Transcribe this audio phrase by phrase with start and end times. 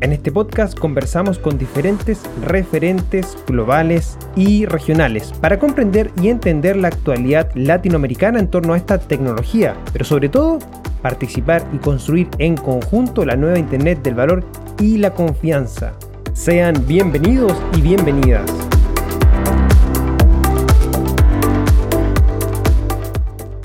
[0.00, 6.86] En este podcast conversamos con diferentes referentes globales y regionales para comprender y entender la
[6.86, 10.60] actualidad latinoamericana en torno a esta tecnología, pero sobre todo
[11.02, 14.44] participar y construir en conjunto la nueva Internet del valor
[14.78, 15.94] y la confianza.
[16.32, 18.48] Sean bienvenidos y bienvenidas.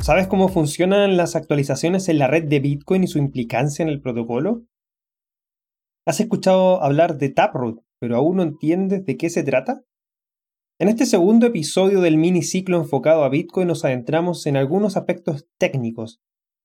[0.02, 4.02] ¿Sabes cómo funcionan las actualizaciones en la red de Bitcoin y su implicancia en el
[4.02, 4.64] protocolo?
[6.06, 9.84] ¿Has escuchado hablar de Taproot, pero aún no entiendes de qué se trata?
[10.78, 15.48] En este segundo episodio del mini ciclo enfocado a Bitcoin nos adentramos en algunos aspectos
[15.58, 16.20] técnicos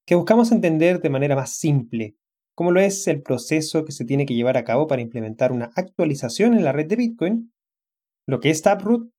[0.05, 2.17] que buscamos entender de manera más simple,
[2.57, 5.71] como lo es el proceso que se tiene que llevar a cabo para implementar una
[5.77, 7.53] actualización en la red de Bitcoin,
[8.27, 9.13] lo que es Taproot,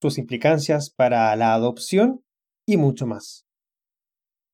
[0.00, 2.22] sus implicancias para la adopción
[2.68, 3.48] y mucho más.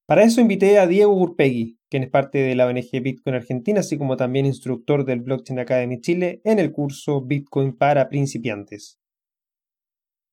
[0.06, 3.98] Para eso invité a Diego Urpegui, quien es parte de la ONG Bitcoin Argentina, así
[3.98, 8.98] como también instructor del Blockchain Academy Chile en el curso Bitcoin para principiantes.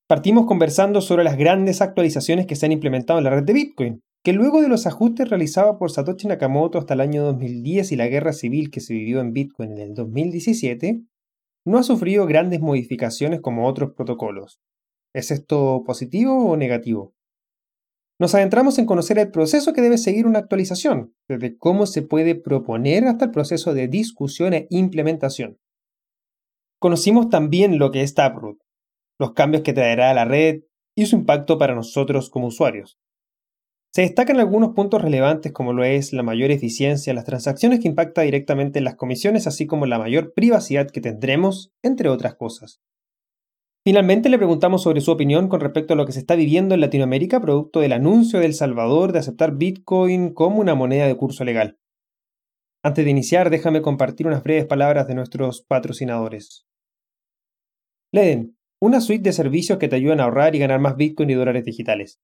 [0.07, 4.01] Partimos conversando sobre las grandes actualizaciones que se han implementado en la red de Bitcoin,
[4.23, 8.07] que luego de los ajustes realizados por Satoshi Nakamoto hasta el año 2010 y la
[8.07, 11.01] guerra civil que se vivió en Bitcoin en el 2017,
[11.65, 14.61] no ha sufrido grandes modificaciones como otros protocolos.
[15.13, 17.16] ¿Es esto positivo o negativo?
[18.19, 22.33] Nos adentramos en conocer el proceso que debe seguir una actualización, desde cómo se puede
[22.33, 25.59] proponer hasta el proceso de discusión e implementación.
[26.79, 28.57] Conocimos también lo que es Taproot,
[29.19, 30.61] los cambios que traerá a la red
[30.95, 32.97] y su impacto para nosotros como usuarios.
[33.93, 37.87] Se destacan algunos puntos relevantes como lo es la mayor eficiencia en las transacciones que
[37.87, 42.79] impacta directamente en las comisiones, así como la mayor privacidad que tendremos, entre otras cosas.
[43.87, 46.81] Finalmente le preguntamos sobre su opinión con respecto a lo que se está viviendo en
[46.81, 51.45] Latinoamérica producto del anuncio de El Salvador de aceptar Bitcoin como una moneda de curso
[51.45, 51.79] legal.
[52.83, 56.67] Antes de iniciar, déjame compartir unas breves palabras de nuestros patrocinadores.
[58.11, 61.35] Leden, una suite de servicios que te ayudan a ahorrar y ganar más Bitcoin y
[61.35, 62.19] dólares digitales.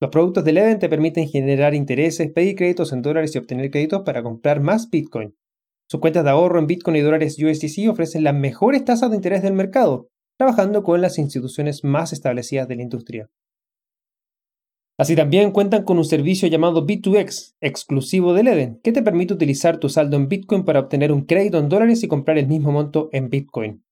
[0.00, 4.04] Los productos de Leden te permiten generar intereses, pedir créditos en dólares y obtener créditos
[4.06, 5.36] para comprar más Bitcoin.
[5.90, 9.42] Sus cuentas de ahorro en Bitcoin y dólares USDC ofrecen las mejores tasas de interés
[9.42, 13.30] del mercado trabajando con las instituciones más establecidas de la industria.
[14.98, 19.78] Así también cuentan con un servicio llamado B2X, exclusivo de Leden, que te permite utilizar
[19.78, 23.08] tu saldo en Bitcoin para obtener un crédito en dólares y comprar el mismo monto
[23.12, 23.84] en Bitcoin.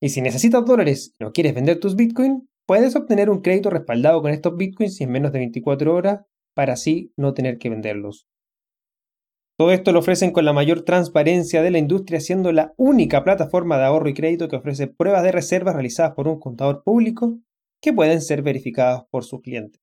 [0.00, 4.22] Y si necesitas dólares y no quieres vender tus Bitcoin, puedes obtener un crédito respaldado
[4.22, 6.20] con estos Bitcoins en menos de 24 horas
[6.54, 8.26] para así no tener que venderlos.
[9.60, 13.76] Todo esto lo ofrecen con la mayor transparencia de la industria, siendo la única plataforma
[13.76, 17.38] de ahorro y crédito que ofrece pruebas de reservas realizadas por un contador público
[17.82, 19.82] que pueden ser verificadas por sus clientes.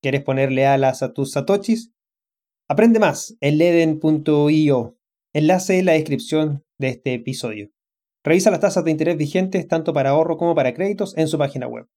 [0.00, 1.90] ¿Quieres ponerle alas a tus satoshis?
[2.68, 4.96] Aprende más en leden.io,
[5.32, 7.72] enlace en la descripción de este episodio.
[8.22, 11.66] Revisa las tasas de interés vigentes tanto para ahorro como para créditos en su página
[11.66, 11.88] web.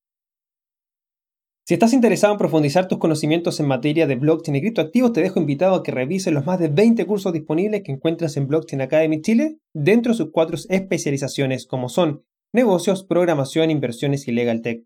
[1.63, 5.39] Si estás interesado en profundizar tus conocimientos en materia de blockchain y criptoactivos, te dejo
[5.39, 9.21] invitado a que revises los más de 20 cursos disponibles que encuentras en Blockchain Academy
[9.21, 14.83] Chile dentro de sus cuatro especializaciones como son negocios, programación, inversiones y legal tech.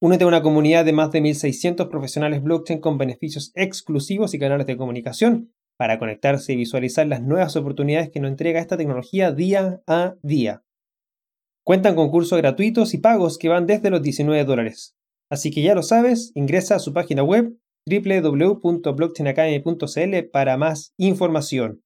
[0.00, 4.66] Únete a una comunidad de más de 1.600 profesionales blockchain con beneficios exclusivos y canales
[4.66, 9.80] de comunicación para conectarse y visualizar las nuevas oportunidades que nos entrega esta tecnología día
[9.86, 10.62] a día.
[11.64, 14.94] Cuentan con cursos gratuitos y pagos que van desde los 19 dólares.
[15.34, 21.82] Así que ya lo sabes, ingresa a su página web www.blockchainacademy.cl para más información.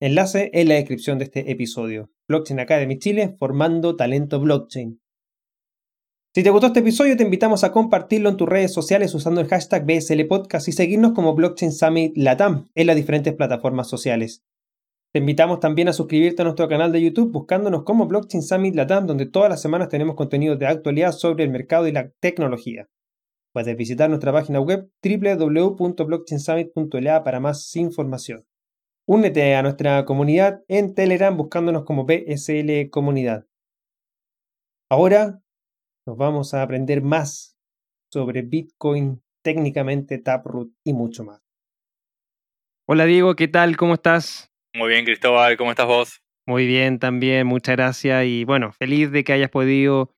[0.00, 2.12] Enlace en la descripción de este episodio.
[2.28, 5.00] Blockchain Academy Chile, formando talento blockchain.
[6.36, 9.48] Si te gustó este episodio, te invitamos a compartirlo en tus redes sociales usando el
[9.48, 14.44] hashtag BSL Podcast y seguirnos como Blockchain Summit Latam en las diferentes plataformas sociales.
[15.14, 19.06] Te invitamos también a suscribirte a nuestro canal de YouTube buscándonos como Blockchain Summit Latam,
[19.06, 22.88] donde todas las semanas tenemos contenido de actualidad sobre el mercado y la tecnología.
[23.52, 28.44] Puedes visitar nuestra página web www.blockchainsummit.la para más información.
[29.06, 33.46] Únete a nuestra comunidad en Telegram buscándonos como BSL Comunidad.
[34.90, 35.40] Ahora
[36.08, 37.56] nos vamos a aprender más
[38.12, 41.40] sobre Bitcoin, técnicamente Taproot y mucho más.
[42.88, 43.76] Hola Diego, ¿qué tal?
[43.76, 44.50] ¿Cómo estás?
[44.76, 46.20] Muy bien, Cristóbal, ¿cómo estás vos?
[46.46, 50.12] Muy bien, también, muchas gracias y bueno, feliz de que hayas podido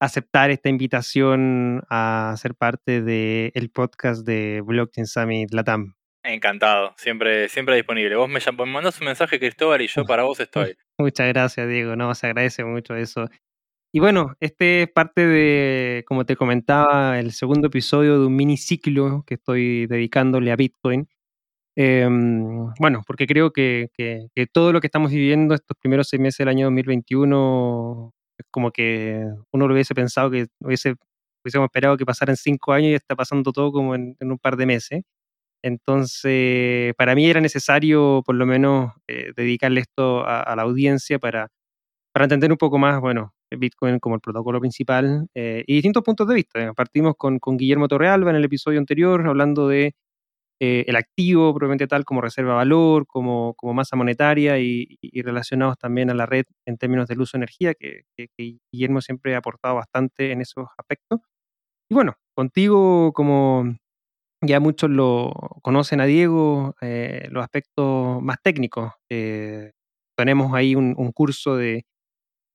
[0.00, 5.94] aceptar esta invitación a ser parte del podcast de Blockchain Summit Latam.
[6.24, 8.16] Encantado, siempre, siempre disponible.
[8.16, 10.76] Vos me, me mandas un mensaje, Cristóbal, y yo para vos estoy.
[10.98, 13.28] Muchas gracias, Diego, no, se agradece mucho eso.
[13.92, 18.56] Y bueno, este es parte de, como te comentaba, el segundo episodio de un mini
[18.56, 21.08] ciclo que estoy dedicándole a Bitcoin.
[21.76, 26.38] Em, bueno, porque creo que, que, todo lo que estamos viviendo estos primeros seis meses
[26.38, 30.94] del año 2021 es como que uno lo hubiese pensado que hubiese,
[31.44, 34.56] hubiésemos esperado que pasara en cinco años y está pasando todo como en, un par
[34.56, 35.02] de meses.
[35.62, 41.48] Entonces, para mí era necesario por lo menos eh, dedicarle esto a, la audiencia para,
[42.12, 46.28] para entender un poco más, bueno, Bitcoin como el protocolo principal eh, y distintos puntos
[46.28, 46.72] de vista.
[46.74, 49.94] Partimos con, con Guillermo Torrealba en el episodio anterior hablando de
[50.64, 55.76] eh, el activo probablemente tal como reserva de valor, como, como masa monetaria y, relacionados
[55.76, 58.04] también a la red en términos del uso de energía, que,
[58.70, 61.18] Guillermo siempre ha aportado bastante en esos aspectos.
[61.90, 63.76] Y bueno, contigo, como
[64.40, 65.32] ya muchos lo
[65.62, 68.92] conocen a Diego, eh, los aspectos más técnicos.
[69.10, 69.72] Eh,
[70.16, 71.86] tenemos ahí un, curso de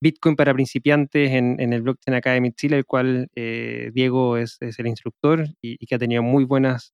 [0.02, 5.86] Bitcoin para principiantes en, el Blockchain Academy Chile, el cual Diego es, el instructor y,
[5.86, 6.94] que ha tenido muy buenas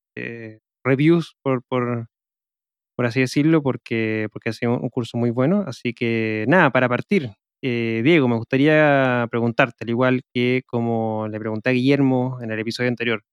[0.83, 2.07] reviews, por, por,
[2.95, 5.63] por así decirlo, porque, porque ha sido un curso muy bueno.
[5.67, 7.31] Así que nada, para partir,
[7.65, 12.59] eh, Diego, me gustaría preguntarte, al igual que como le pregunté a Guillermo en el
[12.59, 13.23] episodio anterior,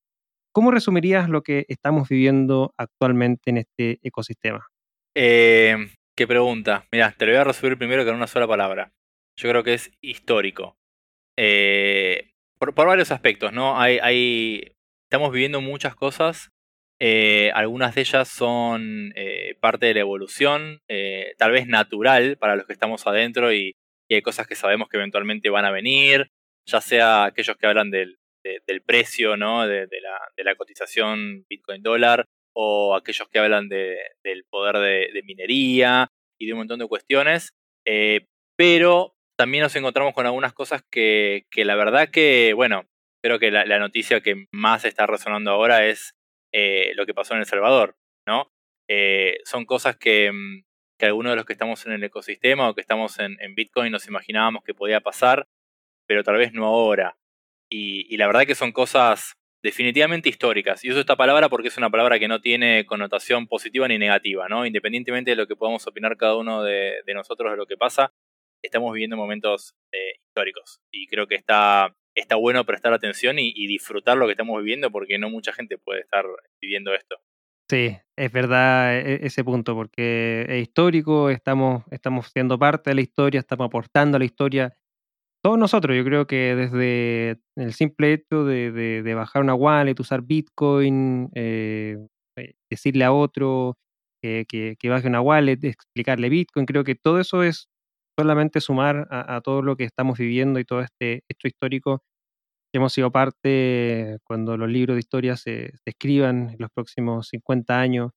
[0.52, 4.68] ¿cómo resumirías lo que estamos viviendo actualmente en este ecosistema?
[5.16, 5.76] Eh,
[6.16, 6.86] qué pregunta.
[6.92, 8.92] Mira, te lo voy a resumir primero con una sola palabra.
[9.36, 10.76] Yo creo que es histórico.
[11.36, 13.80] Eh, por, por, varios aspectos, ¿no?
[13.80, 14.76] Hay, hay,
[15.08, 16.50] estamos viviendo muchas cosas
[17.02, 22.56] eh, algunas de ellas son eh, parte de la evolución, eh, tal vez natural para
[22.56, 23.74] los que estamos adentro y,
[24.12, 26.32] hay cosas que sabemos que eventualmente van a venir,
[26.66, 28.18] ya sea aquellos que hablan del,
[28.84, 29.68] precio, ¿no?
[29.68, 29.86] De,
[30.36, 34.78] la, cotización Bitcoin dólar, o aquellos que hablan del poder
[35.12, 36.08] de, minería
[36.40, 37.52] y de un montón de cuestiones.
[38.56, 42.86] pero también nos encontramos con algunas cosas que, la verdad que, bueno,
[43.22, 46.14] creo que la, la noticia que más está resonando ahora es
[46.52, 48.50] eh, lo que pasó en El Salvador, ¿no?
[48.88, 50.64] Eh, son cosas que, mm,
[50.98, 54.08] que, algunos de los que estamos en el ecosistema o que estamos en, Bitcoin nos
[54.08, 55.46] imaginábamos que podía pasar,
[56.08, 57.16] pero tal vez no ahora.
[57.70, 60.84] Y, la verdad que son cosas definitivamente históricas.
[60.84, 64.48] Y uso esta palabra porque es una palabra que no tiene connotación positiva ni negativa,
[64.48, 64.66] ¿no?
[64.66, 68.12] Independientemente de lo que podamos opinar cada uno de, nosotros de lo que pasa,
[68.62, 70.80] estamos viviendo momentos eh, históricos.
[70.90, 75.18] Y creo que está está bueno prestar atención y, disfrutar lo que estamos viviendo porque
[75.18, 76.24] no mucha gente puede estar
[76.60, 77.16] viviendo esto.
[77.68, 83.00] Sí, es verdad e, ese punto, porque es histórico, estamos, estamos siendo parte de la
[83.02, 84.76] historia, estamos aportando a la historia.
[85.42, 91.30] Todos nosotros, yo creo que desde el simple hecho de, bajar una wallet, usar Bitcoin,
[91.34, 91.96] eh,
[92.36, 93.78] eh, decirle a otro
[94.20, 94.44] que,
[94.78, 97.69] que, baje una wallet, explicarle Bitcoin, creo que todo eso es
[98.20, 102.02] solamente sumar a, todo lo que estamos viviendo y todo este hecho histórico
[102.72, 107.80] que hemos sido parte cuando los libros de historia se, escriban en los próximos 50
[107.80, 108.12] años.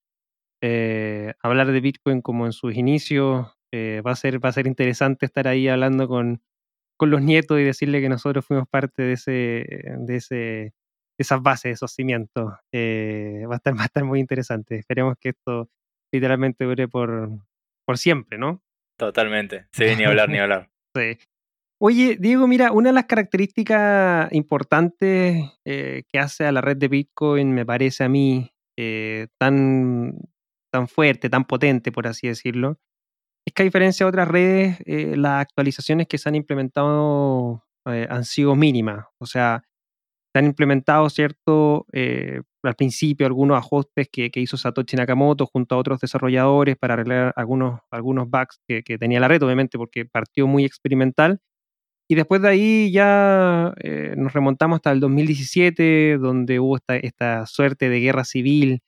[0.61, 4.67] Eh, hablar de Bitcoin como en sus inicios eh, va, a ser, va a ser
[4.67, 6.41] interesante estar ahí hablando con,
[6.97, 10.73] con los nietos y decirle que nosotros fuimos parte de, ese, de, ese, de
[11.17, 12.53] esas bases, de esos cimientos.
[12.73, 14.77] Eh, va, a estar, va a estar muy interesante.
[14.77, 15.69] Esperemos que esto
[16.13, 17.29] literalmente dure por,
[17.85, 18.61] por siempre, ¿no?
[18.97, 19.67] Totalmente.
[19.71, 20.69] Sí, ni hablar, ni hablar.
[20.95, 21.17] sí.
[21.85, 26.87] Oye, Diego, mira, una de las características importantes eh, que hace a la red de
[26.87, 30.13] Bitcoin, me parece a mí, eh, tan,
[30.71, 32.79] tan fuerte, tan potente, por así decirlo,
[33.45, 38.23] es que a diferencia de otras redes, eh, las actualizaciones que se han implementado han
[38.23, 39.05] sido mínimas.
[39.17, 39.65] O sea,
[40.31, 41.85] se han implementado, ¿cierto?
[42.63, 47.33] Eh, al principio algunos ajustes que, hizo Satoshi Nakamoto junto a otros desarrolladores para arreglar
[47.35, 51.39] algunos, algunos bugs que, tenía la red, obviamente, porque partió muy experimental.
[52.09, 57.45] Y después de ahí ya eh, nos remontamos hasta el 2017, donde hubo esta, esta
[57.47, 58.81] suerte de guerra civil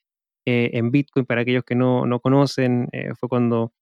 [0.46, 1.26] eh, en Bitcoin.
[1.26, 3.72] Para aquellos que no, no conocen, fue cuando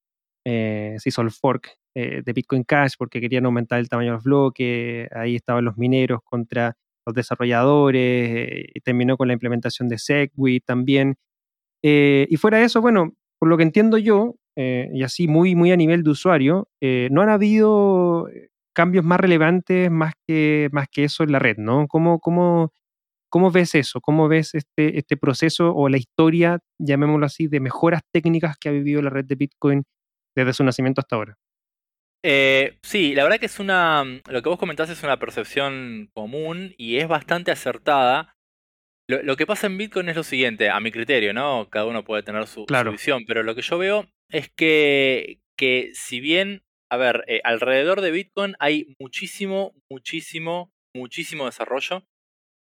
[0.46, 5.08] se hizo el fork de Bitcoin Cash porque querían aumentar el tamaño de los bloques.
[5.12, 11.16] Ahí estaban los mineros contra los desarrolladores, eh, terminó con la implementación de Segwit también.
[11.82, 15.54] Eh, y fuera de eso, bueno, por lo que entiendo yo, eh, y así muy,
[15.54, 16.68] muy a nivel de usuario,
[17.10, 18.28] no han habido
[18.74, 21.86] cambios más relevantes más que, más que eso en la red, ¿no?
[21.88, 22.72] ¿Cómo, cómo,
[23.30, 24.00] cómo ves eso?
[24.00, 28.72] ¿Cómo ves este, este proceso o la historia, llamémoslo así, de mejoras técnicas que ha
[28.72, 29.84] vivido la red de Bitcoin
[30.36, 31.36] desde su nacimiento hasta ahora.
[32.26, 34.02] Eh, sí, la verdad que es una.
[34.30, 38.34] Lo que vos comentás es una percepción común y es bastante acertada.
[39.06, 41.68] Lo, que pasa en Bitcoin es lo siguiente, a mi criterio, ¿no?
[41.68, 46.20] Cada uno puede tener su, visión, pero lo que yo veo es que, que si
[46.20, 52.06] bien, a ver, eh, alrededor de Bitcoin hay muchísimo, muchísimo, muchísimo desarrollo,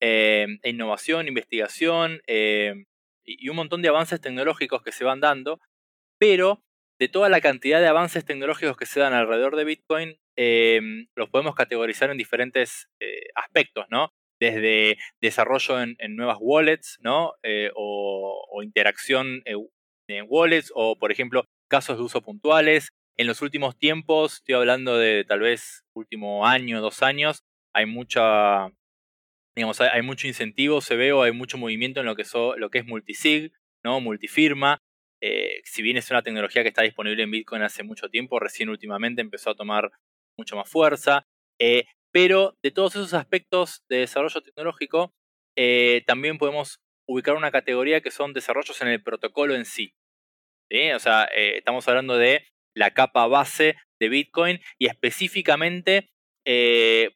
[0.01, 5.62] eh, e innovación, investigación y un montón de avances tecnológicos que se van dando,
[6.19, 6.64] pero
[6.99, 11.29] de toda la cantidad de avances tecnológicos que se dan alrededor de Bitcoin, em, los
[11.29, 14.11] podemos categorizar en diferentes eh, aspectos, ¿no?
[14.39, 17.33] Desde desarrollo en, nuevas wallets, ¿no?
[17.43, 22.89] Eh, o, interacción en wallets, o por ejemplo, casos de uso puntuales.
[23.17, 28.69] En los últimos tiempos, estoy hablando de tal vez último año, dos años, hay mucha,
[29.55, 32.23] digamos, hay, mucho incentivo, se ve, o hay mucho movimiento en lo que,
[32.57, 34.01] lo que es multisig, ¿no?
[34.01, 34.79] Multifirma,
[35.27, 38.70] eh, si bien es una tecnología que está disponible en Bitcoin hace mucho tiempo, recién
[38.70, 39.91] últimamente empezó a tomar
[40.38, 41.25] mucho más fuerza.
[41.60, 45.15] Eh, pero de todos esos aspectos de desarrollo tecnológico,
[45.58, 49.96] eh, también podemos ubicar una categoría que son desarrollos en el protocolo en sí.
[50.96, 56.10] O sea, estamos hablando de la capa base de Bitcoin y específicamente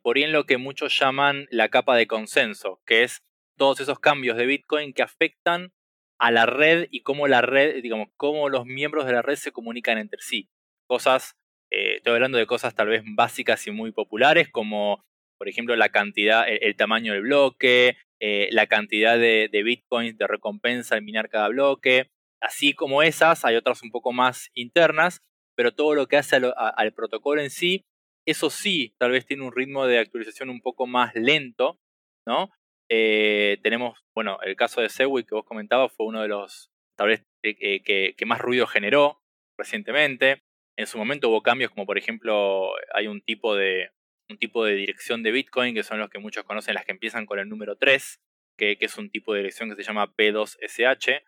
[0.02, 3.22] por ahí en lo que muchos llaman la capa de consenso, que es
[3.58, 5.74] todos esos cambios de Bitcoin que afectan
[6.20, 9.52] a la red y cómo la red, digamos, cómo los miembros de la red se
[9.52, 10.50] comunican entre sí.
[10.88, 11.36] Cosas,
[11.72, 15.04] eh, estoy hablando de cosas tal vez básicas y muy populares, como
[15.38, 20.96] por ejemplo la cantidad, el, tamaño del bloque, eh, la cantidad de, bitcoins de recompensa
[20.96, 22.10] al minar cada bloque.
[22.42, 25.22] Así como esas, hay otras un poco más internas,
[25.56, 27.86] pero todo lo que hace al protocolo en sí,
[28.26, 31.80] eso sí, tal vez tiene un ritmo de actualización un poco más lento,
[32.28, 32.52] ¿no?
[32.90, 37.10] Eh, tenemos, bueno, el caso de Segwit que vos comentabas fue uno de los, tal
[37.10, 39.22] vez, eh, que, más ruido generó
[39.58, 40.44] recientemente.
[40.78, 43.92] En su momento hubo cambios como, por ejemplo, hay un tipo de,
[44.30, 47.26] un tipo de dirección de Bitcoin, que son los que muchos conocen, las que empiezan
[47.26, 48.20] con el número 3,
[48.58, 51.22] que, es un tipo de dirección que se llama P2SH.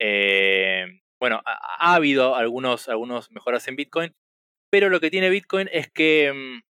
[0.00, 0.86] Eh,
[1.20, 4.14] bueno, ha, habido algunos, algunos mejoras en Bitcoin,
[4.70, 6.67] pero lo que tiene Bitcoin es que mm,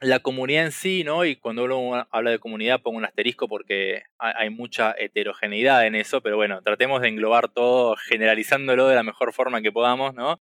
[0.00, 1.24] la comunidad en sí, ¿no?
[1.24, 6.22] Y cuando uno habla de comunidad pongo un asterisco porque hay mucha heterogeneidad en eso,
[6.22, 10.40] pero bueno, tratemos de englobar todo generalizándolo de la mejor forma que podamos, ¿no?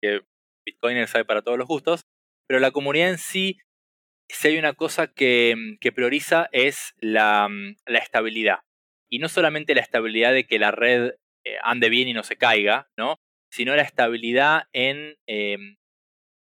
[0.00, 0.22] Que
[0.64, 2.02] Bitcoiner sabe para todos los gustos,
[2.48, 3.58] pero la comunidad en sí,
[4.28, 7.48] si hay una cosa que, prioriza es la,
[7.86, 8.60] estabilidad.
[9.08, 11.12] Y no solamente la estabilidad de que la red
[11.44, 13.18] eh, ande bien y no se caiga, ¿no?
[13.52, 15.76] Sino la estabilidad en, em,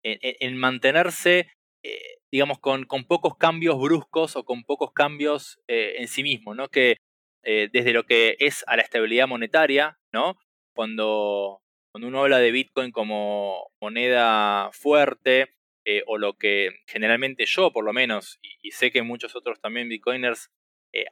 [0.02, 1.50] en, mantenerse
[1.82, 6.52] eh, digamos, con, con, pocos cambios bruscos o con pocos cambios eh, en sí mismo,
[6.52, 6.66] ¿no?
[6.66, 6.96] Que
[7.44, 10.36] eh, desde lo que es a la estabilidad monetaria, ¿no?
[10.74, 11.62] Cuando,
[11.92, 17.84] cuando uno habla de Bitcoin como moneda fuerte, eh, o lo que generalmente yo, por
[17.84, 20.50] lo menos, y, sé que muchos otros también Bitcoiners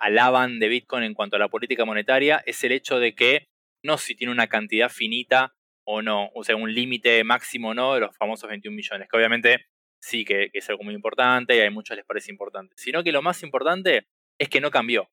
[0.00, 3.46] alaban de Bitcoin en cuanto a la política monetaria, es el hecho de que
[3.84, 7.94] no si tiene una cantidad finita o no, o sea, un límite máximo o no
[7.94, 9.66] de los famosos 21 millones, que obviamente
[10.02, 13.22] sí que, es algo muy importante y a muchos les parece importante, sino que lo
[13.22, 14.06] más importante
[14.38, 15.08] es que no cambió.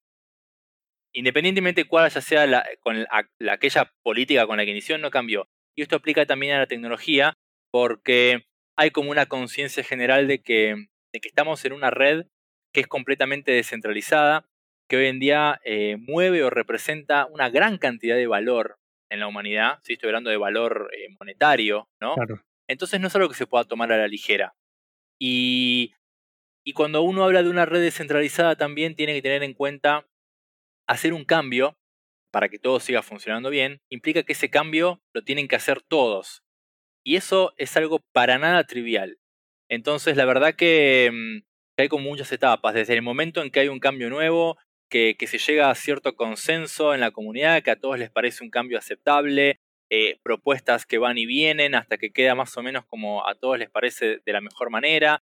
[1.14, 3.06] Independientemente cuál haya sea la, con
[3.50, 5.48] aquella política con la que inició, no cambió.
[5.76, 7.34] Y esto aplica también a la tecnología
[7.72, 8.46] porque
[8.78, 12.26] hay como una conciencia general de que, de que estamos en una red
[12.74, 14.46] que es completamente descentralizada,
[14.88, 18.78] que hoy en día eh, mueve o representa una gran cantidad de valor
[19.10, 19.80] en la humanidad.
[19.84, 22.16] si Estoy hablando de valor eh, monetario, ¿no?
[22.68, 24.54] Entonces no es algo que se pueda tomar a la ligera.
[25.20, 25.94] Y,
[26.76, 30.08] cuando uno habla de una red descentralizada también tiene que tener en cuenta
[30.88, 31.76] hacer un cambio
[32.32, 36.44] para que todo siga funcionando bien, implica que ese cambio lo tienen que hacer todos.
[37.04, 39.18] Y eso es algo para nada trivial.
[39.68, 43.68] Entonces, la verdad que, mm, hay como muchas etapas, desde el momento en que hay
[43.68, 44.58] un cambio nuevo,
[44.90, 48.50] que, se llega a cierto consenso en la comunidad, que a todos les parece un
[48.50, 49.60] cambio aceptable,
[49.92, 53.58] eh, propuestas que van y vienen hasta que queda más o menos como a todos
[53.58, 55.24] les parece de la mejor manera.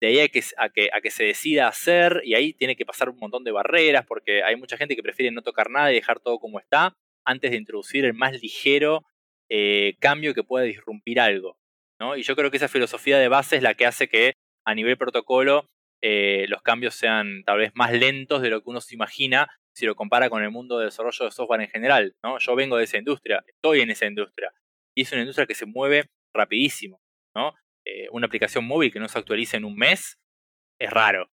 [0.00, 2.84] De ahí a que, a que, a que se decida hacer y ahí tiene que
[2.84, 5.94] pasar un montón de barreras porque hay mucha gente que prefiere no tocar nada y
[5.94, 6.92] dejar todo como está
[7.24, 9.04] antes de introducir el más ligero
[9.48, 11.58] eh, cambio que pueda disrumpir algo.
[11.98, 12.16] ¿no?
[12.16, 14.34] Y yo creo que esa filosofía de base es la que hace que
[14.66, 15.66] a nivel protocolo
[16.02, 19.84] eh, los cambios sean tal vez más lentos de lo que uno se imagina si
[19.84, 22.16] lo compara con el mundo del desarrollo de software en general.
[22.22, 22.38] ¿no?
[22.38, 24.50] Yo vengo de esa industria, estoy en esa industria.
[24.94, 26.98] Y es una industria que se mueve rapidísimo.
[27.34, 27.52] ¿no?
[27.84, 30.18] Eh, una aplicación móvil que no se actualice en un mes
[30.80, 31.30] es raro.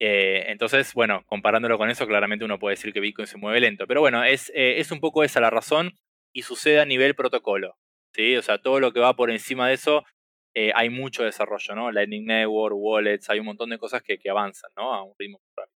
[0.00, 3.86] Eh, entonces, bueno, comparándolo con eso, claramente uno puede decir que Bitcoin se mueve lento.
[3.86, 5.92] Pero bueno, es, eh, es un poco esa la razón
[6.34, 7.76] y sucede a nivel protocolo.
[8.14, 8.36] ¿sí?
[8.36, 10.04] O sea, todo lo que va por encima de eso,
[10.74, 11.92] hay mucho desarrollo, ¿no?
[11.92, 14.94] Lightning Network, wallets, hay un montón de cosas que, que avanzan, ¿no?
[14.94, 15.75] A un ritmo rápido.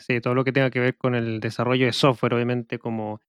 [0.00, 3.20] Sí, todo lo que tenga que ver con el desarrollo de software, obviamente, como,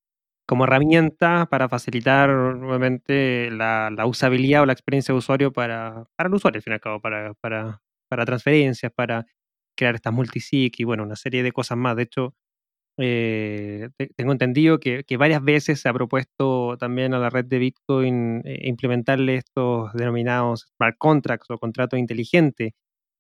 [0.48, 6.30] como herramienta para facilitar, obviamente, la, la usabilidad o la experiencia de usuario para, para
[6.30, 9.26] el usuario, al fin y al cabo, para, para, para transferencias, para
[9.78, 11.96] crear estas multisig y, bueno, una serie de cosas más.
[11.98, 12.36] De hecho,
[12.98, 18.42] eh, tengo entendido que, varias veces se ha propuesto también a la red de Bitcoin
[18.46, 22.74] eh, implementarle estos denominados smart contracts o contratos inteligentes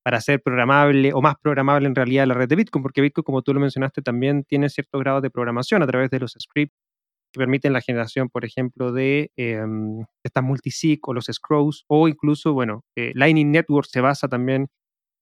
[0.05, 3.41] para hacer programable o más programable en realidad la red de Bitcoin, porque Bitcoin, como
[3.41, 6.77] tú lo mencionaste, también tiene ciertos grados de programación a través de los scripts
[7.33, 12.53] que permiten la generación, por ejemplo, de em, estas multisig o los scrolls, o incluso,
[12.53, 14.67] bueno, eh, Lightning Network se basa también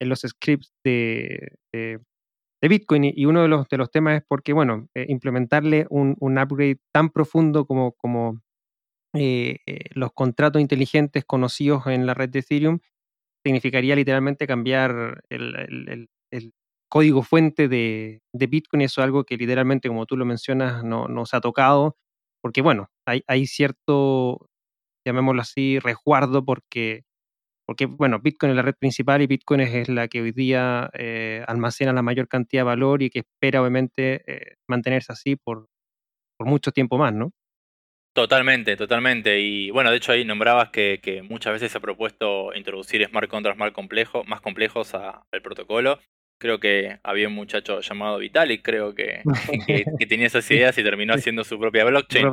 [0.02, 1.48] en los scripts de
[2.62, 3.06] Bitcoin.
[3.06, 7.10] Y uno de los, de los temas es porque, bueno, eh, implementarle un, upgrade tan
[7.10, 8.42] profundo como, como
[9.14, 9.60] eh,
[9.92, 12.80] los contratos inteligentes conocidos en la red de Ethereum
[13.44, 16.10] significaría literalmente cambiar el,
[16.90, 18.82] código fuente de, de, Bitcoin.
[18.82, 21.98] Eso es algo que literalmente, como tú lo mencionas, no, no se ha tocado,
[22.42, 24.48] porque, bueno, hay, hay cierto,
[25.06, 27.04] llamémoslo así, resguardo porque
[27.66, 31.44] porque, bueno, Bitcoin es la red principal y Bitcoin es la que hoy día eh,
[31.48, 35.70] almacena la mayor cantidad de valor y que espera, obviamente, eh, mantenerse así por,
[36.38, 37.32] por mucho tiempo más, ¿no?
[38.14, 39.40] Totalmente, totalmente.
[39.40, 43.60] Y bueno, de hecho ahí nombrabas que, muchas veces se ha propuesto introducir smart contracts
[43.60, 46.00] más, complejo, más complejos al protocolo.
[46.40, 49.24] Creo que había un muchacho llamado Vitalik, creo que,
[50.00, 52.28] que, tenía esas ideas y terminó haciendo su propia blockchain.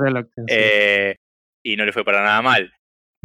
[0.48, 1.16] Eh,
[1.64, 2.74] y no le fue para nada mal.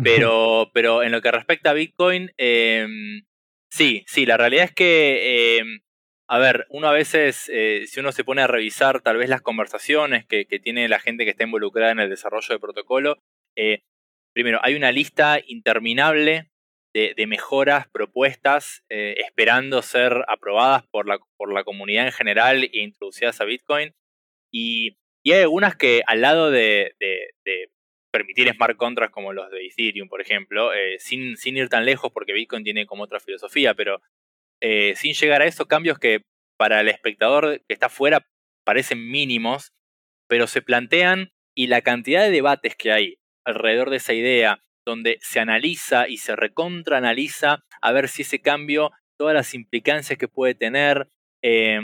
[0.01, 3.23] Pero, pero en lo que respecta a Bitcoin, em,
[3.69, 5.79] sí, sí, la realidad es que, em,
[6.27, 9.41] a ver, uno a veces, eh, si uno se pone a revisar tal vez las
[9.41, 13.17] conversaciones que, tiene la gente que está involucrada en el desarrollo de protocolo,
[13.55, 13.83] eh,
[14.33, 16.49] primero, hay una lista interminable
[16.93, 22.69] de, mejoras propuestas eh, esperando ser aprobadas por la, por la comunidad en general e
[22.79, 23.93] introducidas a Bitcoin.
[24.51, 27.69] Y, y hay algunas que al lado de, de
[28.11, 32.31] permitir smart contracts como los de Ethereum, por ejemplo, sin, sin, ir tan lejos porque
[32.31, 34.01] Bitcoin tiene como otra filosofía, pero
[34.67, 36.21] eh, sin llegar a esos cambios que
[36.57, 38.25] para el espectador que está fuera
[38.65, 39.73] parecen mínimos,
[40.27, 45.19] pero se plantean y la cantidad de debates que hay alrededor de esa idea, donde
[45.21, 50.55] se analiza y se recontraanaliza a ver si ese cambio, todas las implicancias que puede
[50.55, 51.09] tener,
[51.43, 51.79] eh,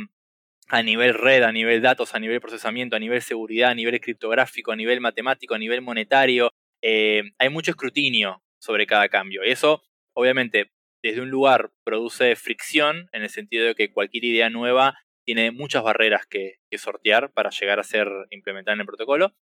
[0.67, 4.71] a nivel red, a nivel datos, a nivel procesamiento, a nivel seguridad, a nivel criptográfico,
[4.71, 6.49] a nivel matemático, a nivel monetario.
[6.81, 9.45] Eh, hay mucho escrutinio sobre cada cambio.
[9.45, 10.71] Y eso, obviamente,
[11.03, 15.83] desde un lugar produce fricción, en el sentido de que cualquier idea nueva tiene muchas
[15.83, 19.33] barreras que, sortear para llegar a ser implementada en el protocolo.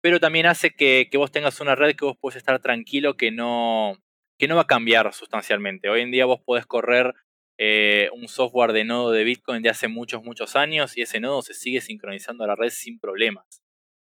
[0.00, 3.96] Pero también hace que, vos tengas una red que vos puedes estar tranquilo que no,
[4.38, 5.88] que no va a cambiar sustancialmente.
[5.88, 7.14] Hoy en día vos podés correr
[7.58, 11.42] eh, un software de nodo de Bitcoin de hace muchos, muchos años y ese nodo
[11.42, 13.62] se sigue sincronizando a la red sin problemas.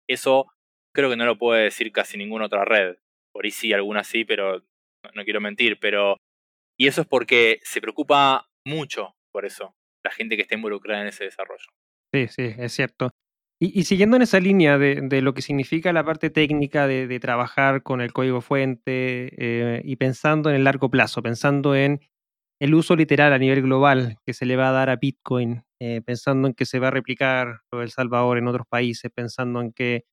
[0.09, 0.47] Eso
[0.93, 2.97] creo que no lo puede decir casi ninguna otra red.
[3.33, 4.65] Por ahí sí, alguna sí, pero
[5.15, 5.79] no, quiero mentir.
[5.79, 6.17] Pero
[6.79, 11.09] y eso es porque se preocupa mucho por eso, la gente que está involucrada en
[11.09, 11.67] ese desarrollo.
[12.13, 13.11] Sí, sí, es cierto.
[13.59, 18.03] Y, siguiendo en esa línea de, lo que significa la parte técnica de, trabajar con
[18.03, 22.01] el código fuente eh, y pensando en el largo plazo, pensando en
[22.61, 26.03] el uso literal a nivel global que se le va a dar a Bitcoin, eh,
[26.03, 29.73] pensando en que se va a replicar lo El Salvador en otros países, pensando en
[29.73, 30.05] que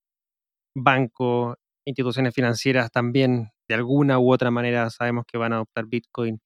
[0.76, 6.42] bancos, instituciones financieras también de alguna u otra manera sabemos que van a adoptar Bitcoin,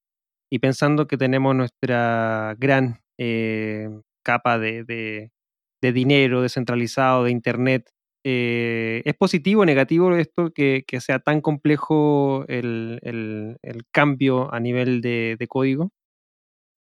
[0.49, 3.89] y pensando que tenemos nuestra gran eh,
[4.23, 5.31] capa de,
[5.81, 7.89] dinero descentralizado, de Internet,
[8.29, 12.99] eh, ¿Es positivo o negativo esto que, sea tan complejo el,
[13.93, 15.91] cambio a nivel de, código?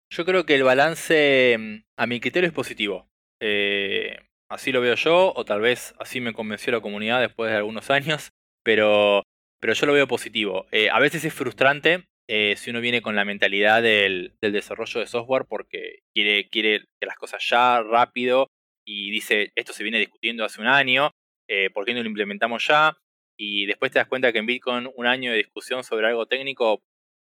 [0.09, 3.09] Yo creo que el balance, mm, a mi criterio, es positivo.
[3.41, 4.15] Eh,
[4.47, 7.89] así lo veo yo, o tal vez así me convenció la comunidad después de algunos
[7.89, 8.31] años,
[8.63, 9.23] pero,
[9.59, 10.65] pero yo lo veo positivo.
[10.93, 15.45] A veces es frustrante si uno viene con la mentalidad del, del, desarrollo de software
[15.47, 18.47] porque quiere, quiere que las cosas ya rápido
[18.85, 21.11] y dice, esto se viene discutiendo hace un año
[21.47, 22.97] eh, ¿por qué no lo implementamos ya?
[23.37, 26.81] Y después te das cuenta que en Bitcoin un año de discusión sobre algo técnico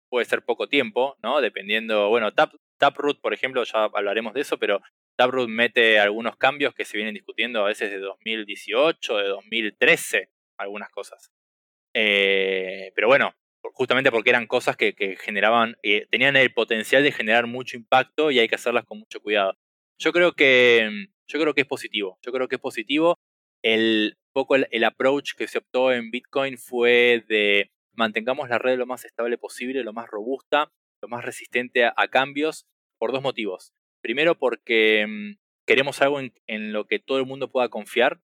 [0.09, 1.41] puede ser poco tiempo, ¿no?
[1.41, 4.81] Dependiendo, bueno, Tap, Taproot, por ejemplo, ya hablaremos de eso, pero
[5.17, 10.89] Taproot mete algunos cambios que se vienen discutiendo a veces de 2018, de 2013, algunas
[10.89, 11.31] cosas.
[11.93, 13.33] Eh, pero bueno,
[13.73, 18.39] justamente porque eran cosas que, generaban, eh, tenían el potencial de generar mucho impacto y
[18.39, 19.53] hay que hacerlas con mucho cuidado.
[19.99, 23.17] Yo creo que, yo creo que es positivo, yo creo que es positivo
[23.63, 28.85] el poco el, approach que se optó en Bitcoin fue de mantengamos la red lo
[28.85, 32.65] más estable posible, lo más robusta, lo más resistente a, cambios,
[32.99, 33.73] por dos motivos.
[34.01, 38.21] Primero porque mm, queremos algo en, lo que todo el mundo pueda confiar,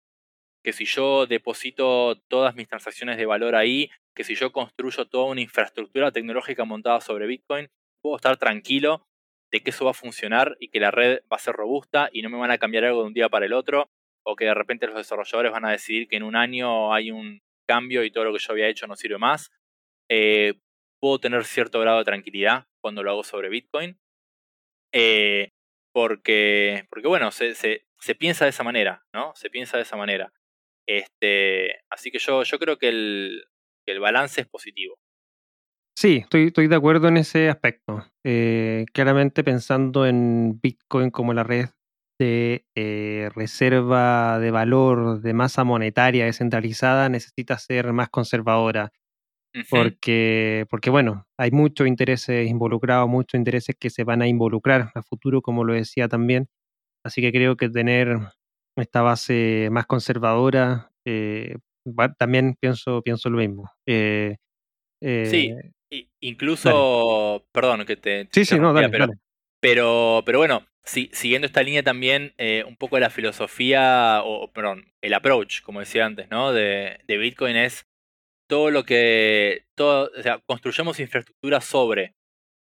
[0.64, 5.32] que si yo deposito todas mis transacciones de valor ahí, que si yo construyo toda
[5.32, 7.70] una infraestructura tecnológica montada sobre Bitcoin,
[8.02, 9.06] puedo estar tranquilo
[9.52, 12.22] de que eso va a funcionar y que la red va a ser robusta y
[12.22, 13.90] no me van a cambiar algo de un día para el otro,
[14.26, 17.42] o que de repente los desarrolladores van a decidir que en un año hay un
[17.68, 19.52] cambio y todo lo que yo había hecho no sirve más.
[20.10, 20.56] Eh,
[21.00, 23.98] puedo tener cierto grado de tranquilidad cuando lo hago sobre Bitcoin.
[24.94, 25.50] Eh,
[25.94, 29.34] porque, porque bueno, se, se, se, piensa de esa manera, ¿no?
[29.36, 30.34] Se piensa de esa manera.
[30.88, 33.46] Este, así que yo, yo creo que el,
[33.86, 34.96] que el balance es positivo.
[35.96, 38.04] Sí, estoy, estoy de acuerdo en ese aspecto.
[38.24, 41.70] Eh, claramente pensando en Bitcoin como la red
[42.20, 48.92] de eh, reserva de valor de masa monetaria descentralizada, necesita ser más conservadora.
[49.70, 55.04] Porque, porque, bueno, hay muchos intereses involucrados, muchos intereses que se van a involucrar a
[55.04, 56.48] futuro, como lo decía también.
[57.06, 58.18] Así que creo que tener
[58.76, 61.58] esta base más conservadora, eh,
[62.18, 63.70] también pienso, pienso lo mismo.
[63.86, 65.54] sí,
[66.22, 68.28] incluso, perdón que te...
[68.32, 69.08] Sí, sí, no, dale, pero,
[69.60, 74.92] Pero, pero bueno, siguiendo esta línea también, eh, un poco de la filosofía, o perdón,
[75.02, 76.52] el approach, como decía antes, ¿no?
[76.52, 77.86] De, Bitcoin es
[78.50, 82.14] todo lo que, todo, o sea, construyamos infraestructura sobre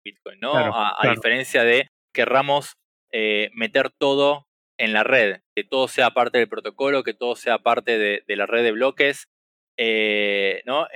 [0.05, 0.53] Bitcoin, ¿no?
[0.55, 2.73] a, diferencia de querramos
[3.11, 4.45] eh, meter todo
[4.79, 8.47] en la red, que todo sea parte del protocolo, que todo sea parte de, la
[8.47, 9.29] red de bloques,
[9.77, 10.87] eh, ¿no?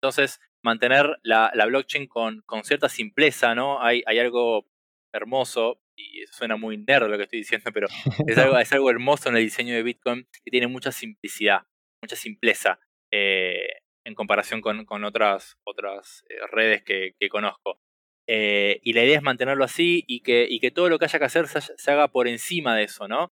[0.00, 3.82] entonces, mantener la, blockchain con, con, cierta simpleza, ¿no?
[3.82, 4.68] Hay, hay algo
[5.12, 7.88] hermoso, y suena muy nerd lo que estoy diciendo, pero
[8.28, 11.62] es algo, es algo hermoso en el diseño de Bitcoin que tiene mucha simplicidad,
[12.00, 12.78] mucha simpleza
[13.10, 17.80] eh, en comparación con, con otras, otras eh, redes que, que conozco.
[18.28, 21.18] Eh, y la idea es mantenerlo así y que, y que todo lo que haya
[21.18, 23.32] que hacer se, haga por encima de eso, ¿no?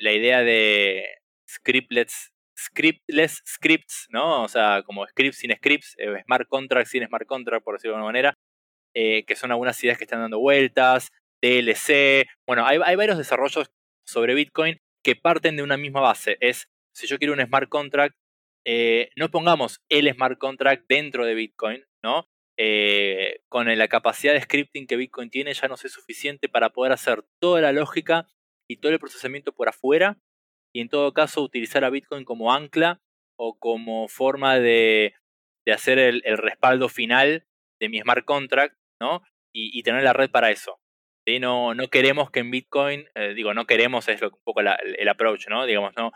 [0.00, 1.06] La idea de
[1.48, 4.42] scriptless, scriptless scripts, ¿no?
[4.42, 5.96] O sea, como scripts sin scripts,
[6.26, 8.34] smart contracts sin smart contracts, por decirlo de alguna manera,
[8.94, 11.10] que son algunas ideas que están dando vueltas,
[11.44, 12.26] DLC.
[12.46, 13.70] Bueno, hay, varios desarrollos
[14.06, 16.38] sobre Bitcoin que parten de una misma base.
[16.40, 18.16] Es, si yo quiero un smart contract,
[18.66, 22.26] eh, no pongamos el smart contract dentro de Bitcoin, ¿no?
[22.56, 26.92] Eh, con la capacidad de scripting que Bitcoin tiene ya no es suficiente para poder
[26.92, 28.28] hacer toda la lógica
[28.68, 30.18] y todo el procesamiento por afuera
[30.74, 33.00] y en todo caso utilizar a Bitcoin como ancla
[33.38, 35.14] o como forma de,
[35.72, 37.46] hacer el, respaldo final
[37.80, 39.22] de mi smart contract, ¿no?
[39.54, 40.80] y, tener la red para eso.
[41.40, 45.48] No, no queremos que en Bitcoin, eh, digo, no queremos, es un poco el approach,
[45.48, 45.64] ¿no?
[45.64, 46.12] Digamos, no,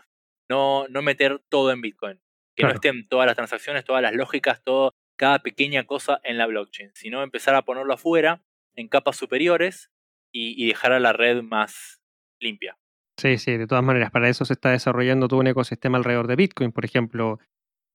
[0.49, 2.21] no, no meter todo en Bitcoin.
[2.55, 6.45] Que no estén todas las transacciones, todas las lógicas, todo, cada pequeña cosa en la
[6.45, 8.43] blockchain, sino empezar a ponerlo afuera,
[8.75, 9.89] en capas superiores,
[10.31, 11.98] y, dejar a la red más
[12.39, 12.77] limpia.
[13.17, 16.37] Sí, sí, de todas maneras, para eso se está desarrollando todo un ecosistema alrededor de
[16.37, 16.71] Bitcoin.
[16.71, 17.39] Por ejemplo,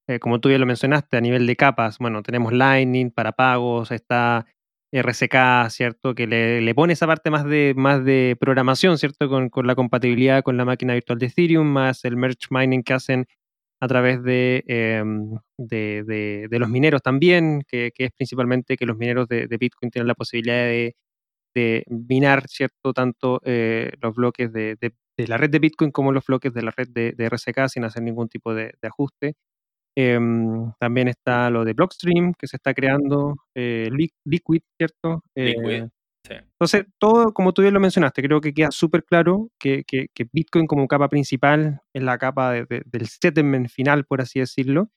[0.07, 3.91] eh, como tú ya lo mencionaste, a nivel de capas, bueno, tenemos Lightning para pagos,
[3.91, 4.47] está
[4.93, 6.15] RSK, ¿cierto?
[6.15, 9.29] Que le, pone esa parte más de, más de programación, ¿cierto?
[9.29, 13.27] Con, la compatibilidad con la máquina virtual de Ethereum, más el merge mining que hacen
[13.81, 19.47] a través de, em, de, los mineros también, que, es principalmente que los mineros de,
[19.59, 20.97] Bitcoin tienen la posibilidad de,
[21.89, 22.93] minar, ¿cierto?
[22.93, 24.77] Tanto eh, los bloques de,
[25.17, 28.29] la red de Bitcoin como los bloques de la red de, RSK sin hacer ningún
[28.29, 29.35] tipo de, ajuste.
[29.97, 35.23] Em, también está lo de Blockstream que se está creando, eh, Liquid, ¿cierto?
[35.37, 35.85] Liquid,
[36.27, 36.35] sí.
[36.35, 40.67] Entonces, todo, como tú bien lo mencionaste, creo que queda súper claro que, que, Bitcoin
[40.67, 44.91] como capa principal es la capa del settlement final, por así decirlo.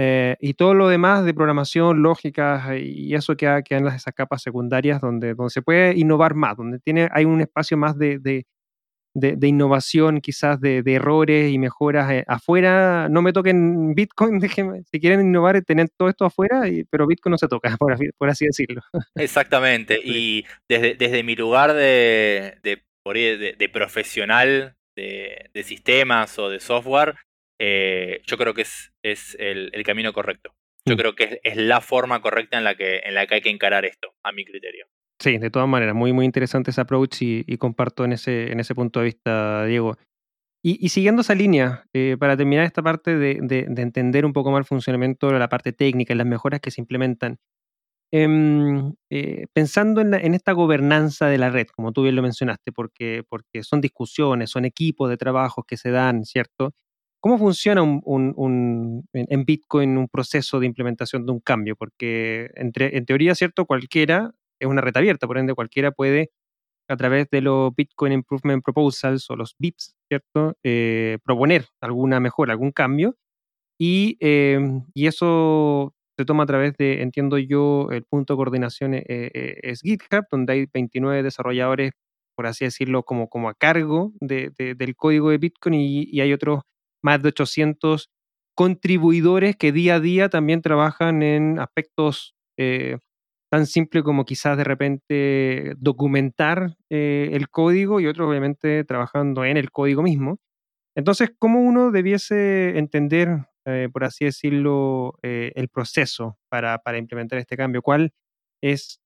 [0.00, 4.42] Eh, y todo lo demás de programación, lógica y eso queda, en las, esas capas
[4.42, 8.20] secundarias donde, donde se puede innovar más, donde tiene, hay un espacio más de,
[9.14, 13.08] de, innovación, quizás de, errores y mejoras eh, afuera.
[13.08, 17.38] No me toquen Bitcoin, déjenme, si quieren innovar, tener todo esto afuera, pero Bitcoin no
[17.38, 17.76] se toca,
[18.18, 18.82] por, así decirlo.
[19.14, 27.16] Exactamente, y desde, desde mi lugar de, de, profesional de, sistemas o de software,
[27.58, 30.54] eh, yo creo que es, es el, camino correcto.
[30.86, 30.98] Yo mm.
[30.98, 33.50] creo que es, es, la forma correcta en la, que, en la que hay que
[33.50, 34.86] encarar esto, a mi criterio.
[35.20, 38.74] Sí, de todas maneras, muy, muy interesante ese approach y, comparto en ese, en ese
[38.74, 39.96] punto de vista, Diego.
[40.62, 43.38] Y, siguiendo esa línea, eh, para terminar esta parte de,
[43.78, 46.80] entender un poco más el funcionamiento de la parte técnica y las mejoras que se
[46.80, 47.38] implementan,
[48.12, 52.72] em, eh, pensando en, en, esta gobernanza de la red, como tú bien lo mencionaste,
[52.72, 56.74] porque, porque son discusiones, son equipos de trabajo que se dan, ¿cierto?
[57.20, 61.76] ¿Cómo funciona un, en Bitcoin un proceso de implementación de un cambio?
[61.76, 63.66] Porque en teoría, ¿cierto?
[63.66, 66.30] Cualquiera es una red abierta, por ende cualquiera puede
[66.88, 70.56] a través de los Bitcoin Improvement Proposals o los BIPs, ¿cierto?
[70.62, 73.16] Eh, proponer alguna mejora, algún cambio.
[73.78, 78.94] Y, em, y, eso se toma a través de, entiendo yo, el punto de coordinación
[78.94, 81.92] eh, eh, es GitHub, donde hay 29 desarrolladores,
[82.36, 86.62] por así decirlo, como, como a cargo de, del código de Bitcoin y, hay otros
[87.02, 88.10] más de 800
[88.54, 92.34] contribuidores que día a día también trabajan en aspectos
[93.50, 99.56] tan simple como quizás de repente documentar eh, el código y otros obviamente trabajando en
[99.56, 100.38] el código mismo.
[100.96, 107.56] Entonces, ¿cómo uno debiese entender, eh, por así decirlo, eh, el proceso para, implementar este
[107.56, 107.82] cambio?
[107.82, 108.12] ¿Cuál
[108.62, 109.00] es,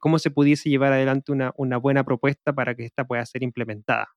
[0.00, 4.08] cómo se pudiese llevar adelante una, una, buena propuesta para que esta pueda ser implementada?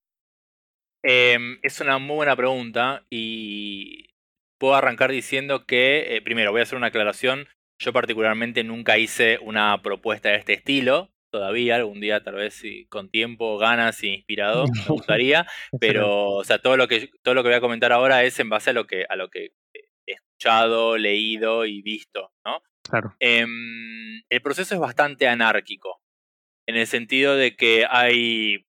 [1.02, 4.14] Em, es una muy buena pregunta y
[4.58, 7.48] puedo arrancar diciendo que, primero, voy a hacer una aclaración
[7.82, 12.86] yo particularmente nunca hice una propuesta de este estilo, todavía, algún día tal vez si
[12.86, 15.46] con tiempo, ganas y inspirado, me gustaría,
[15.80, 18.48] pero o sea, todo lo que todo lo que voy a comentar ahora es en
[18.48, 19.52] base a lo que a lo que
[20.06, 22.62] he escuchado, leído y visto, ¿no?
[22.88, 23.16] Claro.
[23.18, 26.00] Em, el proceso es bastante anárquico,
[26.68, 28.66] en el sentido de que hay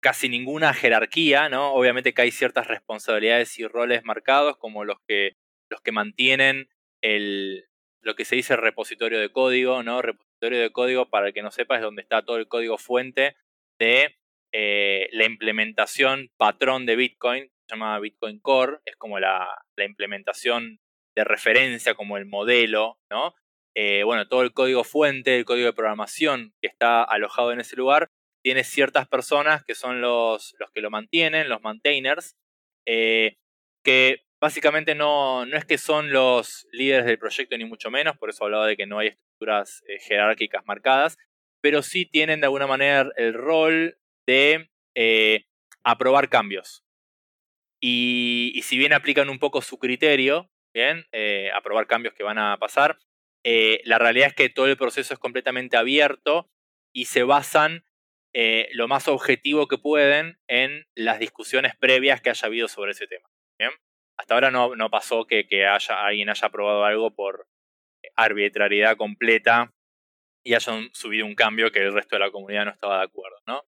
[0.00, 1.72] casi ninguna jerarquía, ¿no?
[1.72, 5.36] Obviamente que hay ciertas responsabilidades y roles marcados, como los que,
[5.70, 6.68] los que mantienen
[7.02, 7.66] el,
[8.02, 10.02] lo que se dice repositorio de código, ¿no?
[10.02, 13.36] Repositorio de código, para el que no sepa, es donde está todo el código fuente
[13.78, 14.16] de
[14.52, 20.80] eh, la implementación patrón de Bitcoin, se llama Bitcoin Core, es como la, implementación
[21.16, 23.34] de referencia, como el modelo, ¿no?
[23.76, 27.76] Eh, bueno, todo el código fuente, el código de programación que está alojado en ese
[27.76, 28.10] lugar,
[28.42, 32.36] tiene ciertas personas que son los, los que lo mantienen, los maintainers,
[32.86, 33.36] eh,
[33.84, 38.30] que Básicamente no, no es que son los líderes del proyecto ni mucho menos, por
[38.30, 41.18] eso hablaba de que no hay estructuras eh, jerárquicas marcadas,
[41.60, 45.44] pero sí tienen de alguna manera el rol de eh,
[45.84, 46.82] aprobar cambios.
[47.82, 51.06] Y, si bien aplican un poco su criterio, bien,
[51.54, 52.98] aprobar cambios que van a pasar,
[53.42, 56.50] la realidad es que todo el proceso es completamente abierto
[56.94, 57.84] y se basan
[58.32, 63.28] lo más objetivo que pueden en las discusiones previas que haya habido sobre ese tema.
[64.16, 67.48] hasta ahora no, no pasó que, haya, alguien haya aprobado algo por
[68.16, 69.72] arbitrariedad completa
[70.44, 73.38] y hayan subido un cambio que el resto de la comunidad no estaba de acuerdo,
[73.46, 73.62] ¿no?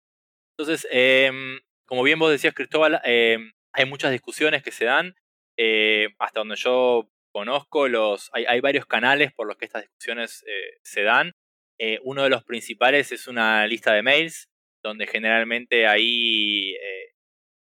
[0.57, 5.15] Entonces, em, como bien vos decías, Cristóbal, em, hay muchas discusiones que se dan.
[5.57, 10.79] Eh, hasta donde yo conozco, los, hay, varios canales por los que estas discusiones eh,
[10.83, 11.35] se dan.
[11.81, 14.49] Eh, uno de los principales es una lista de mails,
[14.83, 16.77] donde generalmente ahí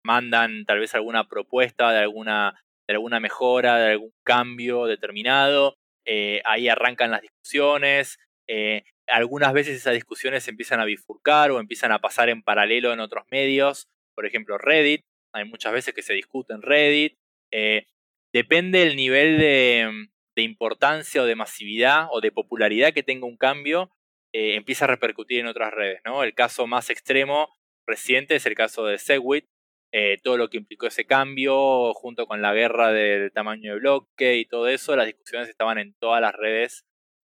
[0.04, 2.56] mandan tal vez alguna propuesta de alguna
[2.88, 5.76] de alguna mejora, de algún cambio determinado.
[6.06, 8.18] Eh, ahí arrancan las discusiones.
[8.48, 12.94] Eh, algunas veces esas discusiones se empiezan a bifurcar o empiezan a pasar en paralelo
[12.94, 13.88] en otros medios.
[14.16, 15.02] Por ejemplo, Reddit.
[15.34, 17.14] Hay muchas veces que se discute en Reddit.
[17.52, 17.86] Eh,
[18.34, 20.08] depende del nivel de,
[20.42, 23.90] importancia o de masividad o de popularidad que tenga un cambio,
[24.34, 26.02] empieza a repercutir en otras redes.
[26.06, 26.24] ¿no?
[26.24, 27.50] El caso más extremo
[27.88, 29.46] reciente es el caso de Segwit,
[29.94, 34.36] eh, todo lo que implicó ese cambio, junto con la guerra del tamaño de bloque
[34.36, 36.86] y todo eso, las discusiones estaban en todas las redes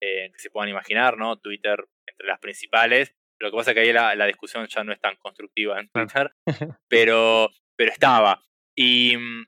[0.01, 1.37] eh, que se puedan imaginar, ¿no?
[1.37, 3.15] Twitter entre las principales.
[3.39, 6.33] Lo que pasa es que ahí la, discusión ya no es tan constructiva en Twitter,
[6.89, 8.43] pero, pero estaba.
[8.77, 9.47] Y mm,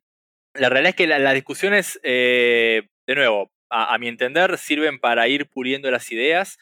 [0.56, 5.48] la realidad es que las discusiones, eh, de nuevo, a, mi entender, sirven para ir
[5.48, 6.58] puliendo las ideas.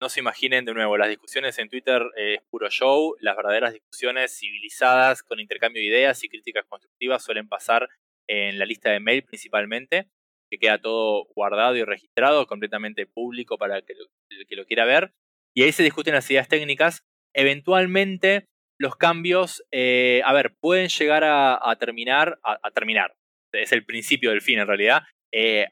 [0.00, 3.74] No se imaginen de nuevo, las discusiones en Twitter eh, es puro show, las verdaderas
[3.74, 7.86] discusiones civilizadas con intercambio de ideas y críticas constructivas suelen pasar
[8.26, 10.08] en la lista de mail principalmente,
[10.50, 15.12] que queda todo guardado y registrado, completamente público para el que lo, quiera ver.
[15.54, 17.02] Y ahí se discuten las ideas técnicas.
[17.34, 18.46] Eventualmente
[18.78, 23.12] los cambios, eh, a ver, pueden llegar a, terminar, a, terminar,
[23.52, 25.66] es el principio del fin en realidad, eh,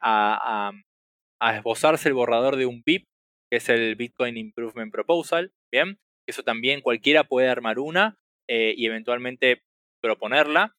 [1.40, 3.05] esbozarse el borrador de un BIP
[3.51, 5.98] que es el Bitcoin Improvement Proposal, ¿bien?
[6.29, 9.62] Eso también cualquiera puede armar una eh, y eventualmente
[10.03, 10.77] proponerla.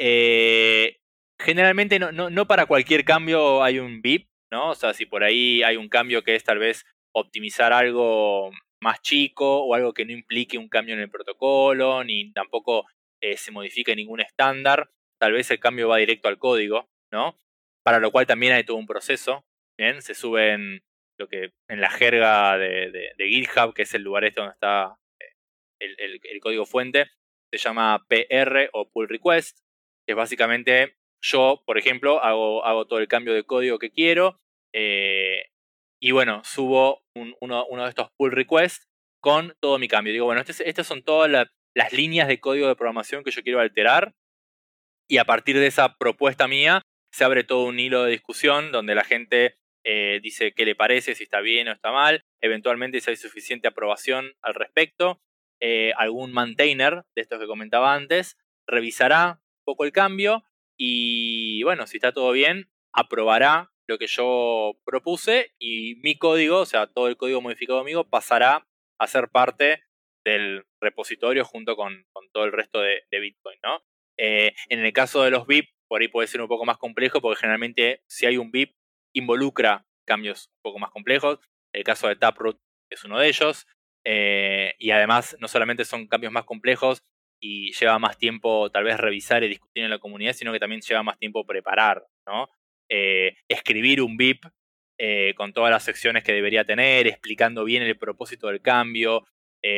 [0.00, 0.96] Eh,
[1.38, 4.70] generalmente no, no, para cualquier cambio hay un BIP, ¿no?
[4.70, 9.02] O sea, si por ahí hay un cambio que es tal vez optimizar algo más
[9.02, 12.86] chico o algo que no implique un cambio en el protocolo, ni tampoco
[13.20, 14.88] eh, se modifique ningún estándar,
[15.20, 17.36] tal vez el cambio va directo al código, ¿no?
[17.84, 19.44] Para lo cual también hay todo un proceso,
[19.78, 20.02] ¿bien?
[20.02, 20.82] Se suben
[21.18, 25.96] lo que en la jerga de, GitHub, que es el lugar este donde está eh,
[25.98, 27.10] el, código fuente,
[27.52, 29.58] se llama PR o pull request.
[30.06, 34.38] que es básicamente yo, por ejemplo, hago, hago todo el cambio de código que quiero
[34.74, 35.46] eh,
[36.00, 38.86] y bueno, subo uno, de estos pull requests
[39.20, 40.12] con todo mi cambio.
[40.12, 44.12] Digo, bueno, estas son todas las líneas de código de programación que yo quiero alterar
[45.10, 48.94] y a partir de esa propuesta mía se abre todo un hilo de discusión donde
[48.94, 53.10] la gente eh, dice qué le parece, si está bien o está mal, eventualmente si
[53.10, 55.20] hay suficiente aprobación al respecto.
[55.60, 58.38] Eh, algún maintainer de estos que comentaba antes
[58.68, 60.44] revisará un poco el cambio
[60.76, 66.66] y bueno, si está todo bien, aprobará lo que yo propuse y mi código, o
[66.66, 69.82] sea, todo el código modificado mío, pasará a ser parte
[70.24, 73.82] del repositorio junto con, todo el resto de, Bitcoin, ¿no?
[74.18, 77.20] Eh, en el caso de los VIP, por ahí puede ser un poco más complejo
[77.20, 78.76] porque generalmente si hay un VIP
[79.18, 81.38] involucra cambios un poco más complejos.
[81.72, 82.58] El caso de Taproot
[82.90, 83.66] es uno de ellos.
[84.04, 87.02] Eh, y además no solamente son cambios más complejos
[87.40, 90.80] y lleva más tiempo tal vez revisar y discutir en la comunidad, sino que también
[90.80, 92.48] lleva más tiempo preparar, ¿no?
[92.88, 94.46] Eh, escribir un VIP
[94.98, 99.24] eh, con todas las secciones que debería tener, explicando bien el propósito del cambio,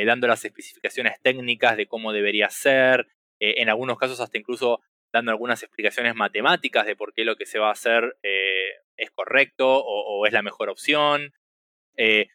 [0.06, 3.08] dando las especificaciones técnicas de cómo debería ser,
[3.40, 4.80] en algunos casos hasta incluso
[5.12, 8.16] dando algunas explicaciones matemáticas de por qué lo que se va a hacer
[9.00, 11.32] es correcto o, es la mejor opción.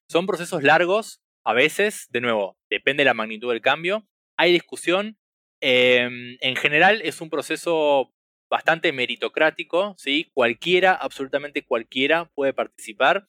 [0.08, 4.08] son procesos largos a veces, de nuevo, depende de la magnitud del cambio.
[4.38, 5.18] Hay discusión.
[5.62, 8.12] Em, en general es un proceso
[8.50, 10.30] bastante meritocrático, ¿sí?
[10.34, 13.28] Cualquiera, absolutamente cualquiera puede participar,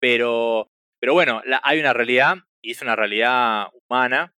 [0.00, 4.34] pero, pero bueno, hay una realidad, y es una realidad humana.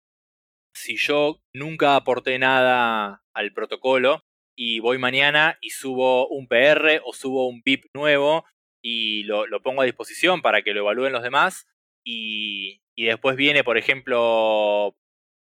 [0.74, 4.22] Si yo nunca aporté nada al protocolo
[4.56, 8.44] y voy mañana y subo un PR o subo un VIP nuevo
[8.82, 11.66] y lo pongo a disposición para que lo evalúen los demás,
[12.04, 14.94] y, después viene, por ejemplo,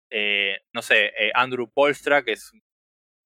[0.09, 2.61] eh, no sé, eh, Andrew Polstra, que es un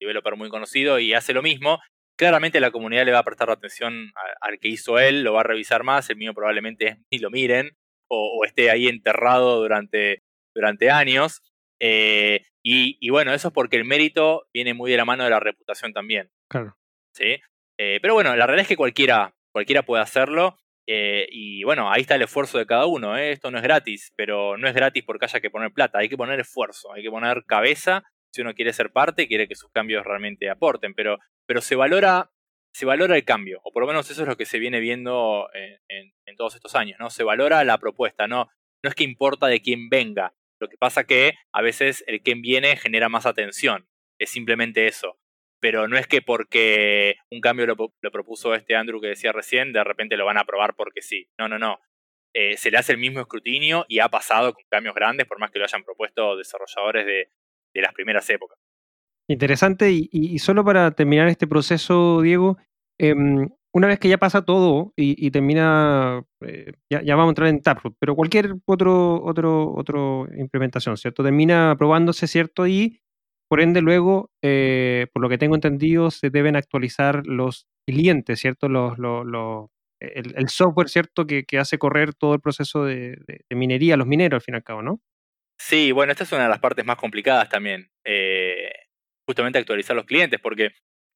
[0.01, 1.81] developer muy conocido y hace lo mismo.
[2.17, 5.45] Claramente la comunidad le va a prestar atención al que hizo él, lo va a
[5.45, 7.77] revisar más, el mío probablemente ni lo miren
[8.09, 10.23] o, esté ahí enterrado durante,
[10.55, 11.43] durante años.
[11.81, 15.41] Eh, y, bueno, eso es porque el mérito viene muy de la mano de la
[15.41, 16.31] reputación también.
[16.49, 16.77] Claro.
[17.13, 17.41] ¿sí?
[17.77, 20.59] pero bueno, la realidad es que cualquiera, cualquiera puede hacerlo.
[20.87, 23.17] Eh, y bueno, ahí está el esfuerzo de cada uno.
[23.17, 23.33] ¿eh?
[23.33, 25.99] Esto no es gratis, pero no es gratis porque haya que poner plata.
[25.99, 29.47] Hay que poner esfuerzo, hay que poner cabeza si uno quiere ser parte y quiere
[29.47, 30.95] que sus cambios realmente aporten.
[30.95, 32.31] Pero, pero se valora
[32.75, 35.49] se valora el cambio, o por lo menos eso es lo que se viene viendo
[35.55, 37.09] en, todos estos años, ¿no?
[37.09, 38.51] Se valora la propuesta, no,
[38.83, 40.35] no es que importa de quién venga.
[40.65, 43.87] Lo que pasa que a veces el quién viene genera más atención.
[44.19, 45.19] Es simplemente eso
[45.65, 47.75] pero no es que porque un cambio lo,
[48.13, 51.27] propuso este Andrew que decía recién, de repente lo van a aprobar porque sí.
[51.39, 51.79] No, no, no.
[52.35, 55.51] Eh, se le hace el mismo escrutinio y ha pasado con cambios grandes, por más
[55.51, 58.59] que lo hayan propuesto desarrolladores de, las primeras épocas.
[59.27, 62.59] Interesante, y, solo para terminar este proceso, Diego,
[62.99, 67.61] em, una vez que ya pasa todo y, termina, eh, ya, vamos a entrar en
[67.61, 71.25] Taproot, pero cualquier otro, otro, otro implementación, ¿cierto?
[71.25, 72.69] Termina aprobándose, ¿cierto?
[72.69, 73.01] Y
[73.49, 78.69] por ende, luego, eh, por lo que tengo entendido, se deben actualizar los clientes, ¿cierto?
[78.69, 78.97] Los,
[79.99, 81.27] el, software, ¿cierto?
[81.27, 83.19] Que, hace correr todo el proceso de,
[83.51, 85.01] minería, los mineros, al fin y al cabo, ¿no?
[85.59, 87.91] Sí, bueno, esta es una de las partes más complicadas también.
[88.05, 88.71] Eh,
[89.27, 90.71] justamente actualizar los clientes, porque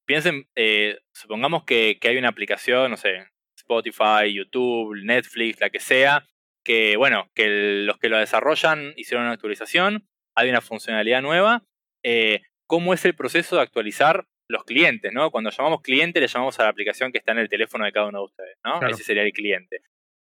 [0.09, 5.79] piensen, eh, supongamos que, que, hay una aplicación, no sé, Spotify, YouTube, Netflix, la que
[5.79, 6.25] sea,
[6.65, 11.63] que, bueno, que los que lo desarrollan hicieron una actualización, hay una funcionalidad nueva
[12.03, 15.29] eh, cómo es el proceso de actualizar los clientes, ¿no?
[15.29, 18.07] Cuando llamamos cliente, le llamamos a la aplicación que está en el teléfono de cada
[18.07, 18.87] uno de ustedes, ¿no?
[18.87, 19.81] Ese sería el cliente.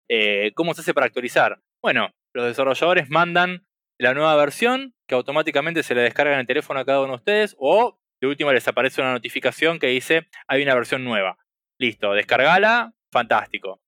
[0.10, 1.60] Eh, ¿Cómo se hace para actualizar?
[1.82, 3.66] Bueno, los desarrolladores mandan
[4.00, 7.18] la nueva versión que automáticamente se le descarga en el teléfono a cada uno de
[7.18, 11.38] ustedes o de última les aparece una notificación que dice hay una versión nueva.
[11.80, 13.82] Listo, descargala, fantástico.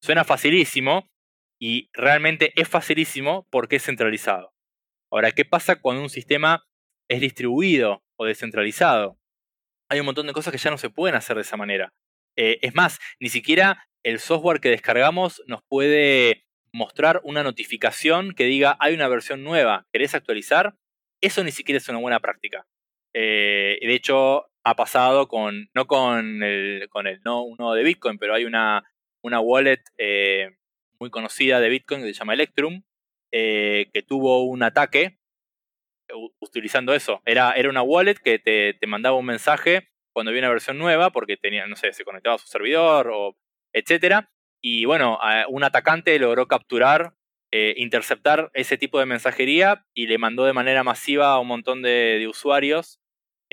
[0.00, 1.10] Suena facilísimo
[1.60, 4.52] y realmente es facilísimo porque es centralizado.
[5.10, 6.64] Ahora, ¿qué pasa cuando un sistema
[7.12, 9.18] es distribuido o descentralizado.
[9.90, 11.92] Hay un montón de cosas que ya no se pueden hacer de esa manera.
[12.36, 18.44] Eh, es más, ni siquiera el software que descargamos nos puede mostrar una notificación que
[18.44, 20.74] diga hay una versión nueva, ¿querés actualizar?
[21.20, 22.66] Eso ni siquiera es una buena práctica.
[23.14, 28.18] Eh, de hecho, ha pasado con, no con el, con el no uno de Bitcoin,
[28.18, 28.84] pero hay una,
[29.22, 30.56] una wallet eh,
[31.00, 32.82] muy conocida de Bitcoin que se llama Electrum,
[33.30, 35.18] que tuvo un ataque
[36.40, 37.22] utilizando eso.
[37.24, 41.36] Era, era una wallet que te, mandaba un mensaje cuando había una versión nueva, porque
[41.36, 43.36] tenía, no sé, se conectaba a su servidor o
[43.72, 44.30] etcétera.
[44.60, 47.14] Y bueno, un atacante logró capturar,
[47.50, 51.82] eh, interceptar ese tipo de mensajería y le mandó de manera masiva a un montón
[51.82, 53.00] de, usuarios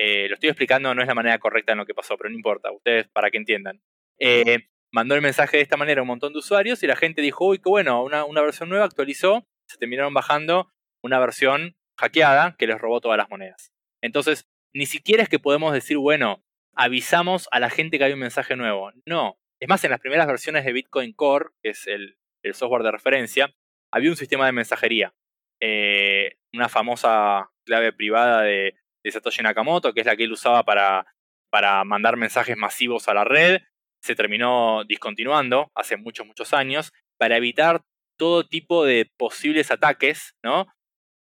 [0.01, 2.35] eh, lo estoy explicando, no es la manera correcta en lo que pasó, pero no
[2.37, 3.81] importa, ustedes para que entiendan.
[4.17, 7.21] Eh, mandó el mensaje de esta manera a un montón de usuarios y la gente
[7.21, 10.71] dijo, uy, qué bueno, una, una versión nueva actualizó, se terminaron bajando
[11.03, 13.73] una versión hackeada que les robó todas las monedas.
[14.01, 16.45] Entonces, ni siquiera es que podemos decir, bueno,
[16.75, 18.93] avisamos a la gente que hay un mensaje nuevo.
[19.05, 19.37] No.
[19.59, 22.15] Es más, en las primeras versiones de Bitcoin Core, que es el,
[22.53, 23.53] software de referencia,
[23.91, 25.13] había un sistema de mensajería.
[25.59, 28.75] Eh, una famosa clave privada de,
[29.11, 31.05] Satoshi Nakamoto, que es la que él usaba para,
[31.49, 33.61] para mandar mensajes masivos a la red,
[34.01, 37.81] se terminó discontinuando hace muchos, muchos años, para evitar
[38.17, 40.67] todo tipo de posibles ataques, ¿no?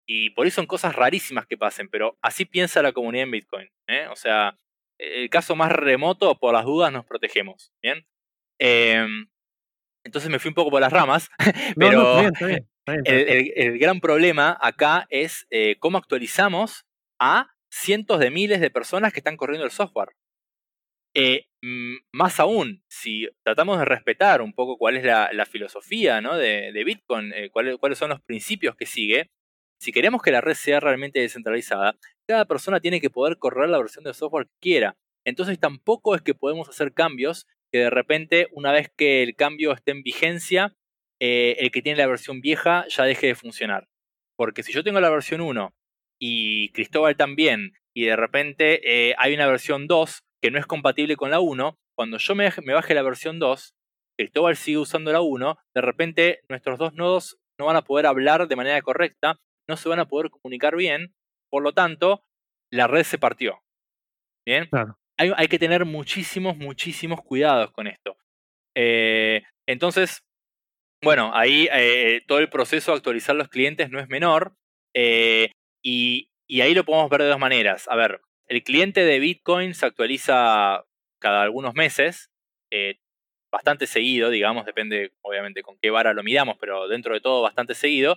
[0.07, 3.69] Y por eso son cosas rarísimas que pasen, pero así piensa la comunidad en Bitcoin.
[3.87, 4.09] ¿eh?
[4.11, 4.59] O sea,
[4.99, 7.73] el caso más remoto, por las dudas, nos protegemos.
[7.81, 8.05] ¿Bien?
[8.59, 9.29] Em,
[10.05, 11.31] entonces me fui un poco por las ramas,
[11.77, 12.23] pero
[13.05, 16.87] el, gran problema acá es eh, cómo actualizamos
[17.21, 20.11] a cientos de miles de personas que están corriendo el software.
[21.15, 21.47] Eh,
[22.13, 26.37] más aún, si tratamos de respetar un poco cuál es la, filosofía ¿no?
[26.37, 29.31] de, Bitcoin, cuáles son los principios que sigue,
[29.81, 31.97] si queremos que la red sea realmente descentralizada,
[32.29, 34.97] cada persona tiene que poder correr la versión de software que quiera.
[35.25, 39.73] Entonces tampoco es que podemos hacer cambios que de repente, una vez que el cambio
[39.73, 40.77] esté en vigencia,
[41.21, 43.89] eh, el que tiene la versión vieja ya deje de funcionar.
[44.37, 45.75] Porque si yo tengo la versión 1
[46.21, 51.17] y Cristóbal también, y de repente eh, hay una versión 2 que no es compatible
[51.17, 53.75] con la 1, cuando yo me, me baje la versión 2,
[54.19, 58.49] Cristóbal sigue usando la 1, de repente nuestros dos nodos no van a poder hablar
[58.49, 59.39] de manera correcta
[59.71, 61.15] no se van a poder comunicar bien,
[61.49, 62.25] por lo tanto,
[62.73, 63.63] la red se partió.
[64.47, 64.69] Bien,
[65.17, 68.17] hay, que tener muchísimos, muchísimos cuidados con esto.
[68.77, 70.23] Eh, entonces,
[71.03, 74.55] bueno, ahí eh, todo el proceso de actualizar los clientes no es menor.
[74.95, 75.53] Eh,
[75.83, 77.89] y, ahí lo podemos ver de dos maneras.
[77.89, 80.85] A ver, el cliente de Bitcoin se actualiza
[81.21, 82.31] cada algunos meses,
[83.51, 87.75] bastante seguido, digamos, depende obviamente con qué vara lo midamos, pero dentro de todo bastante
[87.75, 88.17] seguido.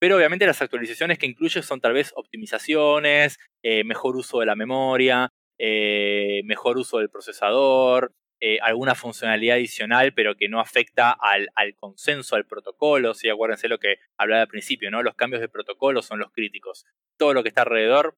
[0.00, 4.54] Pero obviamente las actualizaciones que incluye son tal vez optimizaciones, eh, mejor uso de la
[4.54, 11.48] memoria, eh, mejor uso del procesador, eh, alguna funcionalidad adicional, pero que no afecta al,
[11.76, 13.14] consenso, al protocolo.
[13.14, 13.28] ¿sí?
[13.28, 15.02] Acuérdense lo que hablaba al principio, ¿no?
[15.02, 16.86] Los cambios de protocolo son los críticos.
[17.16, 18.16] Todo lo que está alrededor,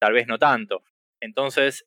[0.00, 0.84] tal vez no tanto.
[1.20, 1.86] Entonces,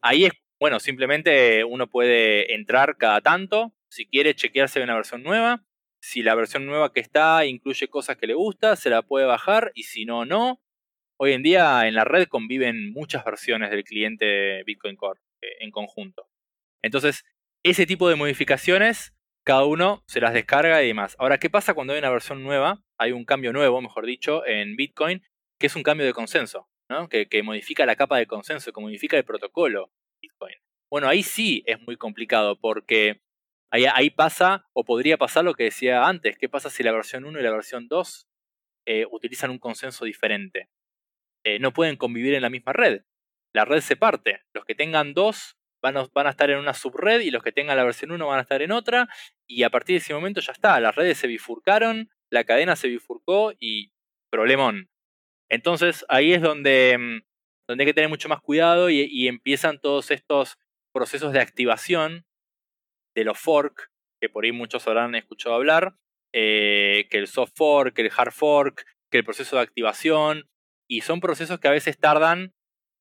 [0.00, 5.64] ahí es, bueno, simplemente uno puede entrar cada tanto, si quiere chequearse una versión nueva,
[6.00, 9.72] si la versión nueva que está incluye cosas que le gusta, se la puede bajar
[9.74, 10.62] y si no, no.
[11.18, 15.70] Hoy en día en la red conviven muchas versiones del cliente Bitcoin Core eh, en
[15.70, 16.28] conjunto.
[16.82, 17.24] Entonces,
[17.62, 19.14] ese tipo de modificaciones,
[19.44, 21.16] cada uno se las descarga y demás.
[21.18, 22.82] Ahora, ¿qué pasa cuando hay una versión nueva?
[22.98, 25.22] Hay un cambio nuevo, mejor dicho, en Bitcoin,
[25.58, 27.08] que es un cambio de consenso, ¿no?
[27.08, 30.56] que, que modifica la capa de consenso, que modifica el protocolo Bitcoin.
[30.90, 33.20] Bueno, ahí sí es muy complicado porque
[33.70, 37.40] Ahí, pasa, o podría pasar lo que decía antes, ¿qué pasa si la versión 1
[37.40, 38.28] y la versión 2
[38.86, 40.70] eh, utilizan un consenso diferente?
[41.44, 43.02] Eh, no pueden convivir en la misma red.
[43.52, 44.42] La red se parte.
[44.54, 47.84] Los que tengan dos van a, estar en una subred y los que tengan la
[47.84, 49.08] versión 1 van a estar en otra.
[49.46, 50.80] Y a partir de ese momento ya está.
[50.80, 53.92] Las redes se bifurcaron, la cadena se bifurcó y
[54.30, 54.88] problemón.
[55.48, 57.20] Entonces ahí es donde, mm,
[57.68, 60.58] donde hay que tener mucho más cuidado y empiezan todos estos
[60.92, 62.24] procesos de activación
[63.14, 65.94] de los fork, que por ahí muchos habrán escuchado hablar,
[66.32, 70.48] eh, que el soft fork, que el hard fork, que el proceso de activación,
[70.88, 72.54] y son procesos que a veces tardan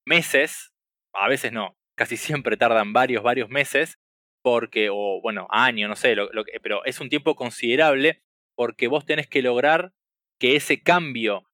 [0.05, 0.73] meses,
[1.13, 3.99] a veces no, casi siempre tardan varios, varios meses,
[4.43, 6.29] porque, o bueno, años, no sé, lo,
[6.61, 8.21] pero es un tiempo considerable
[8.55, 9.93] porque vos tenés que lograr
[10.39, 11.49] que ese cambio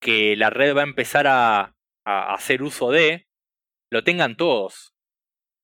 [0.00, 1.74] que la red va a empezar a
[2.06, 3.26] hacer uso de,
[3.90, 4.94] lo tengan todos.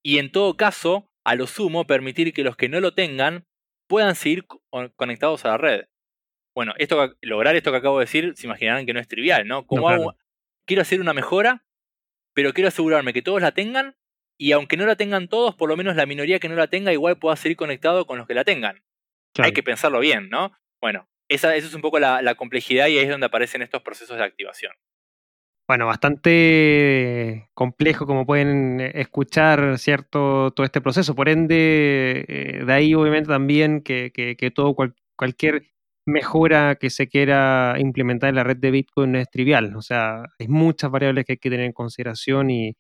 [0.03, 3.47] Y en todo caso, a lo sumo permitir que los que no lo tengan
[3.89, 4.47] puedan seguir
[4.97, 5.87] conectados a la red.
[6.55, 9.67] Bueno, esto, lograr esto que acabo de decir, se imaginarán que no es trivial, ¿no?
[9.67, 10.15] Como
[10.67, 11.65] quiero hacer una mejora,
[12.35, 13.97] pero quiero asegurarme que todos la tengan
[14.41, 16.93] y aunque no la tengan todos, por lo menos la minoría que no la tenga
[16.93, 18.83] igual pueda seguir conectado con los que la tengan.
[19.39, 20.53] Hay que pensarlo bien, ¿no?
[20.81, 24.25] Bueno, esa, es un poco la complejidad y ahí es donde aparecen estos procesos de
[24.25, 24.73] activación
[25.71, 30.51] bueno, bastante complejo, como pueden escuchar, ¿cierto?
[30.51, 31.15] Todo este proceso.
[31.15, 34.11] Por ende, eh, de ahí obviamente también que,
[34.53, 34.75] todo
[35.15, 35.69] cualquier
[36.07, 39.77] mejora que se quiera implementar en la red de Bitcoin es trivial.
[39.77, 42.75] O sea, hay muchas variables que hay que tener en consideración y,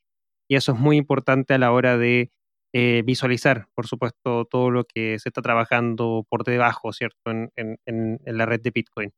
[0.56, 2.30] eso es muy importante a la hora de
[2.72, 7.30] eh, visualizar, por supuesto, todo lo que se está trabajando por debajo, ¿cierto?
[7.30, 9.12] en la red de Bitcoin.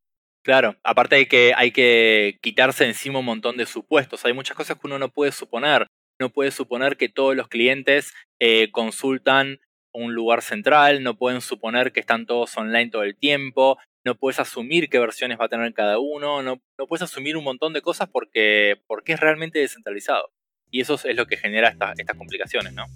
[0.44, 4.24] Claro, aparte hay que, hay que quitarse encima un montón de supuestos.
[4.24, 5.86] Hay muchas cosas que uno no puede suponer.
[6.20, 9.60] No puede suponer que todos los clientes eh, consultan
[9.94, 14.40] un lugar central, no pueden suponer que están todos online todo el tiempo, no puedes
[14.40, 17.82] asumir qué versiones va a tener cada uno, no, no puedes asumir un montón de
[17.82, 20.30] cosas porque, porque es realmente descentralizado.
[20.72, 22.86] Y eso es lo que genera estas complicaciones, ¿no?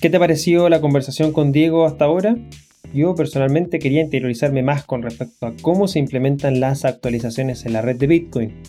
[0.00, 2.36] ¿Qué te pareció la conversación con Diego hasta ahora?
[2.92, 7.80] Yo personalmente quería interiorizarme más con respecto a cómo se implementan las actualizaciones en la
[7.80, 8.62] red de Bitcoin.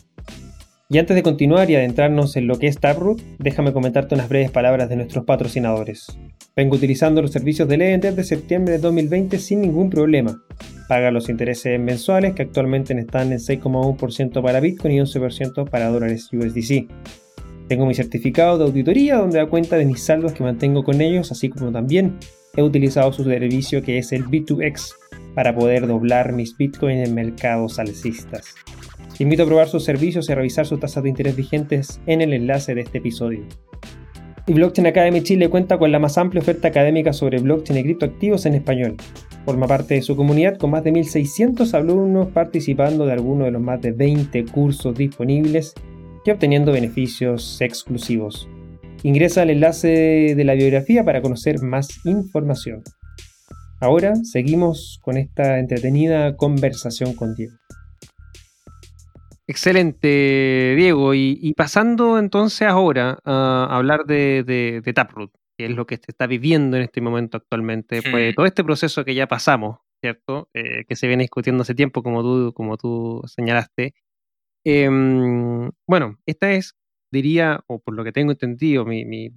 [0.89, 4.51] Y antes de continuar y adentrarnos en lo que es Taproot, déjame comentarte unas breves
[4.51, 6.07] palabras de nuestros patrocinadores.
[6.55, 10.41] Vengo utilizando los servicios de Lend desde septiembre de 2020 sin ningún problema.
[10.87, 16.29] Paga los intereses mensuales que actualmente están en 6,1% para Bitcoin y 11% para dólares
[16.31, 16.87] USDC.
[17.67, 21.31] Tengo mi certificado de auditoría donde da cuenta de mis saldos que mantengo con ellos,
[21.31, 22.17] así como también
[22.55, 24.93] he utilizado su servicio que es el B2X
[25.35, 28.55] para poder doblar mis Bitcoin en mercados alcistas.
[29.17, 32.33] Te invito a probar sus servicios y revisar sus tasas de interés vigentes en el
[32.33, 33.41] enlace de este episodio.
[34.45, 38.45] Y Blockchain Academy Chile cuenta con la más amplia oferta académica sobre blockchain y criptoactivos
[38.45, 38.95] en español.
[39.43, 43.61] Forma parte de su comunidad con más de 1.600 alumnos participando de algunos de los
[43.61, 45.73] más de 20 cursos disponibles
[46.27, 48.49] y obteniendo beneficios exclusivos.
[49.03, 52.83] Ingresa al enlace de la biografía para conocer más información.
[53.79, 57.53] Ahora seguimos con esta entretenida conversación con Diego.
[59.47, 61.13] Excelente, Diego.
[61.13, 66.75] Y, pasando entonces ahora a hablar de, Taproot, que es lo que se está viviendo
[66.75, 70.49] en este momento actualmente, pues todo este proceso que ya pasamos, ¿cierto?
[70.53, 73.93] Eh, que se viene discutiendo hace tiempo, como tú, como tú señalaste.
[74.69, 76.75] Em, bueno, esta es,
[77.09, 79.31] diría, o por lo que tengo entendido, mi,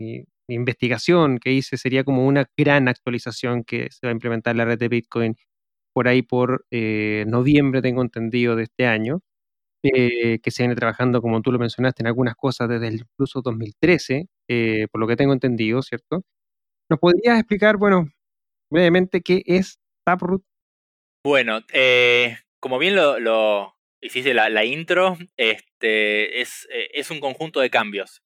[0.48, 4.64] investigación que hice sería como una gran actualización que se va a implementar en la
[4.64, 5.36] red de Bitcoin
[5.94, 9.20] por ahí por eh, noviembre, tengo entendido, de este año,
[9.84, 14.26] eh, que se viene trabajando, como tú lo mencionaste, en algunas cosas desde incluso 2013,
[14.48, 16.24] eh, por lo que tengo entendido, ¿cierto?
[16.90, 18.08] ¿Nos podrías explicar, bueno,
[18.70, 20.42] brevemente qué es Taproot?
[21.24, 21.60] Bueno,
[22.60, 28.22] como bien lo, hiciste la, la intro, este, es, eh, es, un conjunto de cambios.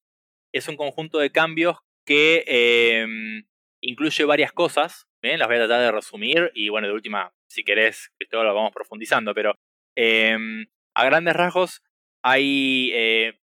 [0.52, 3.44] Es un conjunto de cambios que em,
[3.80, 5.06] incluye varias cosas.
[5.22, 8.72] Las voy a tratar de resumir y bueno, de última, si querés, esto lo vamos
[8.72, 9.54] profundizando, pero
[9.96, 11.82] em, a grandes rasgos
[12.22, 13.40] hay, eh,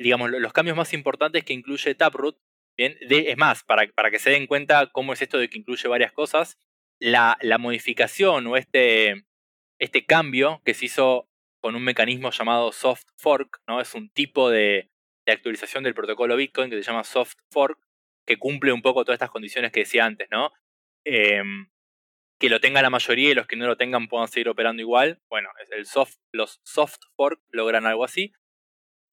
[0.00, 2.38] digamos, los cambios más importantes que incluye Taproot.
[2.76, 5.88] Bien, es más, para, para que se den cuenta cómo es esto de que incluye
[5.88, 6.58] varias cosas,
[7.00, 9.24] la, la modificación o este,
[9.78, 11.28] este cambio que se hizo
[11.60, 13.80] con un mecanismo llamado soft fork, ¿no?
[13.80, 14.90] Es un tipo de,
[15.26, 17.78] actualización del protocolo Bitcoin que se llama soft fork,
[18.24, 20.52] que cumple un poco todas estas condiciones que decía antes, ¿no?
[21.04, 21.68] Em,
[22.38, 25.20] que lo tenga la mayoría y los que no lo tengan puedan seguir operando igual.
[25.28, 28.32] Bueno, el soft, los soft fork logran algo así.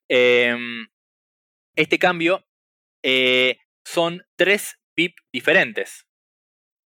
[0.08, 0.88] Em,
[1.76, 2.46] este cambio
[3.04, 6.06] eh, son tres BIP diferentes.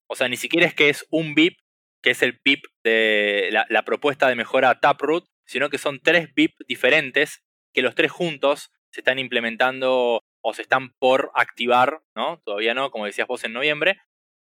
[0.09, 1.59] O sea, ni siquiera es que es un BIP
[2.07, 6.54] que es el BIP de la, propuesta de mejora Taproot, sino que son tres BIP
[6.68, 7.42] diferentes
[7.74, 12.40] que los tres juntos se están implementando o se están por activar, ¿no?
[12.44, 13.98] Todavía no, como decías vos en noviembre,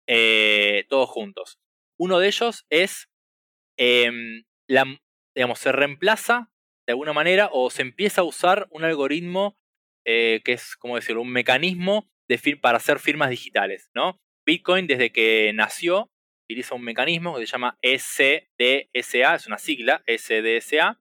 [0.08, 1.60] eh, todos juntos.
[2.00, 3.08] Uno de ellos es,
[3.76, 6.50] em, digamos, se reemplaza
[6.84, 9.56] de alguna manera o se empieza a usar un algoritmo
[10.04, 12.10] eh, que es, como decirlo, un mecanismo
[12.60, 14.20] para hacer firmas digitales, ¿no?
[14.44, 16.11] Bitcoin desde que nació
[16.52, 21.00] utiliza un mecanismo que se llama SDSA, es una sigla, SDSA,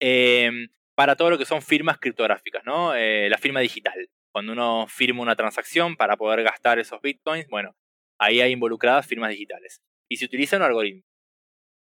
[0.00, 2.94] em, para todo lo que son firmas criptográficas, ¿no?
[2.94, 4.08] Eh, la firma digital.
[4.32, 7.76] Cuando uno firma una transacción para poder gastar esos bitcoins, bueno,
[8.20, 9.82] ahí hay involucradas firmas digitales.
[10.08, 11.02] Y se utiliza un algoritmo.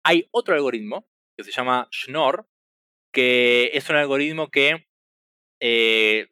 [0.04, 1.06] Hay otro algoritmo
[1.36, 2.46] que se llama Schnorr,
[3.12, 4.86] que es un algoritmo que
[5.60, 6.28] eh,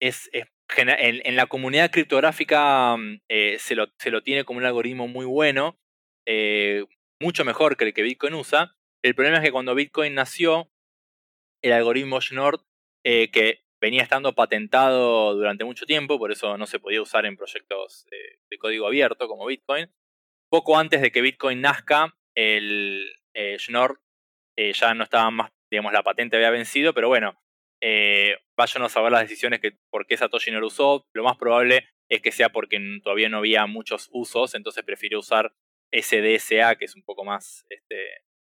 [0.00, 5.08] es, en, la comunidad criptográfica mm, eh, se, lo, se, lo, tiene como un algoritmo
[5.08, 5.78] muy bueno
[6.26, 6.84] eh,
[7.20, 8.76] mucho mejor que el que Bitcoin usa.
[9.02, 10.70] El problema es que cuando Bitcoin nació,
[11.62, 12.60] el algoritmo Schnorr,
[13.04, 17.36] eh, que venía estando patentado durante mucho tiempo, por eso no se podía usar en
[17.36, 18.06] proyectos
[18.50, 19.90] de código abierto como Bitcoin.
[20.50, 24.00] Poco antes de que Bitcoin nazca, el eh, Schnorr
[24.58, 27.40] eh, ya no estaba más, digamos, la patente había vencido, pero bueno,
[27.82, 31.06] eh, a ver las decisiones que por qué Satoshi no lo usó.
[31.14, 35.52] Lo más probable es que sea porque todavía no había muchos usos, entonces prefirió usar
[35.92, 37.96] SDSA, que es un poco más este,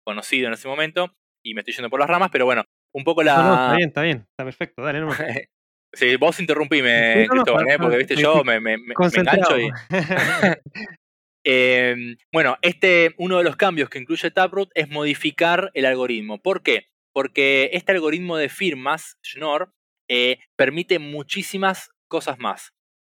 [0.05, 2.63] conocido en ese momento, y me estoy yendo por las ramas, pero bueno,
[2.93, 3.37] un poco la...
[3.37, 5.09] No, está bien, está bien, está perfecto, dale, no
[5.95, 7.77] Sí, vos interrumpime, Cristóbal, ¿eh?
[7.77, 9.69] porque viste, yo me, me, engancho y.
[11.45, 16.41] Em, bueno, este, uno de los cambios que incluye Taproot es modificar el algoritmo.
[16.41, 16.87] ¿Por qué?
[17.13, 19.73] Porque este algoritmo de firmas, Schnorr,
[20.09, 22.73] eh, permite muchísimas cosas más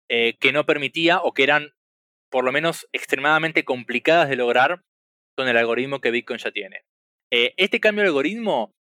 [0.10, 1.72] eh, que no permitía o que eran
[2.30, 4.84] por lo menos extremadamente complicadas de lograr
[5.36, 6.84] con el algoritmo que Bitcoin ya tiene.
[7.32, 8.74] Eh, este cambio de algoritmo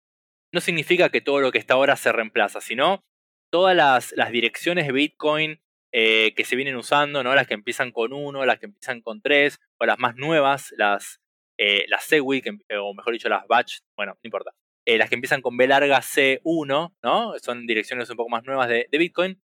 [0.53, 3.03] no significa que todo lo que está ahora se reemplaza, sino
[3.51, 5.61] todas las, direcciones de Bitcoin
[5.93, 7.35] eh, que se vienen usando, ¿no?
[7.35, 11.21] las que empiezan con 1, las que empiezan con 3, o las más nuevas, las,
[11.57, 12.45] eh, las Segwit,
[12.77, 14.51] o mejor dicho, las Batch, bueno, no importa.
[14.85, 17.33] Eh, las que empiezan con B larga C1, ¿no?
[17.39, 19.41] Son direcciones un poco más nuevas de Bitcoin.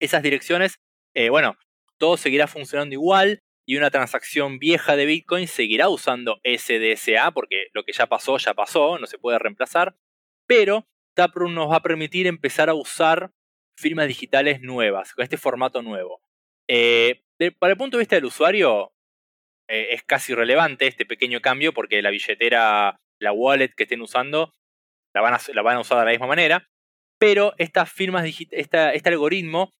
[0.00, 0.80] Esas direcciones,
[1.30, 1.56] bueno,
[1.98, 7.84] todo seguirá funcionando igual y una transacción vieja de Bitcoin seguirá usando SDSA porque lo
[7.84, 9.96] que ya pasó, ya pasó, no se puede reemplazar.
[10.46, 13.32] Pero Taproot nos va a permitir empezar a usar
[13.76, 16.20] firmas digitales nuevas, con este formato nuevo.
[16.68, 17.22] Eh,
[17.58, 18.92] para el punto de vista del usuario,
[19.68, 24.52] eh, es casi irrelevante este pequeño cambio porque la billetera, la wallet que estén usando,
[25.14, 25.36] la van a,
[25.76, 26.68] a usar de la misma manera.
[27.18, 29.72] Pero estas firmas este algoritmo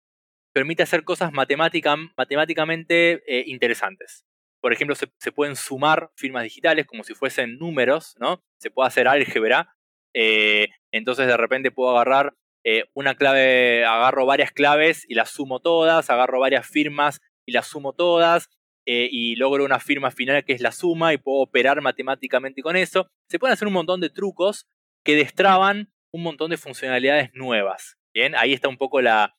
[0.54, 4.24] permite hacer cosas matemáticamente eh, interesantes.
[4.60, 8.42] Por ejemplo, se, pueden sumar firmas digitales como si fuesen números, ¿no?
[8.58, 9.74] Se puede hacer álgebra
[10.16, 15.58] eh, entonces de repente puedo agarrar eh, una clave, agarro varias claves y las sumo
[15.58, 18.48] todas, agarro varias firmas y las sumo todas,
[18.86, 23.08] y logro una firma final que es la suma y puedo operar matemáticamente con eso.
[23.28, 24.66] Se pueden hacer un montón de trucos
[25.02, 27.96] que destraban un montón de funcionalidades nuevas.
[28.12, 29.34] Bien, ahí está un poco la,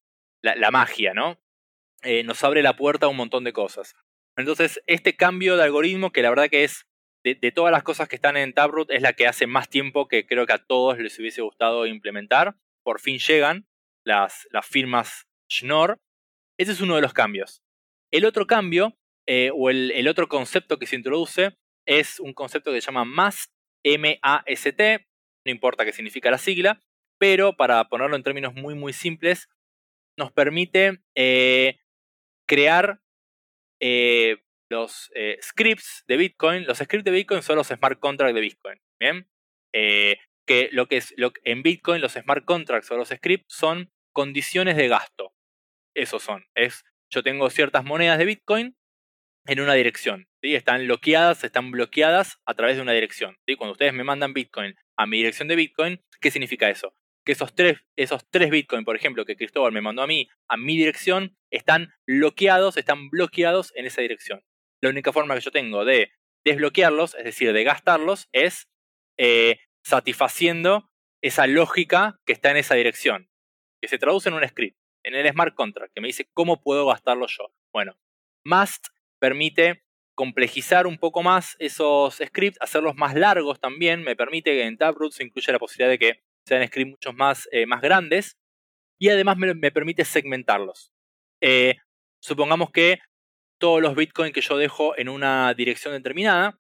[0.46, 1.40] la, magia, ¿no?
[2.24, 3.96] nos abre la puerta a un montón de cosas.
[4.38, 6.86] Entonces, este cambio de algoritmo, que la verdad que es
[7.24, 10.28] de, todas las cosas que están en Taproot, es la que hace más tiempo que
[10.28, 12.56] creo que a todos les hubiese gustado implementar.
[12.84, 13.68] Por fin llegan
[14.06, 16.00] las, las firmas Schnorr.
[16.60, 17.64] Ese es uno de los cambios.
[18.12, 18.96] El otro cambio,
[19.28, 23.52] eh, o el, otro concepto que se introduce, es un concepto que se llama MAST,
[23.84, 25.08] M-A-S-T,
[25.46, 26.80] no importa qué significa la sigla,
[27.20, 29.48] pero para ponerlo en términos muy muy simples,
[30.18, 31.80] nos permite eh,
[32.48, 33.02] crear
[33.80, 34.38] eh,
[34.70, 38.82] los eh, scripts de Bitcoin, los scripts de Bitcoin son los smart contracts de Bitcoin,
[40.48, 41.14] que lo que es
[41.44, 45.34] en Bitcoin los smart contracts o los scripts son condiciones de gasto.
[45.96, 46.46] Esos son.
[46.56, 48.78] Es, yo tengo ciertas monedas de Bitcoin
[49.46, 50.28] en una dirección.
[50.42, 50.56] ¿sí?
[50.56, 53.38] Están bloqueadas, están bloqueadas a través de una dirección.
[53.48, 53.56] ¿sí?
[53.56, 56.96] Cuando ustedes me mandan Bitcoin a mi dirección de Bitcoin, ¿qué significa eso?
[57.26, 58.52] Que esos tres, esos tres
[58.86, 63.74] por ejemplo, que Cristóbal me mandó a mí, a mi dirección, están bloqueados, están bloqueados
[63.76, 64.44] en esa dirección
[64.86, 66.12] la única forma que yo tengo de
[66.46, 68.70] desbloquearlos, es decir, de gastarlos, es
[69.18, 70.90] eh, satisfaciendo
[71.22, 73.30] esa lógica que está en esa dirección,
[73.82, 76.86] que se traduce en un script, en el smart contract, que me dice cómo puedo
[76.86, 77.52] gastarlo yo.
[77.74, 77.98] Bueno,
[78.44, 78.88] must
[79.20, 84.78] permite complejizar un poco más esos scripts, hacerlos más largos también, me permite que en
[84.78, 88.38] Taproot se incluya la posibilidad de que sean scripts mucho más, eh, más grandes
[89.00, 90.92] y además me, permite segmentarlos.
[91.42, 91.76] Eh,
[92.22, 93.00] supongamos que
[93.60, 96.60] todos los bitcoins que yo dejo en una dirección determinada,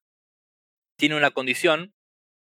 [0.98, 1.94] tiene una condición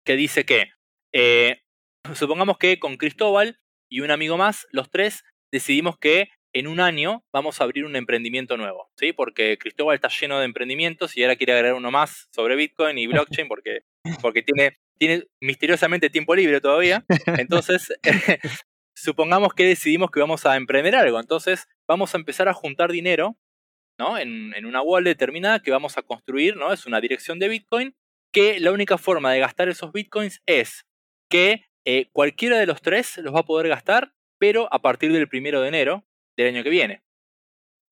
[0.04, 0.70] que dice que,
[1.12, 1.62] eh,
[2.14, 3.58] supongamos que con Cristóbal
[3.90, 7.96] y un amigo más, los tres decidimos que en un año vamos a abrir un
[7.96, 9.12] emprendimiento nuevo, ¿sí?
[9.12, 13.06] Porque Cristóbal está lleno de emprendimientos y ahora quiere agregar uno más sobre Bitcoin y
[13.08, 13.80] blockchain porque,
[14.22, 17.04] porque tiene, tiene misteriosamente tiempo libre todavía.
[17.38, 17.92] Entonces,
[18.94, 21.20] supongamos que decidimos que vamos a emprender algo.
[21.20, 23.36] Entonces, vamos a empezar a juntar dinero
[23.98, 24.18] ¿no?
[24.18, 26.72] En, una wallet determinada que vamos a construir, ¿no?
[26.72, 27.94] Es una dirección de Bitcoin
[28.32, 30.86] que la única forma de gastar esos Bitcoins es
[31.30, 35.28] que eh, cualquiera de los tres los va a poder gastar, pero a partir del
[35.28, 36.04] primero de enero
[36.36, 37.02] del año que viene.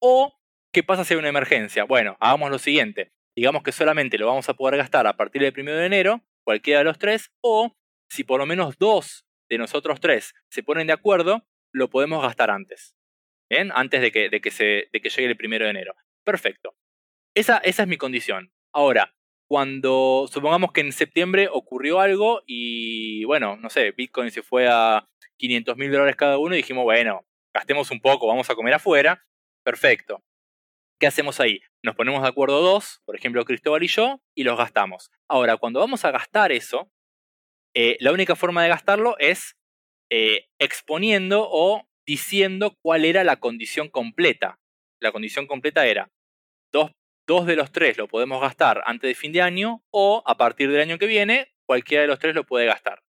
[0.01, 0.37] O,
[0.73, 1.85] ¿qué pasa si hay una emergencia?
[1.85, 3.13] Bueno, hagamos lo siguiente.
[3.37, 6.81] Digamos que solamente lo vamos a poder gastar a partir del primero de enero, cualquiera
[6.81, 7.77] de los tres, o
[8.11, 12.51] si por lo menos dos de nosotros tres se ponen de acuerdo, lo podemos gastar
[12.51, 12.95] antes
[13.75, 15.95] antes de que, de que, se, de que llegue el primero de enero.
[16.25, 16.75] Perfecto.
[17.35, 18.53] Esa, esa es mi condición.
[18.73, 19.15] Ahora,
[19.49, 25.09] cuando supongamos que en septiembre ocurrió algo y, bueno, no sé, Bitcoin se fue a
[25.37, 29.25] 500 mil dólares cada uno y dijimos, bueno, gastemos un poco, vamos a comer afuera.
[29.63, 30.23] Perfecto.
[31.03, 31.59] ¿Qué hacemos ahí?
[31.83, 35.11] Nos ponemos de acuerdo dos, por ejemplo, Cristóbal y yo, y los gastamos.
[35.29, 36.93] Ahora, cuando vamos a gastar eso,
[37.75, 39.57] eh, la única forma de gastarlo es
[40.13, 44.61] eh, exponiendo o diciendo cuál era la condición completa.
[45.01, 46.09] La condición completa era
[46.73, 46.93] dos,
[47.27, 50.71] dos, de los tres lo podemos gastar antes de fin de año o a partir
[50.71, 53.03] del año que viene cualquiera de los tres lo puede gastar.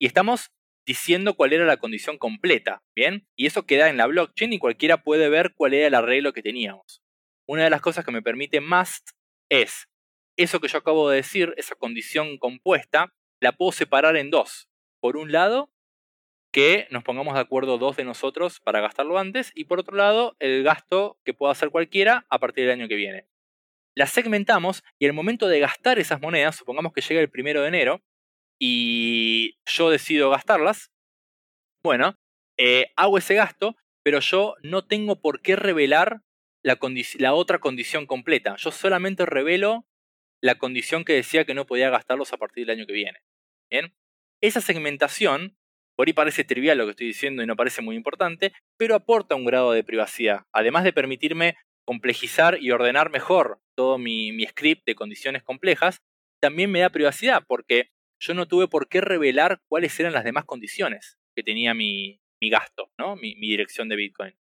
[0.00, 0.52] Y estamos
[0.86, 3.28] diciendo cuál era la condición completa, ¿bien?
[3.36, 6.40] Y eso queda en la blockchain y cualquiera puede ver cuál era el arreglo que
[6.40, 7.02] teníamos.
[7.48, 9.10] Una de las cosas que me permite Mast
[9.48, 9.88] es
[10.36, 14.68] eso que yo acabo de decir, esa condición compuesta, la puedo separar en dos.
[15.00, 15.70] Por un lado,
[16.52, 20.36] que nos pongamos de acuerdo dos de nosotros para gastarlo antes, y por otro lado,
[20.38, 23.26] el gasto que pueda hacer cualquiera a partir del año que viene.
[23.94, 27.68] La segmentamos y al momento de gastar esas monedas, supongamos que llega el primero de
[27.68, 28.02] enero
[28.58, 30.90] y yo decido gastarlas,
[31.82, 32.18] bueno,
[32.58, 36.22] eh, hago ese gasto, pero yo no tengo por qué revelar
[36.66, 38.56] la, otra condición completa.
[38.56, 39.86] Yo solamente revelo
[40.42, 43.20] la condición que decía que no podía gastarlos a partir del año que viene.
[43.70, 43.94] Bien,
[44.42, 45.56] esa segmentación,
[45.96, 49.36] por ahí parece trivial lo que estoy diciendo y no parece muy importante, pero aporta
[49.36, 51.56] un grado de privacidad, además de permitirme
[51.86, 56.02] complejizar y ordenar mejor todo mi, script de condiciones complejas,
[56.40, 57.90] también me da privacidad porque
[58.20, 62.90] yo no tuve por qué revelar cuáles eran las demás condiciones que tenía mi, gasto,
[62.98, 63.16] ¿no?
[63.16, 64.34] Mi, mi, dirección de Bitcoin.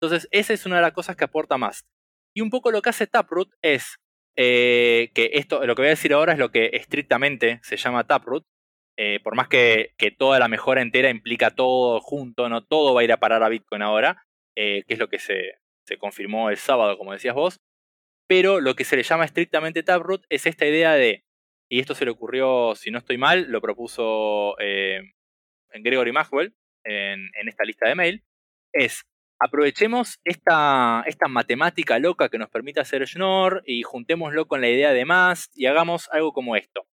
[0.00, 1.86] Entonces, esa es una de las cosas que aporta más.
[2.34, 3.96] Y un poco lo que hace Taproot es
[4.36, 8.06] eh, que esto, lo que voy a decir ahora es lo que estrictamente se llama
[8.06, 8.44] Taproot.
[8.98, 13.04] Eh, por más que, toda la mejora entera implica todo junto, no todo va a
[13.04, 14.24] ir a parar a Bitcoin ahora,
[14.54, 15.58] eh, que es lo que se,
[15.98, 17.60] confirmó el sábado, como decías vos.
[18.28, 21.24] Pero lo que se le llama estrictamente Taproot es esta idea de,
[21.70, 25.12] y esto se le ocurrió, si no estoy mal, lo propuso en
[25.82, 28.24] Gregory Maxwell en, en esta lista de mail,
[28.72, 29.06] es
[29.38, 34.92] aprovechemos esta, esta, matemática loca que nos permite hacer Schnorr y juntémoslo con la idea
[34.92, 36.86] de más y hagamos algo como esto.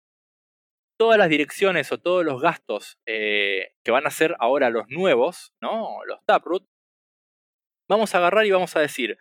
[0.98, 5.54] Todas las direcciones o todos los gastos eh, que van a ser ahora los nuevos,
[5.62, 6.04] ¿no?
[6.06, 6.66] los Taproot,
[7.90, 9.18] vamos a agarrar y vamos a decir,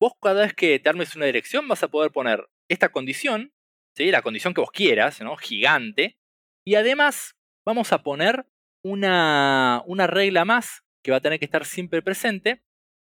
[0.00, 3.52] vos cada vez que te armes una dirección vas a poder poner esta condición,
[3.96, 4.10] ¿sí?
[4.10, 5.36] la condición que vos quieras, ¿no?
[5.36, 6.16] gigante,
[6.64, 8.46] y además vamos a poner
[8.82, 12.62] una, una regla más que va a tener que estar siempre presente,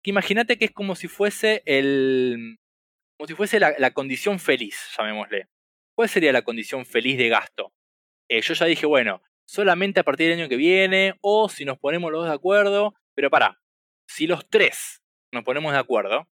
[0.03, 2.59] que imagínate que es como si fuese el.
[3.18, 5.49] como si fuese la, condición feliz, llamémosle.
[5.95, 7.72] ¿Cuál sería la condición feliz de gasto?
[8.28, 11.78] Eh, yo ya dije, bueno, solamente a partir del año que viene, o si nos
[11.78, 13.61] ponemos los dos de acuerdo, pero para,
[14.09, 16.28] si los tres nos ponemos de acuerdo,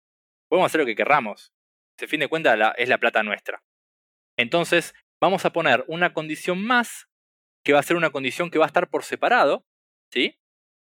[0.50, 1.54] podemos hacer lo que querramos.
[1.98, 3.64] Se fin de cuentas es la plata nuestra.
[4.38, 7.08] Entonces, vamos a poner una condición más,
[7.64, 9.66] que va a ser una condición que va a estar por separado,
[10.12, 10.38] ¿sí?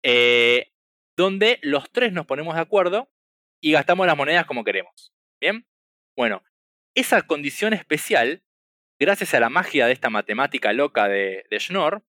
[0.04, 0.72] Eh,
[1.18, 3.12] donde los tres nos ponemos de acuerdo
[3.62, 5.14] y gastamos las monedas como queremos.
[5.42, 5.68] ¿Bien?
[6.16, 6.44] Bueno,
[6.96, 8.44] esa condición especial,
[9.00, 12.04] gracias a la magia de esta matemática loca de, Schnorr,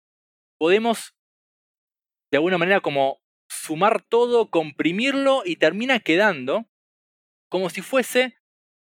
[0.58, 1.16] podemos
[2.32, 6.70] de alguna manera como sumar todo, comprimirlo y termina quedando
[7.50, 8.38] como si fuese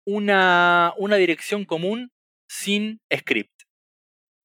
[0.06, 2.12] una, una dirección común
[2.48, 3.62] sin script.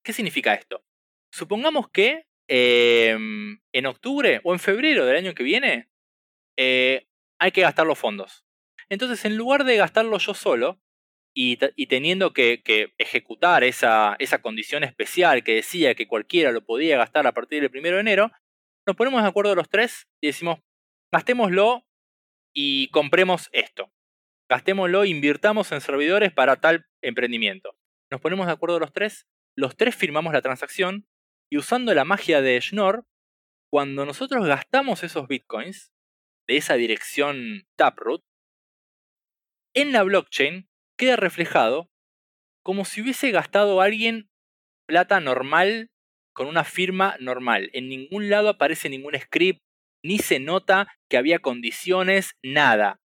[0.03, 0.83] ¿Qué significa esto?
[1.31, 5.87] Supongamos que Em, en octubre o en febrero del año que viene,
[6.57, 7.07] eh,
[7.39, 8.43] hay que gastar los fondos.
[8.89, 10.81] Entonces, en lugar de gastarlo yo solo
[11.31, 12.63] y, teniendo que,
[12.97, 17.97] ejecutar esa, condición especial que decía que cualquiera lo podía gastar a partir del primero
[17.97, 18.31] de enero,
[18.87, 20.59] nos ponemos de acuerdo los tres y decimos,
[21.13, 21.85] gastémoslo
[22.51, 23.93] y compremos esto.
[24.49, 27.77] Gastémoslo, invirtamos en servidores para tal emprendimiento.
[28.09, 31.05] Nos ponemos de acuerdo los tres, los tres firmamos la transacción
[31.51, 33.05] y usando la magia de Schnorr,
[33.71, 35.91] cuando nosotros gastamos esos bitcoins
[36.47, 38.23] de esa dirección Taproot,
[39.75, 41.89] en la blockchain queda reflejado
[42.63, 44.29] como si hubiese gastado alguien
[44.87, 45.91] plata normal
[46.33, 47.69] con una firma normal.
[47.73, 49.61] En ningún lado aparece ningún script,
[50.03, 52.99] ni se nota que había condiciones, nada.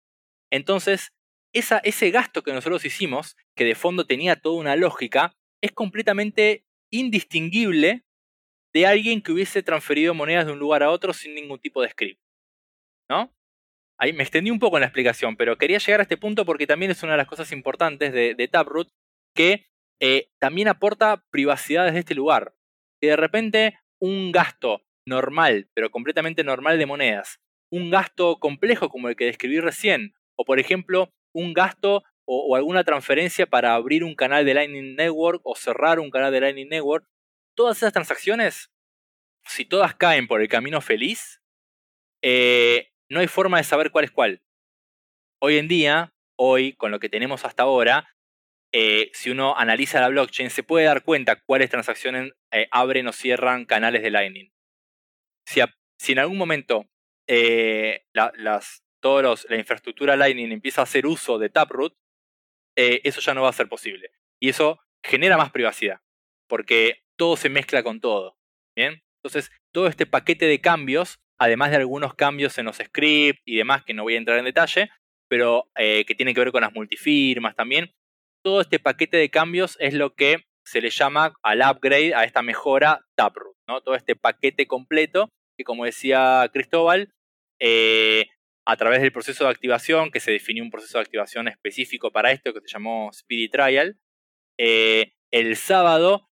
[0.51, 1.11] Entonces,
[1.53, 8.03] ese gasto que nosotros hicimos, que de fondo tenía toda una lógica, es completamente indistinguible
[8.73, 11.89] de alguien que hubiese transferido monedas de un lugar a otro sin ningún tipo de
[11.89, 12.21] script.
[13.09, 13.33] ¿No?
[13.99, 16.65] Ahí me extendí un poco en la explicación, pero quería llegar a este punto porque
[16.65, 18.89] también es una de las cosas importantes de, Taproot,
[19.35, 19.67] que
[19.99, 22.55] eh, también aporta privacidad desde este lugar.
[22.99, 27.39] Que de repente un gasto normal, pero completamente normal de monedas,
[27.71, 32.55] un gasto complejo como el que describí recién, o por ejemplo, un gasto o, o,
[32.55, 36.69] alguna transferencia para abrir un canal de Lightning Network o cerrar un canal de Lightning
[36.69, 37.05] Network,
[37.55, 38.71] todas esas transacciones,
[39.45, 41.41] si todas caen por el camino feliz,
[42.21, 44.41] eh, no hay forma de saber cuál es cuál.
[45.39, 48.15] Hoy en día, hoy, con lo que tenemos hasta ahora,
[48.73, 53.11] eh, si uno analiza la blockchain, se puede dar cuenta cuáles transacciones eh, abren o
[53.11, 54.51] cierran canales de Lightning.
[55.45, 56.89] Si, en algún momento
[57.27, 61.95] la, las, la infraestructura Lightning empieza a hacer uso de Taproot,
[62.75, 64.11] eso ya no va a ser posible.
[64.39, 66.01] Y eso genera más privacidad.
[66.47, 68.35] Porque todo se mezcla con todo.
[68.75, 69.03] ¿Bien?
[69.23, 73.83] Entonces, todo este paquete de cambios, además de algunos cambios en los scripts y demás
[73.83, 74.89] que no voy a entrar en detalle,
[75.29, 77.91] pero eh, que tienen que ver con las multifirmas también,
[78.43, 82.41] todo este paquete de cambios es lo que se le llama al upgrade, a esta
[82.41, 83.81] mejora Taproot, ¿no?
[83.81, 87.13] Todo este paquete completo que como decía Cristóbal,
[87.59, 88.29] eh,
[88.65, 92.31] a través del proceso de activación, que se definió un proceso de activación específico para
[92.31, 93.99] esto, que se llamó Speedy Trial,
[94.57, 96.30] eh, el sábado,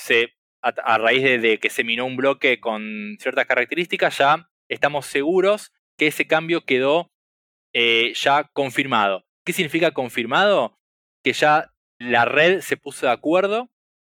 [0.00, 5.72] se, a, raíz de, que se minó un bloque con ciertas características, ya estamos seguros
[5.98, 7.10] que ese cambio quedó
[7.74, 9.24] eh, ya confirmado.
[9.44, 10.78] ¿Qué significa confirmado?
[11.22, 13.70] Que ya la red se puso de acuerdo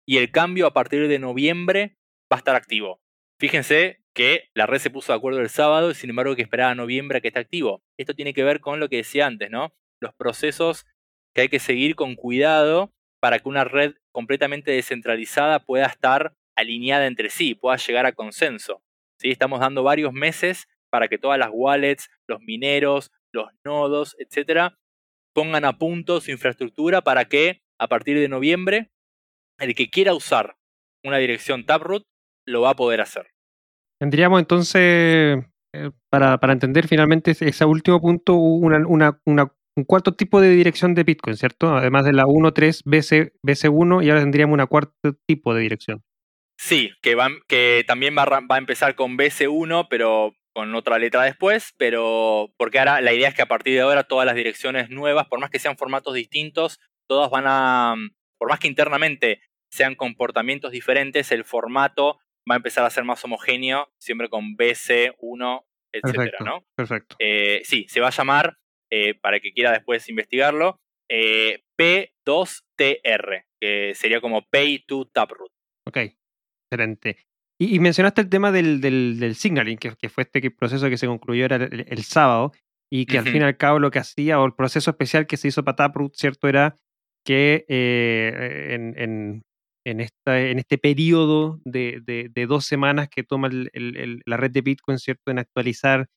[0.05, 1.97] y el cambio a partir de noviembre
[2.31, 3.01] va a estar activo.
[3.39, 6.75] Fíjense que la red se puso de acuerdo el sábado y sin embargo que esperaba
[6.75, 7.81] noviembre a que esté activo.
[7.97, 9.73] Esto tiene que ver con lo que decía antes, ¿no?
[9.99, 10.85] Los procesos
[11.33, 17.05] que hay que seguir con cuidado para que una red completamente descentralizada pueda estar alineada
[17.05, 18.81] entre sí, pueda llegar a consenso.
[19.17, 19.29] ¿sí?
[19.29, 24.77] Estamos dando varios meses para que todas las wallets, los mineros, los nodos, etcétera,
[25.33, 28.91] pongan a punto su infraestructura para que a partir de noviembre
[29.59, 30.57] el que quiera usar
[31.03, 32.03] una dirección Taproot
[32.45, 33.27] lo va a poder hacer.
[33.99, 38.35] Tendríamos entonces, eh, para, entender finalmente ese último punto,
[39.77, 41.75] un cuarto tipo de dirección de Bitcoin, ¿cierto?
[41.75, 46.03] Además de la 1.3 BC, BC1 y ahora tendríamos un cuarto tipo de dirección.
[46.57, 47.17] Sí, que,
[47.47, 52.79] que también va, va, a empezar con BC1, pero con otra letra después, pero porque
[52.79, 55.49] ahora la idea es que a partir de ahora todas las direcciones nuevas, por más
[55.49, 57.95] que sean formatos distintos, todas van a,
[58.37, 59.41] por más que internamente
[59.71, 62.19] sean comportamientos diferentes, el formato
[62.49, 65.63] va a empezar a ser más homogéneo, siempre con BC1,
[65.93, 66.65] etcétera, ¿no?
[66.75, 67.15] Perfecto.
[67.19, 68.57] Eh, sí, se va a llamar,
[68.91, 70.79] eh, para que quiera después investigarlo,
[71.09, 75.51] eh, P2TR, que sería como Pay to Taproot.
[75.87, 75.97] Ok,
[76.69, 77.17] excelente.
[77.57, 82.03] Y, mencionaste el tema del, del, signaling, que, fue este proceso que se concluyó el,
[82.03, 82.51] sábado,
[82.91, 85.37] y que al fin y al cabo lo que hacía, o el proceso especial que
[85.37, 86.47] se hizo para Taproot, ¿cierto?
[86.47, 86.79] Era
[87.23, 89.43] que en,
[89.85, 94.97] en, esta, en este periodo de, de, dos semanas que toma la red de Bitcoin,
[94.97, 95.29] ¿cierto?
[95.29, 96.07] En actualizar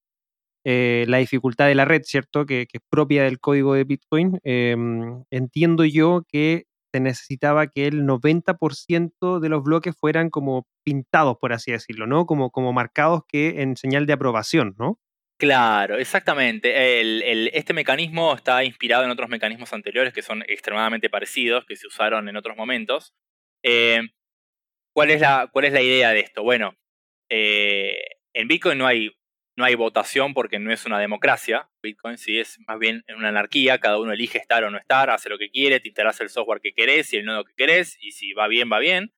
[0.65, 2.47] eh, la dificultad de la red, ¿cierto?
[2.47, 4.39] Que, es propia del código de Bitcoin.
[4.43, 11.37] Em, entiendo yo que se necesitaba que el 90% de los bloques fueran como pintados,
[11.41, 12.25] por así decirlo, ¿no?
[12.27, 14.99] Como, como marcados que en señal de aprobación, ¿no?
[15.37, 17.59] Claro, exactamente.
[17.59, 22.29] Este mecanismo está inspirado en otros mecanismos anteriores que son extremadamente parecidos, que se usaron
[22.29, 23.13] en otros momentos.
[23.65, 24.01] Eh,
[24.95, 26.43] ¿cuál, es la, ¿Cuál es la idea de esto?
[26.43, 26.77] Bueno,
[27.29, 27.97] eh,
[28.33, 29.11] en Bitcoin no hay,
[29.57, 31.69] no hay votación porque no es una democracia.
[31.83, 35.29] Bitcoin sí es más bien una anarquía, cada uno elige estar o no estar, hace
[35.29, 38.13] lo que quiere, te instalas el software que querés y el nodo que querés, y
[38.13, 39.13] si va bien, va bien.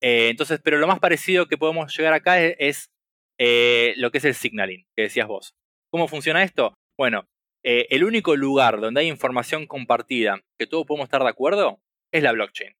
[0.00, 2.90] Eh, entonces, pero lo más parecido que podemos llegar acá es,
[3.38, 5.54] lo que es el signaling, que decías vos.
[5.90, 6.74] ¿Cómo funciona esto?
[6.96, 7.28] Bueno,
[7.62, 11.80] el único lugar donde hay información compartida que todos podemos estar de acuerdo
[12.12, 12.76] es la blockchain.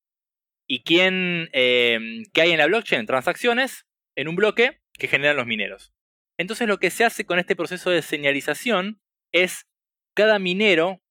[0.69, 3.07] ¿Y quién, qué hay en la blockchain?
[3.07, 5.96] Transacciones en un bloque que generan los mineros.
[6.39, 9.01] Entonces lo que se hace con este proceso de señalización
[9.33, 9.67] es
[10.15, 11.03] cada minero,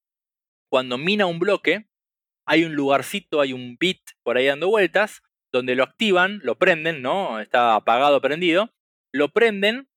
[0.69, 1.87] cuando mina un bloque,
[2.47, 7.01] hay un lugarcito, hay un bit por ahí dando vueltas, donde lo activan, lo prenden,
[7.01, 7.39] ¿no?
[7.39, 8.73] Está apagado, prendido,
[9.13, 9.87] lo prenden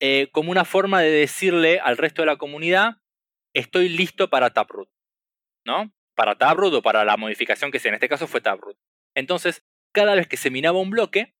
[0.00, 2.98] eh, como una forma de decirle al resto de la comunidad,
[3.54, 4.90] estoy listo para Taproot,
[5.64, 5.92] ¿no?
[6.14, 8.76] Para Taproot o para la modificación que sea, en este caso fue Taproot.
[9.14, 9.64] Entonces,
[9.94, 11.34] cada vez que se minaba un bloque,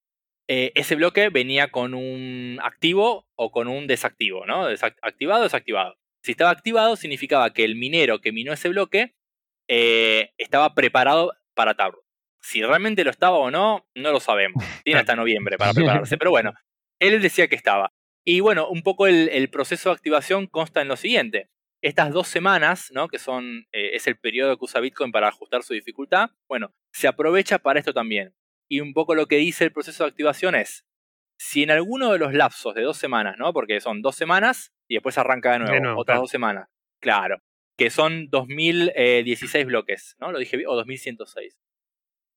[0.47, 4.67] eh, ese bloque venía con un activo o con un desactivo, ¿no?
[5.01, 5.97] activado o desactivado.
[6.23, 9.15] Si estaba activado, significaba que el minero que minó ese bloque
[9.67, 12.03] eh, estaba preparado para Taproot.
[12.41, 14.63] Si realmente lo estaba o no, no lo sabemos.
[14.83, 16.17] Tiene hasta noviembre para prepararse.
[16.17, 16.53] Pero bueno,
[16.99, 17.91] él decía que estaba.
[18.25, 21.49] Y bueno, un poco el proceso de activación consta en lo siguiente
[21.81, 23.07] estas dos semanas, ¿no?
[23.07, 27.07] que son, eh, es el periodo que usa Bitcoin para ajustar su dificultad, bueno, se
[27.07, 28.33] aprovecha para esto también.
[28.69, 30.85] Y un poco lo que dice el proceso de activación es,
[31.39, 33.53] si en alguno de los lapsos de dos semanas, ¿no?
[33.53, 36.67] porque son dos semanas y después arranca de nuevo, otras dos semanas,
[36.99, 37.41] claro,
[37.77, 40.31] que son 2016 eh, bloques, ¿no?
[40.31, 41.57] Lo dije bien, o 2106.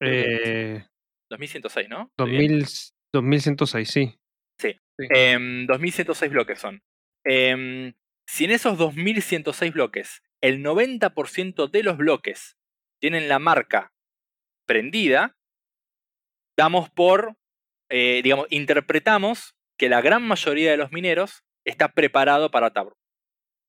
[0.01, 0.85] Eh...
[1.31, 2.13] 2106, ¿no?
[2.19, 4.19] 2106, sí.
[4.59, 4.77] Sí.
[4.99, 6.83] 2106 em, bloques son.
[7.25, 7.93] Eh,
[8.27, 12.57] si en esos 2106 bloques el 90% de los bloques
[13.01, 13.93] tienen la marca
[14.67, 15.37] prendida,
[16.61, 17.37] damos por,
[17.89, 22.99] eh, digamos, interpretamos que la gran mayoría de los mineros está preparado para Taproot.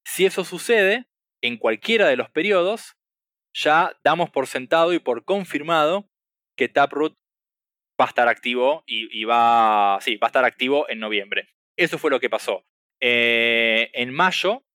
[0.06, 1.06] Si eso sucede,
[1.42, 2.98] en cualquiera de los periodos,
[3.56, 6.10] ya damos por sentado y por confirmado
[6.58, 7.16] que Taproot
[8.00, 11.48] va a estar activo y, va, sí, va a estar activo en noviembre.
[11.78, 12.66] Eso fue lo que pasó.
[13.00, 14.66] Eh, en mayo,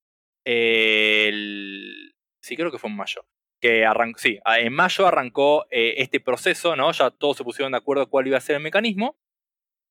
[0.46, 3.26] sí creo que fue en mayo,
[3.60, 6.92] que arrancó, sí, en mayo arrancó eh, este proceso, ¿no?
[6.92, 9.18] Ya todos se pusieron de acuerdo cuál iba a ser el mecanismo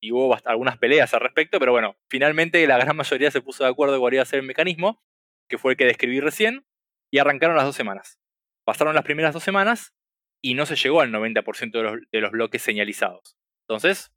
[0.02, 3.70] y hubo algunas peleas al respecto, pero bueno, finalmente la gran mayoría se puso de
[3.70, 5.02] acuerdo cuál iba a ser el mecanismo,
[5.50, 6.66] que fue el que describí recién,
[7.12, 8.20] y arrancaron las dos semanas.
[8.66, 9.96] Pasaron las primeras dos semanas
[10.42, 13.38] y no se llegó al 90% de los, de los bloques señalizados.
[13.68, 14.12] Entonces,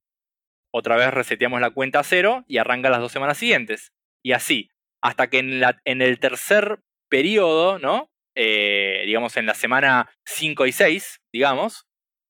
[0.70, 3.92] otra vez reseteamos la cuenta a cero y arranca las dos semanas siguientes.
[4.22, 4.70] Y así,
[5.00, 8.10] hasta que en, la, en el tercer periodo, ¿no?
[8.40, 11.88] Eh, digamos en la semana 5 y 6, digamos,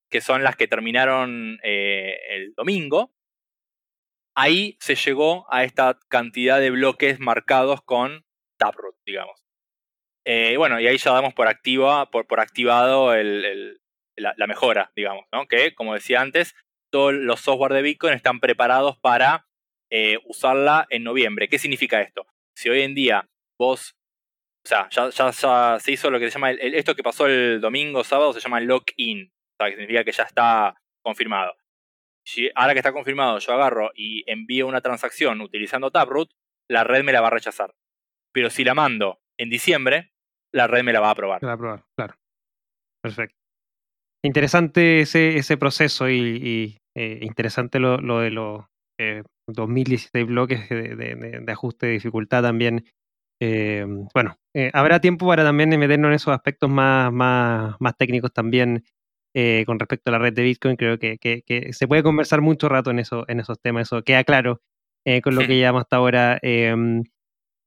[0.09, 3.13] que son las que terminaron eh, el domingo,
[4.35, 8.25] ahí se llegó a esta cantidad de bloques marcados con
[8.57, 9.45] Taproot, digamos.
[10.25, 15.47] Eh, bueno, y ahí ya damos por, activa, por, por activado la, mejora, digamos, ¿no?
[15.47, 16.55] Que, como decía antes,
[16.91, 19.45] todos los software de Bitcoin están preparados para
[20.25, 21.49] usarla en noviembre.
[21.49, 22.25] ¿Qué significa esto?
[22.55, 23.29] Si hoy en día
[23.59, 23.98] vos
[24.65, 28.03] o sea, ya, ya, se hizo lo que se llama, esto que pasó el domingo,
[28.03, 31.55] sábado, se llama lock-in, o sea, que significa que ya está confirmado.
[32.27, 36.29] Si, ahora que está confirmado, yo agarro y envío una transacción utilizando Taproot,
[36.69, 37.73] la red me la va a rechazar.
[38.33, 40.11] Pero si la mando en diciembre,
[40.53, 41.41] la red me la va a aprobar.
[41.41, 42.15] La va a aprobar, claro.
[43.01, 43.35] Perfecto.
[44.23, 48.65] Interesante ese, ese proceso y, eh, interesante lo, de los
[49.47, 50.95] 2016 eh, bloques de,
[51.41, 52.85] de, ajuste de dificultad también
[53.39, 58.33] eh, bueno, eh, habrá tiempo para también meternos en esos aspectos más, más, más técnicos
[58.33, 58.83] también
[59.33, 60.75] eh, con respecto a la red de Bitcoin.
[60.75, 64.23] Creo que, que, se puede conversar mucho rato en, eso, en esos temas, eso queda
[64.23, 64.61] claro
[65.23, 66.37] con lo que llevamos hasta ahora.
[66.43, 67.01] Em,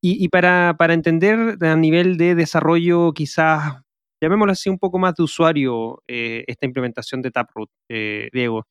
[0.01, 3.83] y, y para, para, entender a nivel de desarrollo, quizás,
[4.20, 8.66] llamémoslo así, un poco más de usuario, esta implementación de Taproot, Diego.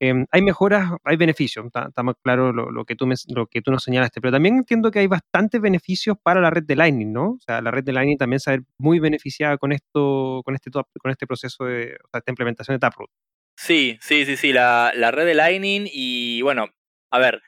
[0.00, 3.72] Em, hay mejoras, hay beneficios, está, más claro lo, que tú me, lo que tú
[3.72, 7.30] nos señalaste, pero también entiendo que hay bastantes beneficios para la red de Lightning, ¿no?
[7.30, 10.42] O sea, la red de Lightning también se va a ver muy beneficiada con esto,
[10.44, 13.10] con este, con este proceso de, esta implementación de Taproot.
[13.56, 16.68] Sí, sí, sí, sí, la, red de Lightning y bueno,
[17.10, 17.42] a ver,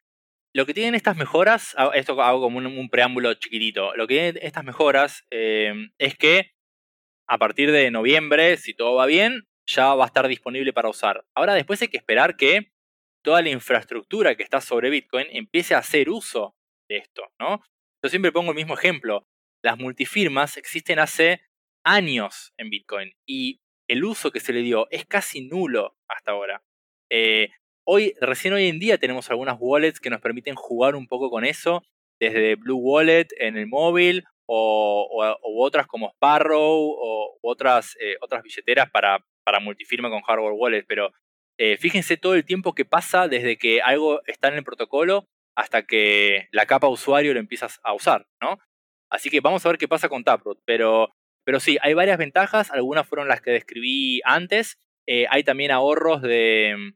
[0.53, 4.65] lo que tienen estas mejoras, esto hago como un, preámbulo chiquitito, lo que tienen estas
[4.65, 6.51] mejoras em, es que
[7.29, 11.25] a partir de noviembre, si todo va bien, ya va a estar disponible para usar.
[11.35, 12.73] Ahora después hay que esperar que
[13.23, 16.57] toda la infraestructura que está sobre Bitcoin empiece a hacer uso
[16.89, 17.63] de esto, ¿no?
[18.03, 19.27] Yo siempre pongo el mismo ejemplo.
[19.63, 21.43] Las multifirmas existen hace
[21.85, 26.63] años en Bitcoin y el uso que se le dio es casi nulo hasta ahora.
[27.11, 27.51] Eh,
[27.87, 31.45] hoy, recién hoy en día tenemos algunas wallets que nos permiten jugar un poco con
[31.45, 31.83] eso,
[32.19, 38.91] desde Blue Wallet en el móvil o, otras como Sparrow o otras, eh, otras billeteras
[38.91, 41.11] para, para multifirma con hardware wallet, pero
[41.59, 45.27] eh, fíjense todo el tiempo que pasa desde que algo está en el protocolo
[45.57, 48.61] hasta que la capa usuario lo empiezas a usar, ¿no?
[49.11, 51.13] Así que vamos a ver qué pasa con Taproot, pero,
[51.45, 54.79] pero sí, hay varias ventajas, algunas fueron las que describí antes,
[55.09, 56.93] eh, hay también ahorros de,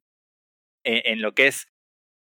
[0.85, 1.67] en, lo que es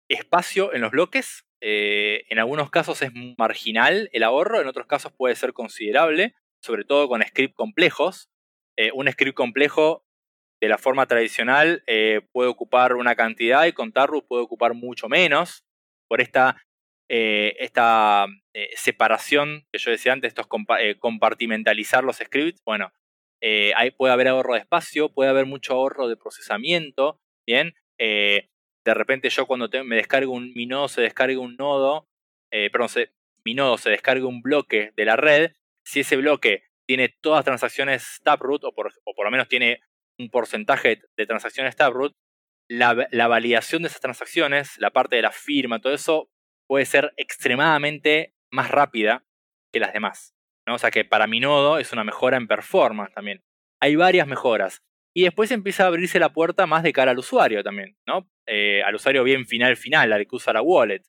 [0.10, 5.14] espacio en los bloques, eh, en algunos casos es marginal el ahorro, en otros casos
[5.14, 8.30] puede ser considerable, sobre todo con scripts complejos.
[8.94, 10.04] un script complejo
[10.62, 15.08] de la forma tradicional eh, puede ocupar una cantidad y con Taproot puede ocupar mucho
[15.08, 15.64] menos
[16.10, 16.58] por esta,
[17.10, 20.48] eh, esta eh, separación que yo decía antes, esto
[20.80, 22.62] es compartimentalizar los scripts.
[22.66, 22.92] Bueno,
[23.76, 27.74] ahí puede haber ahorro de espacio, puede haber mucho ahorro de procesamiento, ¿bien?
[28.00, 32.08] de repente yo cuando me descargo un, mi nodo se descarga un nodo,
[32.50, 32.90] perdón,
[33.46, 35.52] mi nodo se descarga un bloque de la red,
[35.86, 39.82] si ese bloque tiene todas transacciones Taproot o por, o por lo menos tiene
[40.20, 42.14] un porcentaje de transacciones Taproot,
[42.70, 46.30] la, la validación de esas transacciones, la parte de la firma, todo eso
[46.68, 49.26] puede ser extremadamente más rápida
[49.74, 50.34] que las demás.
[50.68, 50.76] ¿no?
[50.76, 53.42] O sea que para mi nodo es una mejora en performance también.
[53.82, 54.82] Hay varias mejoras.
[55.16, 58.30] Y después empieza a abrirse la puerta más de cara al usuario también, ¿no?
[58.46, 61.02] Eh, al usuario bien final final, al que usa la wallet.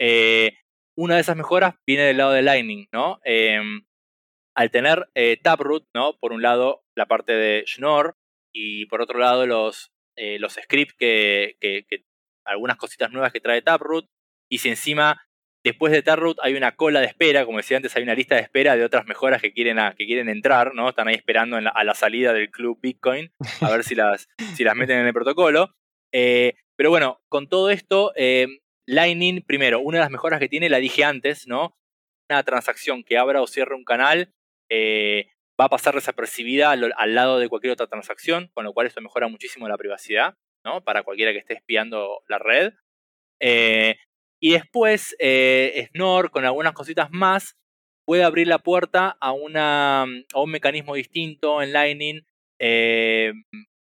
[0.00, 0.56] Eh,
[0.96, 3.20] una de esas mejoras viene del lado de Lightning, ¿no?
[3.22, 3.84] Em,
[4.56, 6.16] al tener eh, Taproot, ¿no?
[6.18, 8.16] Por un lado, la parte de Schnorr,
[8.54, 11.84] y por otro lado los, eh, los scripts que, que,
[12.46, 14.06] algunas cositas nuevas que trae Taproot
[14.50, 15.26] y si encima
[15.64, 18.42] después de Taproot hay una cola de espera, como decía antes, hay una lista de
[18.42, 20.90] espera de otras mejoras que quieren, que quieren entrar, ¿no?
[20.90, 24.76] Están ahí esperando a la salida del club Bitcoin a ver si las, si las
[24.76, 25.74] meten en el protocolo.
[26.12, 28.46] Eh, pero bueno, con todo esto, eh,
[28.86, 31.74] Lightning, primero, una de las mejoras que tiene, la dije antes, ¿no?
[32.28, 34.34] Una transacción que abra o cierre un canal
[35.60, 39.28] va a pasar desapercibida al, lado de cualquier otra transacción, con lo cual esto mejora
[39.28, 40.34] muchísimo la privacidad,
[40.64, 40.82] ¿no?
[40.82, 42.72] Para cualquiera que esté espiando la red.
[43.40, 43.96] Eh,
[44.40, 47.56] y después, eh, Snor, con algunas cositas más,
[48.04, 52.22] puede abrir la puerta a, un mecanismo distinto en Lightning.
[52.58, 53.32] Eh,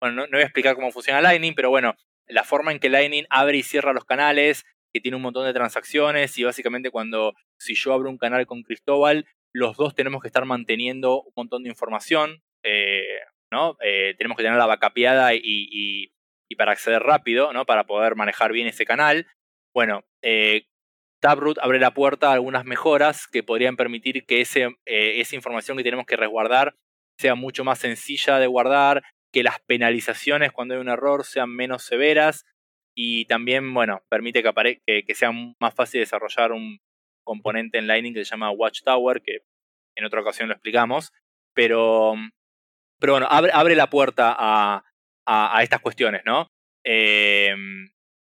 [0.01, 1.95] bueno, no, voy a explicar cómo funciona Lightning, pero bueno,
[2.27, 5.53] la forma en que Lightning abre y cierra los canales, que tiene un montón de
[5.53, 10.27] transacciones y básicamente cuando si yo abro un canal con Cristóbal, los dos tenemos que
[10.27, 13.21] estar manteniendo un montón de información, eh,
[13.51, 13.77] ¿no?
[13.81, 16.11] Eh, tenemos que tenerla backupeada y, y,
[16.49, 17.65] y, para acceder rápido, ¿no?
[17.65, 19.27] Para poder manejar bien ese canal.
[19.73, 20.65] Bueno, eh,
[21.21, 25.83] Taproot abre la puerta a algunas mejoras que podrían permitir que eh, esa información que
[25.83, 26.75] tenemos que resguardar
[27.17, 31.83] sea mucho más sencilla de guardar, que las penalizaciones cuando hay un error sean menos
[31.83, 32.45] severas
[32.95, 36.79] y también, bueno, permite que, que, sea más fácil desarrollar un
[37.29, 39.39] componente en Lightning que se llama Watchtower, que
[39.95, 41.11] en otra ocasión lo explicamos,
[41.53, 42.15] pero,
[42.99, 44.83] pero bueno, abre, abre la puerta a,
[45.27, 46.47] a, estas cuestiones, ¿no?
[46.83, 47.53] Eh,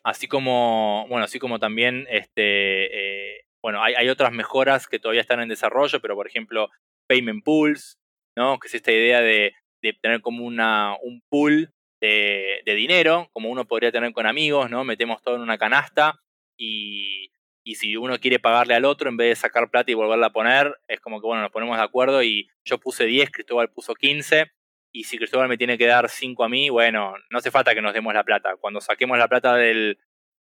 [0.02, 5.20] Así como, bueno, así como también, este, eh, bueno, hay, hay, otras mejoras que todavía
[5.20, 6.70] están en desarrollo, pero por ejemplo,
[7.06, 7.98] payment pools,
[8.34, 8.58] ¿no?
[8.58, 13.50] Que es esta idea de, de tener como una, un pool de, de, dinero, como
[13.50, 14.84] uno podría tener con amigos, ¿no?
[14.84, 16.18] Metemos todo en una canasta
[16.58, 17.30] y,
[17.62, 20.32] y si uno quiere pagarle al otro, en vez de sacar plata y volverla a
[20.32, 23.94] poner, es como que, bueno, nos ponemos de acuerdo y yo puse 10, Cristóbal puso
[23.94, 24.50] 15
[24.92, 27.82] y si Cristóbal me tiene que dar 5 a mí, bueno, no hace falta que
[27.82, 28.56] nos demos la plata.
[28.60, 29.98] Cuando saquemos la plata del,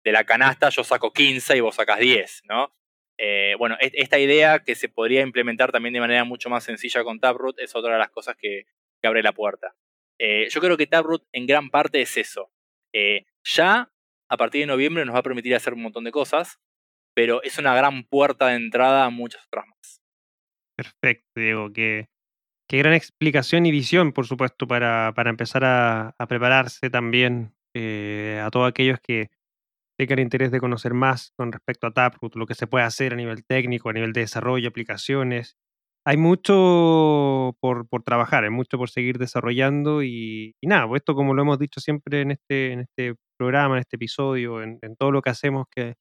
[0.04, 2.74] de la canasta, yo saco 15 y vos sacas 10, ¿no?
[3.18, 7.20] Eh, bueno, esta idea que se podría implementar también de manera mucho más sencilla con
[7.20, 8.66] Taproot es otra de las cosas que,
[9.04, 9.76] abre la puerta.
[10.18, 12.50] Eh, yo creo que Taproot en gran parte es eso.
[12.94, 13.92] Eh, ya
[14.30, 16.60] a partir de noviembre nos va a permitir hacer un montón de cosas,
[17.14, 20.02] pero es una gran puerta de entrada a muchas otras más.
[20.76, 22.08] Perfecto, Diego, que
[22.68, 28.50] Qué gran explicación y visión, por supuesto, para, para empezar a, prepararse también eh, a
[28.52, 29.30] todos aquellos que
[29.98, 33.18] tengan interés de conocer más con respecto a Taproot, lo que se puede hacer a
[33.18, 35.58] nivel técnico, a nivel de desarrollo, aplicaciones.
[36.06, 41.34] Hay mucho por, por trabajar, hay mucho por seguir desarrollando y, nada, pues esto como
[41.34, 45.22] lo hemos dicho siempre en este, en este programa, en este episodio, en, todo lo
[45.22, 45.96] que hacemos, que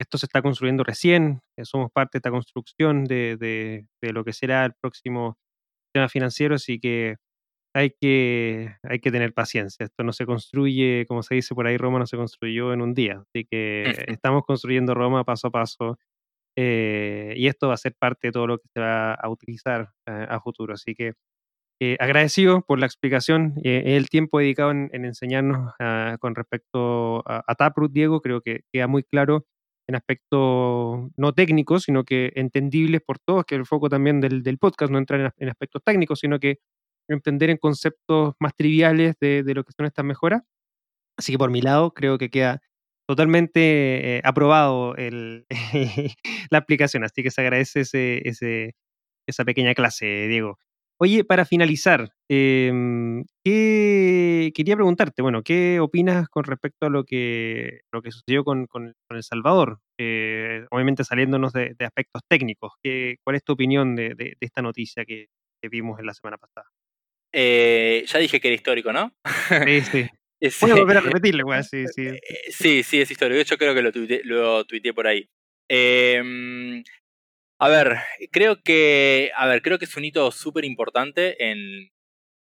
[0.00, 4.32] esto se está construyendo recién, somos parte de esta construcción de, de, de lo que
[4.32, 5.36] será el próximo
[5.92, 7.16] tema financiero, así que
[7.74, 9.84] hay que, hay que tener paciencia.
[9.84, 12.94] Esto no se construye, como se dice por ahí, Roma no se construyó en un
[12.94, 13.22] día.
[13.28, 15.98] Así que estamos construyendo Roma paso a paso.
[16.56, 19.90] Eh, y esto va a ser parte de todo lo que se va a utilizar
[20.06, 20.74] eh, a futuro.
[20.74, 21.12] Así que
[21.80, 27.44] eh, agradecido por la explicación y el tiempo dedicado en, enseñarnos ah, con respecto a,
[27.46, 28.20] a, Taproot, Diego.
[28.20, 29.46] Creo que queda muy claro
[29.86, 34.92] en aspectos no técnicos, sino que entendibles por todos, que el foco también del, podcast
[34.92, 36.58] no entrar en, aspectos técnicos, sino que
[37.08, 40.42] entender en conceptos más triviales de, lo que son estas mejoras.
[41.18, 42.60] Así que por mi lado creo que queda
[43.06, 45.46] totalmente eh, aprobado el,
[46.50, 48.74] la aplicación, así que se agradece ese, ese,
[49.26, 50.58] esa pequeña clase, Diego.
[51.02, 58.02] Oye, para finalizar, em, quería preguntarte, bueno, ¿qué opinas con respecto a lo que, lo
[58.02, 58.68] que sucedió con,
[59.08, 59.78] El Salvador?
[59.98, 65.28] Eh, obviamente saliéndonos de, aspectos técnicos, ¿qué, ¿cuál es tu opinión de, esta noticia que,
[65.70, 66.66] vimos en la semana pasada?
[67.32, 69.14] Eh, ya dije que era histórico, ¿no?
[69.48, 70.06] Sí, sí.
[70.60, 72.08] Puedo volver a repetirlo, igual, sí, sí.
[72.08, 72.20] Eh,
[72.50, 73.42] sí, sí, es histórico.
[73.42, 75.26] Yo creo que lo tuiteé, lo tuiteé por ahí.
[75.66, 76.82] Eh,
[77.62, 77.98] a ver,
[78.32, 81.90] creo que, a ver, creo que es un hito súper importante en,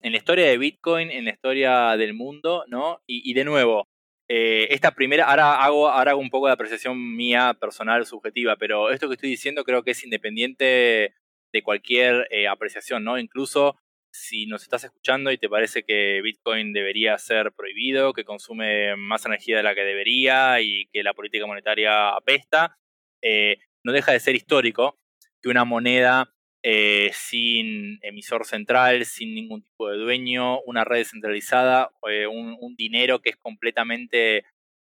[0.02, 3.02] en, la historia de Bitcoin, en la historia del mundo, ¿no?
[3.08, 3.88] Y, de nuevo,
[4.30, 8.92] eh, esta primera, ahora hago, ahora hago un poco de apreciación mía personal, subjetiva, pero
[8.92, 11.14] esto que estoy diciendo creo que es independiente
[11.54, 13.18] de cualquier eh, apreciación, ¿no?
[13.18, 13.78] Incluso
[14.14, 19.26] si nos estás escuchando y te parece que Bitcoin debería ser prohibido, que consume más
[19.26, 22.76] energía de la que debería y que la política monetaria apesta,
[23.24, 24.98] eh, no deja de ser histórico
[25.46, 31.92] que una moneda eh, sin emisor central, sin ningún tipo de dueño, una red descentralizada,
[32.10, 34.44] eh, un, dinero que es completamente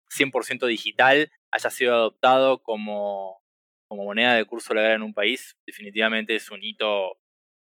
[0.10, 3.42] 100% digital, haya sido adoptado como,
[3.88, 7.18] como, moneda de curso legal en un país, definitivamente es un hito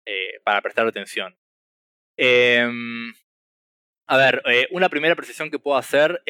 [0.06, 1.38] eh, para prestar atención.
[2.18, 3.14] Em,
[4.08, 6.22] a ver, una primera apreciación que puedo hacer,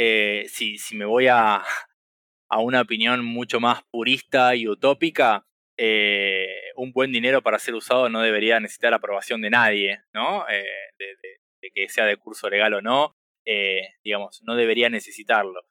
[0.47, 1.63] si, si me voy a,
[2.51, 5.47] a una opinión mucho más purista y utópica,
[5.77, 10.47] eh, un buen dinero para ser usado no debería necesitar aprobación de nadie, ¿no?
[10.49, 10.63] Eh,
[10.97, 13.15] de, que sea de curso legal o no,
[13.45, 15.63] eh, digamos, no debería necesitarlo.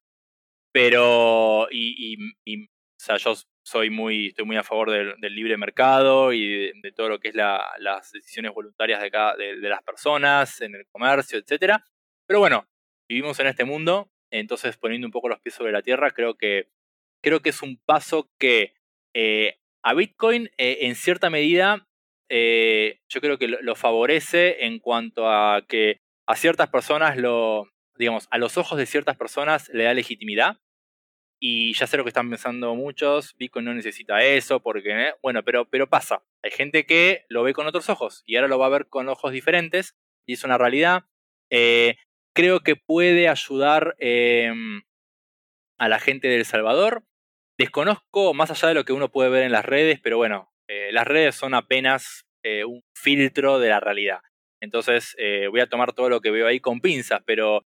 [0.73, 6.73] Pero, y, o sea, yo soy muy, estoy muy a favor del, libre mercado y
[6.81, 11.85] de, todo lo que es las decisiones voluntarias de, las personas en el comercio, etcétera.
[12.27, 12.69] Pero bueno,
[13.09, 16.71] vivimos en este mundo, entonces poniendo un poco los pies sobre la tierra, creo que,
[17.21, 18.75] creo que es un paso que
[19.83, 21.87] a Bitcoin en cierta medida
[22.31, 28.39] yo creo que lo, favorece en cuanto a que a ciertas personas lo, digamos, a
[28.39, 30.59] los ojos de ciertas personas le da legitimidad.
[31.43, 35.69] Y ya sé lo que están pensando muchos, Bitcoin no necesita eso, porque, bueno, pero,
[35.69, 36.23] pero pasa.
[36.43, 39.09] Hay gente que lo ve con otros ojos y ahora lo va a ver con
[39.09, 39.97] ojos diferentes
[40.27, 41.05] y es una realidad.
[41.51, 41.97] Eh,
[42.35, 44.83] creo que puede ayudar em,
[45.79, 47.05] a la gente de El Salvador.
[47.61, 50.89] Desconozco más allá de lo que uno puede ver en las redes, pero bueno, eh,
[50.93, 54.21] las redes son apenas eh, un filtro de la realidad.
[54.63, 55.15] Entonces
[55.51, 57.67] voy a tomar todo lo que veo ahí con pinzas, pero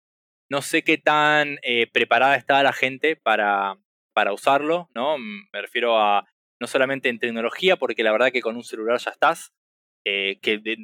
[0.48, 1.58] no sé qué tan
[1.92, 3.78] preparada está la gente para,
[4.14, 5.18] para usarlo, ¿no?
[5.18, 6.28] Me refiero a
[6.60, 9.54] no solamente en tecnología, porque la verdad que con un celular ya estás,
[10.04, 10.78] que de,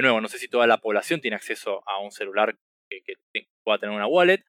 [0.00, 2.56] nuevo, no sé si toda la población tiene acceso a un celular
[2.88, 3.16] que,
[3.64, 4.44] pueda tener una wallet,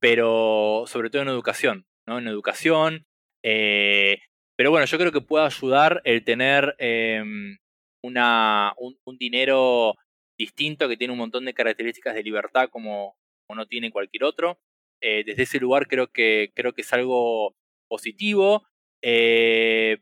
[0.00, 2.18] pero sobre todo en educación, ¿no?
[2.18, 3.06] En educación.
[3.44, 4.18] Eh,
[4.56, 7.58] pero bueno, yo creo que puede ayudar el tener em,
[8.02, 9.94] una, un, dinero
[10.38, 13.16] distinto que tiene un montón de características de libertad como,
[13.54, 14.58] no tiene cualquier otro.
[15.02, 17.54] Eh, desde ese lugar creo que, creo que es algo
[17.88, 18.66] positivo.
[19.02, 19.98] Eh,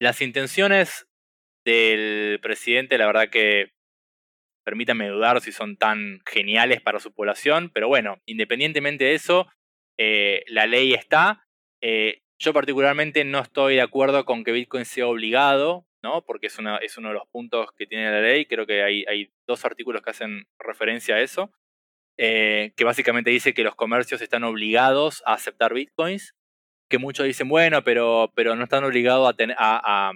[0.00, 1.06] las intenciones
[1.64, 3.70] del presidente, la verdad que
[4.66, 9.46] permítanme dudar si son tan geniales para su población, pero bueno, independientemente de eso,
[9.96, 11.46] la ley está.
[12.38, 16.22] Yo particularmente no estoy de acuerdo con que Bitcoin sea obligado, ¿no?
[16.22, 18.46] Porque es, uno de los puntos que tiene la ley.
[18.46, 21.50] Creo que hay, dos artículos que hacen referencia a eso.
[22.16, 26.36] Eh, que básicamente dice que los comercios están obligados a aceptar bitcoins,
[26.88, 30.12] que muchos dicen, bueno, pero, no están obligados a,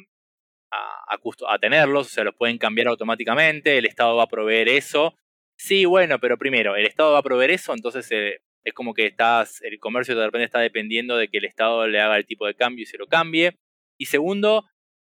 [1.61, 5.16] tenerlos, o sea, los pueden cambiar automáticamente, el Estado va a proveer eso.
[5.57, 9.07] Sí, bueno, pero primero, el Estado va a proveer eso, entonces eh, es como que
[9.07, 12.47] estás, el comercio de repente está dependiendo de que el Estado le haga el tipo
[12.47, 13.57] de cambio y se lo cambie.
[13.99, 14.65] Y segundo,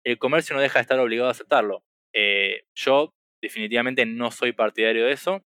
[0.04, 1.82] el comercio no deja de estar obligado a aceptarlo.
[2.14, 3.12] Eh, yo
[3.42, 5.42] definitivamente no soy partidario de eso,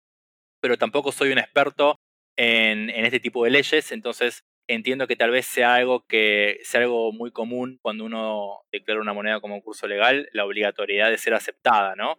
[0.61, 2.01] pero tampoco soy un experto
[2.37, 7.11] en, este tipo de leyes, entonces entiendo que tal vez sea algo que sea algo
[7.13, 11.35] muy común cuando uno declara una moneda como un curso legal, la obligatoriedad de ser
[11.35, 12.19] aceptada, ¿no?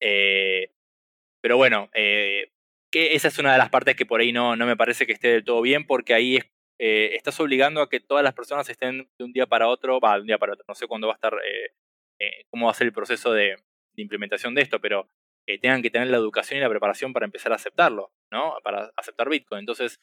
[0.00, 0.70] Eh,
[1.40, 2.52] pero bueno, eh,
[2.98, 5.28] esa es una de las partes que por ahí no, no me parece que esté
[5.28, 6.38] del todo bien, porque ahí
[6.78, 10.14] eh, estás obligando a que todas las personas estén de un día para otro, va,
[10.14, 11.34] de un día para otro, no sé cuándo va a estar,
[12.50, 13.56] cómo va a ser el proceso de,
[13.98, 15.08] implementación de esto, pero
[15.62, 18.58] tengan que tener la educación y la preparación para empezar a aceptarlo, ¿no?
[18.62, 19.60] Para aceptar Bitcoin.
[19.60, 19.98] Entonces,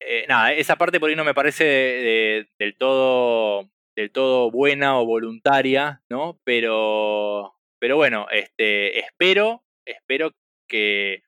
[0.00, 5.06] eh, nada, esa parte por ahí no me parece del todo del todo buena o
[5.06, 6.40] voluntaria, ¿no?
[6.44, 10.32] Pero, pero bueno, este, espero, espero
[10.68, 11.22] que,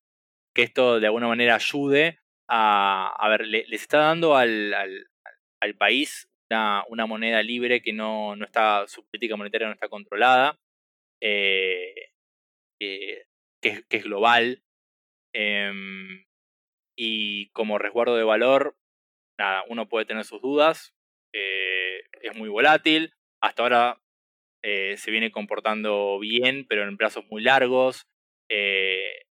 [0.57, 2.19] que esto de alguna manera ayude
[2.49, 6.31] a, a ver, les está dando al, al, país
[6.89, 10.59] una, moneda libre que no, no, está, su política monetaria no está controlada,
[11.21, 12.13] eh,
[12.81, 13.27] eh,
[13.61, 14.63] que, es, que, es, global.
[15.35, 16.25] Em,
[16.97, 18.79] y como resguardo de valor,
[19.39, 20.95] nada, uno puede tener sus dudas,
[21.35, 23.13] eh, es muy volátil,
[23.43, 24.01] hasta ahora
[24.63, 28.09] se viene comportando bien, pero en plazos muy largos.
[28.51, 29.27] Eh,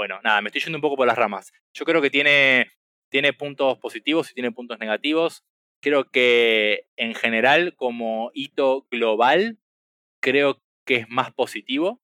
[0.00, 1.52] bueno, nada, me estoy yendo un poco por las ramas.
[1.74, 2.70] Yo creo que tiene,
[3.10, 5.44] tiene puntos positivos y tiene puntos negativos.
[5.82, 9.58] Creo que en general, como hito global,
[10.22, 12.00] creo que es más positivo,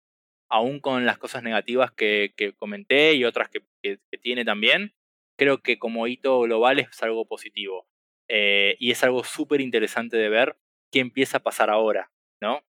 [0.50, 4.92] aún con las cosas negativas que, comenté y otras que, que, tiene también,
[5.38, 7.88] creo que como hito global es algo positivo.
[8.28, 10.58] Eh, y es algo súper interesante de ver
[10.92, 12.12] qué empieza a pasar ahora,
[12.42, 12.62] ¿no?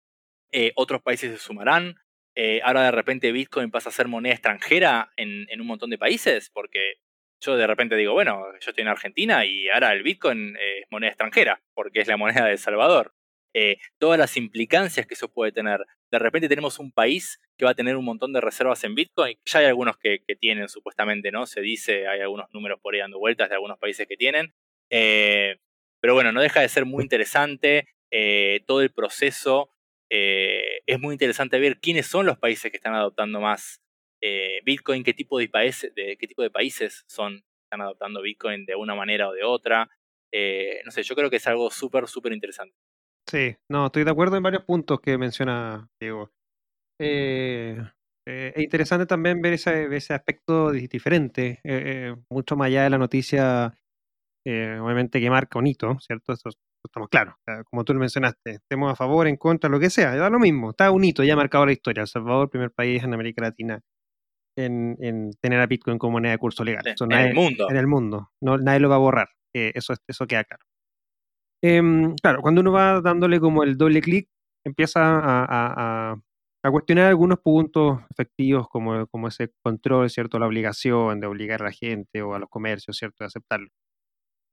[0.52, 1.96] Eh, otros países se sumarán.
[2.36, 6.50] Eh, ahora de repente Bitcoin pasa a ser moneda extranjera en, un montón de países,
[6.50, 6.96] porque
[7.42, 11.12] yo de repente digo, bueno, yo estoy en Argentina y ahora el Bitcoin es moneda
[11.12, 13.14] extranjera, porque es la moneda de El Salvador.
[13.98, 15.86] todas las implicancias que eso puede tener.
[16.12, 19.38] De repente tenemos un país que va a tener un montón de reservas en Bitcoin.
[19.46, 21.46] Ya hay algunos que, tienen, supuestamente, ¿no?
[21.46, 24.54] Se dice, hay algunos números por ahí dando vueltas de algunos países que tienen.
[24.90, 25.58] Eh,
[26.02, 29.70] pero bueno, no deja de ser muy interesante eh, todo el proceso.
[30.10, 33.82] Eh, es muy interesante ver quiénes son los países que están adoptando más
[34.64, 38.96] Bitcoin, qué tipo de, países, qué tipo de países son, están adoptando Bitcoin de una
[38.96, 39.88] manera o de otra.
[40.84, 42.76] no sé, yo creo que es algo súper, súper interesante.
[43.28, 46.32] Sí, no, estoy de acuerdo en varios puntos que menciona Diego.
[47.00, 47.78] Eh,
[48.28, 52.98] eh, es interesante también ver ese, ese aspecto diferente, eh, mucho más allá de la
[52.98, 53.78] noticia,
[54.46, 56.34] obviamente que marca un hito, ¿cierto?
[56.34, 56.50] Eso,
[56.86, 57.36] estamos claros.
[57.70, 60.72] como tú lo mencionaste, estemos a favor, en contra, lo que sea, da lo mismo.
[60.72, 62.02] Está un hito ya marcado la historia.
[62.02, 63.82] El Salvador, primer país en América Latina
[64.58, 66.84] en, en tener a Bitcoin como moneda de curso legal.
[66.86, 67.70] en el mundo.
[67.70, 68.32] En el mundo.
[68.42, 69.30] No, nadie lo va a borrar.
[69.54, 70.64] eso, eso queda claro.
[71.64, 74.30] Em, claro, cuando uno va dándole como el doble clic,
[74.66, 76.16] empieza a,
[76.72, 80.40] cuestionar algunos puntos efectivos como, como ese control, ¿cierto?
[80.40, 83.24] La obligación de obligar a la gente o a los comercios, ¿cierto?
[83.24, 83.70] De aceptarlo.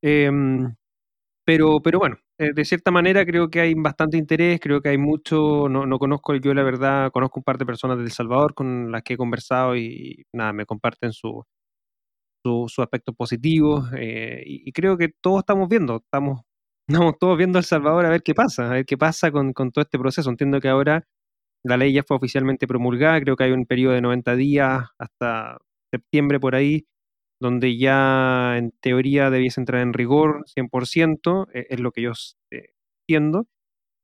[0.02, 0.74] Em,
[1.44, 4.98] pero, pero bueno, eh, de cierta manera creo que hay bastante interés, creo que hay
[4.98, 8.54] mucho, no, no conozco yo la verdad, conozco un par de personas de El Salvador
[8.54, 11.44] con las que he conversado y nada, me comparten su,
[12.44, 16.42] su, su aspecto positivo eh, y, creo que todos estamos viendo, estamos,
[16.88, 19.70] estamos todos viendo El Salvador a ver qué pasa, a ver qué pasa con, con
[19.72, 20.30] todo este proceso.
[20.30, 21.04] Entiendo que ahora
[21.64, 25.58] la ley ya fue oficialmente promulgada, creo que hay un periodo de 90 días hasta
[25.92, 26.86] septiembre por ahí,
[27.42, 32.12] donde ya en teoría debiese entrar en rigor 100%, eh, es lo que yo
[32.52, 32.70] eh,
[33.02, 33.48] entiendo.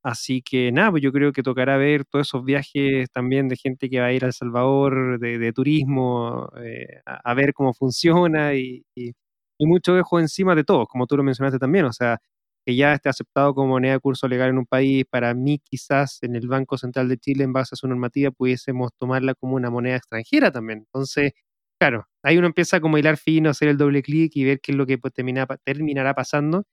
[0.03, 3.89] Así que nada, pues yo creo que tocará ver todos esos viajes también de gente
[3.89, 8.85] que va a ir a El Salvador, de, turismo, eh, a, ver cómo funciona y,
[8.95, 9.13] y,
[9.59, 12.19] mucho dejo encima de todo, como tú lo mencionaste también, o sea,
[12.65, 16.19] que ya esté aceptado como moneda de curso legal en un país, para mí quizás
[16.23, 19.69] en el Banco Central de Chile, en base a su normativa, pudiésemos tomarla como una
[19.69, 20.79] moneda extranjera también.
[20.79, 21.33] Entonces,
[21.79, 24.73] Claro, ahí uno empieza como a hilar fino, hacer el doble clic y ver qué
[24.73, 26.65] es lo que pues, terminará pasando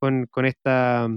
[0.00, 1.08] con, con, esta,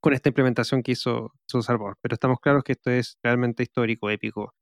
[0.00, 1.96] con esta implementación que hizo, su Salvador.
[2.02, 4.54] Pero estamos claros que esto es realmente histórico, épico.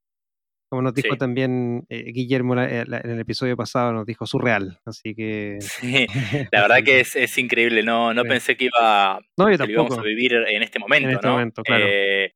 [0.71, 4.79] Como nos dijo también eh, Guillermo eh, en el episodio pasado, nos dijo surreal.
[4.85, 5.59] Así que.
[5.61, 6.07] Sí,
[6.53, 7.83] la verdad que es, es increíble.
[7.83, 11.09] No, no pensé que iba no, íbamos a vivir en este momento.
[11.09, 11.85] En este momento, claro.
[11.89, 12.33] Eh,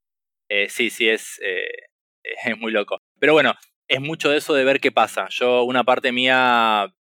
[0.69, 1.39] sí, sí, es,
[2.47, 2.99] es muy loco.
[3.21, 3.55] Pero bueno,
[3.93, 5.27] es mucho de eso de ver qué pasa.
[5.29, 6.95] Yo, una parte mía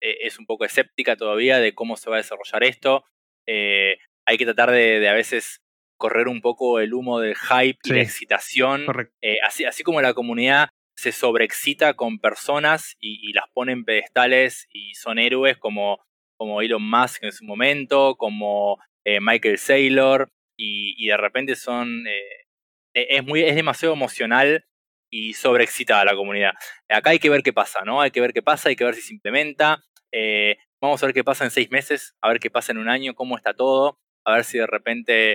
[0.00, 3.04] eh, es un poco escéptica todavía de cómo se va a desarrollar esto.
[3.46, 5.60] Eh, hay que tratar de, a veces
[5.98, 8.86] correr un poco el humo del hype y la excitación.
[9.20, 14.68] Eh, así, así como la comunidad se sobreexcita con personas y, las pone en pedestales
[14.72, 15.98] y son héroes como,
[16.38, 22.06] como Elon Musk en su momento, como Michael Saylor, y, y, de repente son...
[22.06, 24.64] E, es, muy, es demasiado emocional
[25.12, 26.54] y sobreexcita a la comunidad.
[26.88, 28.00] Acá hay que ver qué pasa, ¿no?
[28.00, 29.84] Hay que ver qué pasa, hay que ver si se implementa.
[30.10, 32.88] Eh, vamos a ver qué pasa en seis meses, a ver qué pasa en un
[32.88, 35.32] año, cómo está todo, a ver si de repente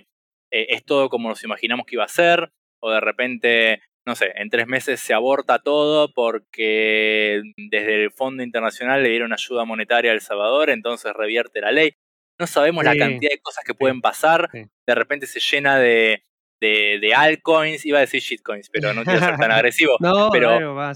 [0.52, 2.52] eh, es todo como nos imaginamos que iba a ser,
[2.82, 8.42] o de repente, no sé, en tres meses se aborta todo porque desde el Fondo
[8.42, 11.94] Internacional le dieron ayuda monetaria a El Salvador, entonces revierte la ley.
[12.40, 14.50] No sabemos la cantidad de cosas que pueden pasar.
[14.54, 16.22] De repente se llena de,
[16.60, 19.96] de, de altcoins, iba a decir shitcoins, pero no quiero ser tan agresivo.
[20.00, 20.94] no, pero, va,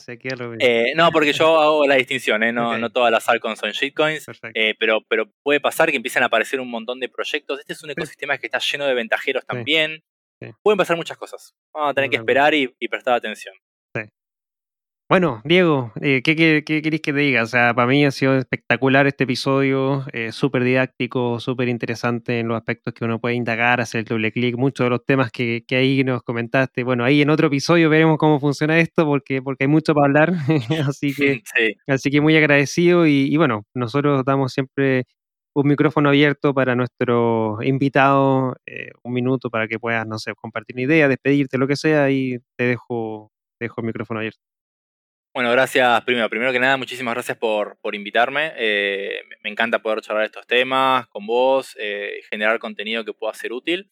[0.59, 2.51] eh, no, porque yo hago la distinción, ¿eh?
[2.51, 6.27] no, no todas las altcoins son shitcoins, eh, pero, pero puede pasar que empiecen a
[6.27, 7.59] aparecer un montón de proyectos.
[7.59, 10.03] Este es un ecosistema que está lleno de ventajeros también.
[10.63, 11.53] Pueden pasar muchas cosas.
[11.73, 13.53] Vamos a tener que esperar y prestar atención.
[15.11, 17.43] Bueno, Diego, eh, ¿qué, qué, queréis que te diga?
[17.43, 22.47] O sea, para mí ha sido espectacular este episodio, eh, súper didáctico, súper interesante en
[22.47, 25.65] los aspectos que uno puede indagar, hacer el doble clic, muchos de los temas que,
[25.67, 26.85] que, ahí nos comentaste.
[26.85, 30.33] Bueno, ahí en otro episodio veremos cómo funciona esto porque, porque hay mucho para hablar,
[30.89, 31.41] así, que,
[31.87, 35.03] así que muy agradecido y, bueno, nosotros damos siempre
[35.53, 40.77] un micrófono abierto para nuestro invitado, eh, un minuto para que puedas, no sé, compartir
[40.77, 43.29] una idea, despedirte, lo que sea, y te dejo,
[43.59, 44.50] te dejo el micrófono abierto.
[45.33, 46.29] Bueno, gracias primero.
[46.29, 48.51] Primero que nada, muchísimas gracias por, por invitarme.
[48.57, 53.53] Eh, me encanta poder charlar estos temas con vos, eh, generar contenido que pueda ser
[53.53, 53.89] útil.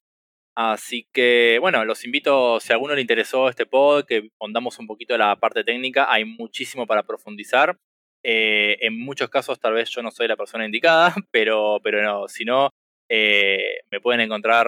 [0.56, 4.88] Así que, bueno, los invito, si a alguno le interesó este pod, que pondamos un
[4.88, 7.78] poquito la parte técnica, hay muchísimo para profundizar.
[8.24, 12.28] Eh, en muchos casos tal vez yo no soy la persona indicada, pero, pero no,
[12.28, 12.72] si no,
[13.10, 14.68] me pueden encontrar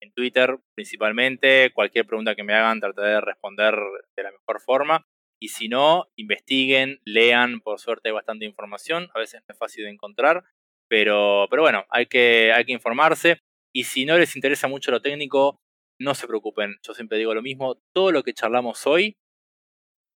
[0.00, 1.70] en Twitter principalmente.
[1.72, 3.76] Cualquier pregunta que me hagan trataré de responder
[4.16, 5.06] de la mejor forma.
[5.42, 9.84] Y si no, investiguen, lean, por suerte hay bastante información, a veces no es fácil
[9.84, 10.44] de encontrar,
[10.88, 13.40] pero, pero bueno, hay que, hay que informarse.
[13.74, 15.60] Y si no les interesa mucho lo técnico,
[15.98, 19.16] no se preocupen, yo siempre digo lo mismo, todo lo que charlamos hoy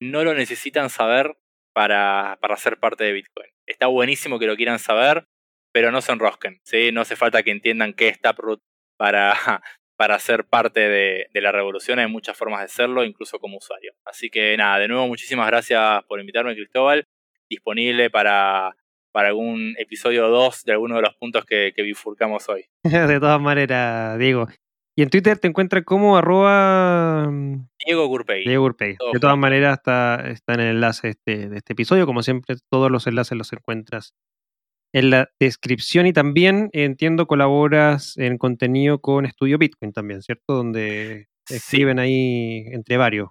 [0.00, 1.36] no lo necesitan saber
[1.74, 3.50] para, para ser parte de Bitcoin.
[3.66, 5.26] Está buenísimo que lo quieran saber,
[5.72, 6.60] pero no se enrosquen,
[6.92, 8.60] no hace falta que entiendan qué es Taproot
[8.98, 9.62] para,
[9.96, 11.98] para ser parte de, la revolución.
[11.98, 13.92] Hay muchas formas de serlo, incluso como usuario.
[14.04, 17.06] Así que nada, de nuevo muchísimas gracias por invitarme, Cristóbal.
[17.48, 18.76] Disponible para,
[19.12, 22.66] para algún episodio 2 de alguno de los puntos que, bifurcamos hoy.
[22.82, 24.48] de todas maneras, Diego.
[24.96, 27.28] Y en Twitter te encuentras como arroba...
[27.28, 28.44] Mm, Diego Gurpey.
[28.44, 28.96] Diego Gurpey.
[29.12, 32.06] De todas maneras está, está en el enlace este, de este episodio.
[32.06, 34.14] Como siempre, todos los enlaces los encuentras
[34.94, 40.54] en la descripción y también entiendo colaboras en contenido con Estudio Bitcoin también, ¿cierto?
[40.54, 43.28] Donde escriben ahí entre varios.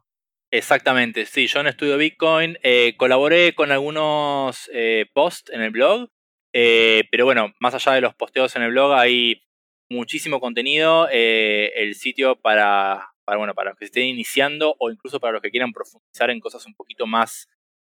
[0.51, 6.09] Exactamente, sí, yo en Estudio Bitcoin eh, colaboré con algunos eh, posts en el blog,
[6.53, 9.41] eh, pero bueno, más allá de los posteos en el blog hay
[9.89, 11.07] muchísimo contenido.
[11.11, 15.41] Eh, el sitio para, para, bueno, para los que estén iniciando o incluso para los
[15.41, 17.47] que quieran profundizar en cosas un poquito más,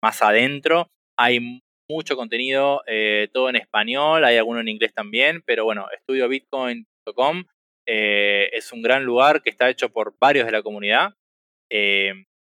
[0.02, 0.90] más adentro.
[1.16, 7.44] Hay mucho contenido, eh, todo en español, hay alguno en inglés también, pero bueno, estudiobitcoin.com
[7.86, 11.14] eh, es un gran lugar que está hecho por varios de la comunidad.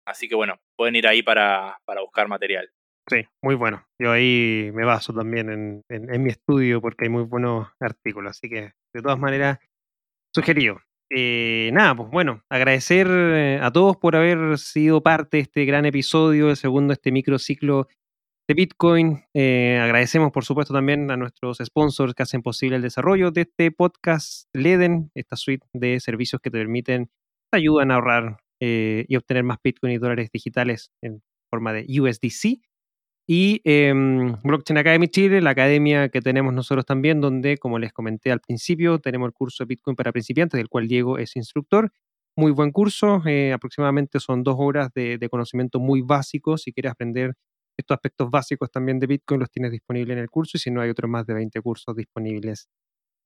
[0.07, 2.71] así que bueno, pueden ir ahí para, para buscar material.
[3.09, 3.85] Sí, muy bueno.
[4.01, 8.31] Yo ahí me baso también en, en, mi estudio porque hay muy buenos artículos.
[8.31, 9.59] Así que, de todas maneras,
[10.35, 10.81] sugerido.
[11.15, 15.85] Eh, nada, pues bueno, agradecer eh, a todos por haber sido parte de este gran
[15.85, 17.87] episodio, el segundo de este microciclo
[18.49, 19.25] de Bitcoin.
[19.35, 23.71] Eh, agradecemos, por supuesto, también a nuestros sponsors que hacen posible el desarrollo de este
[23.71, 27.11] podcast, Leden, esta suite de servicios que te permiten,
[27.51, 31.21] te ayudan a ahorrar y obtener más Bitcoin y dólares digitales en
[31.51, 32.61] forma de USDC.
[33.29, 38.33] Y em, Blockchain Academy Chile, la academia que tenemos nosotros también, donde, como les comenté
[38.33, 41.93] al principio, tenemos el curso de Bitcoin para principiantes, del cual Diego es instructor.
[42.37, 46.59] Muy buen curso, eh, aproximadamente son dos horas de, conocimiento muy básico.
[46.59, 47.35] Si quieres aprender
[47.77, 50.81] estos aspectos básicos también de Bitcoin, los tienes disponibles en el curso y si no,
[50.81, 52.69] hay otros más de 20 cursos disponibles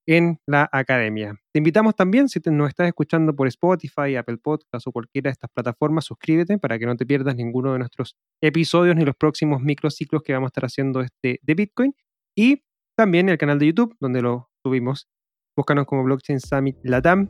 [0.06, 1.34] en la academia.
[1.52, 5.50] Te invitamos también, si nos estás escuchando por Spotify, Apple Podcasts o cualquiera de estas
[5.50, 10.22] plataformas, suscríbete para que no te pierdas ninguno de nuestros episodios ni los próximos microciclos
[10.22, 11.94] que vamos a estar haciendo este de Bitcoin.
[12.36, 12.62] Y
[12.96, 15.08] también el canal de YouTube, donde lo subimos.
[15.56, 17.28] Búscanos como Blockchain Summit Latam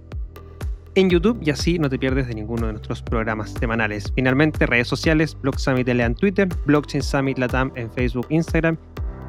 [0.97, 4.13] en YouTube y así no te pierdes de ninguno de nuestros programas semanales.
[4.15, 8.77] Finalmente, redes sociales, Block Summit LA en Twitter, Blockchain Summit Latam en Facebook, Instagram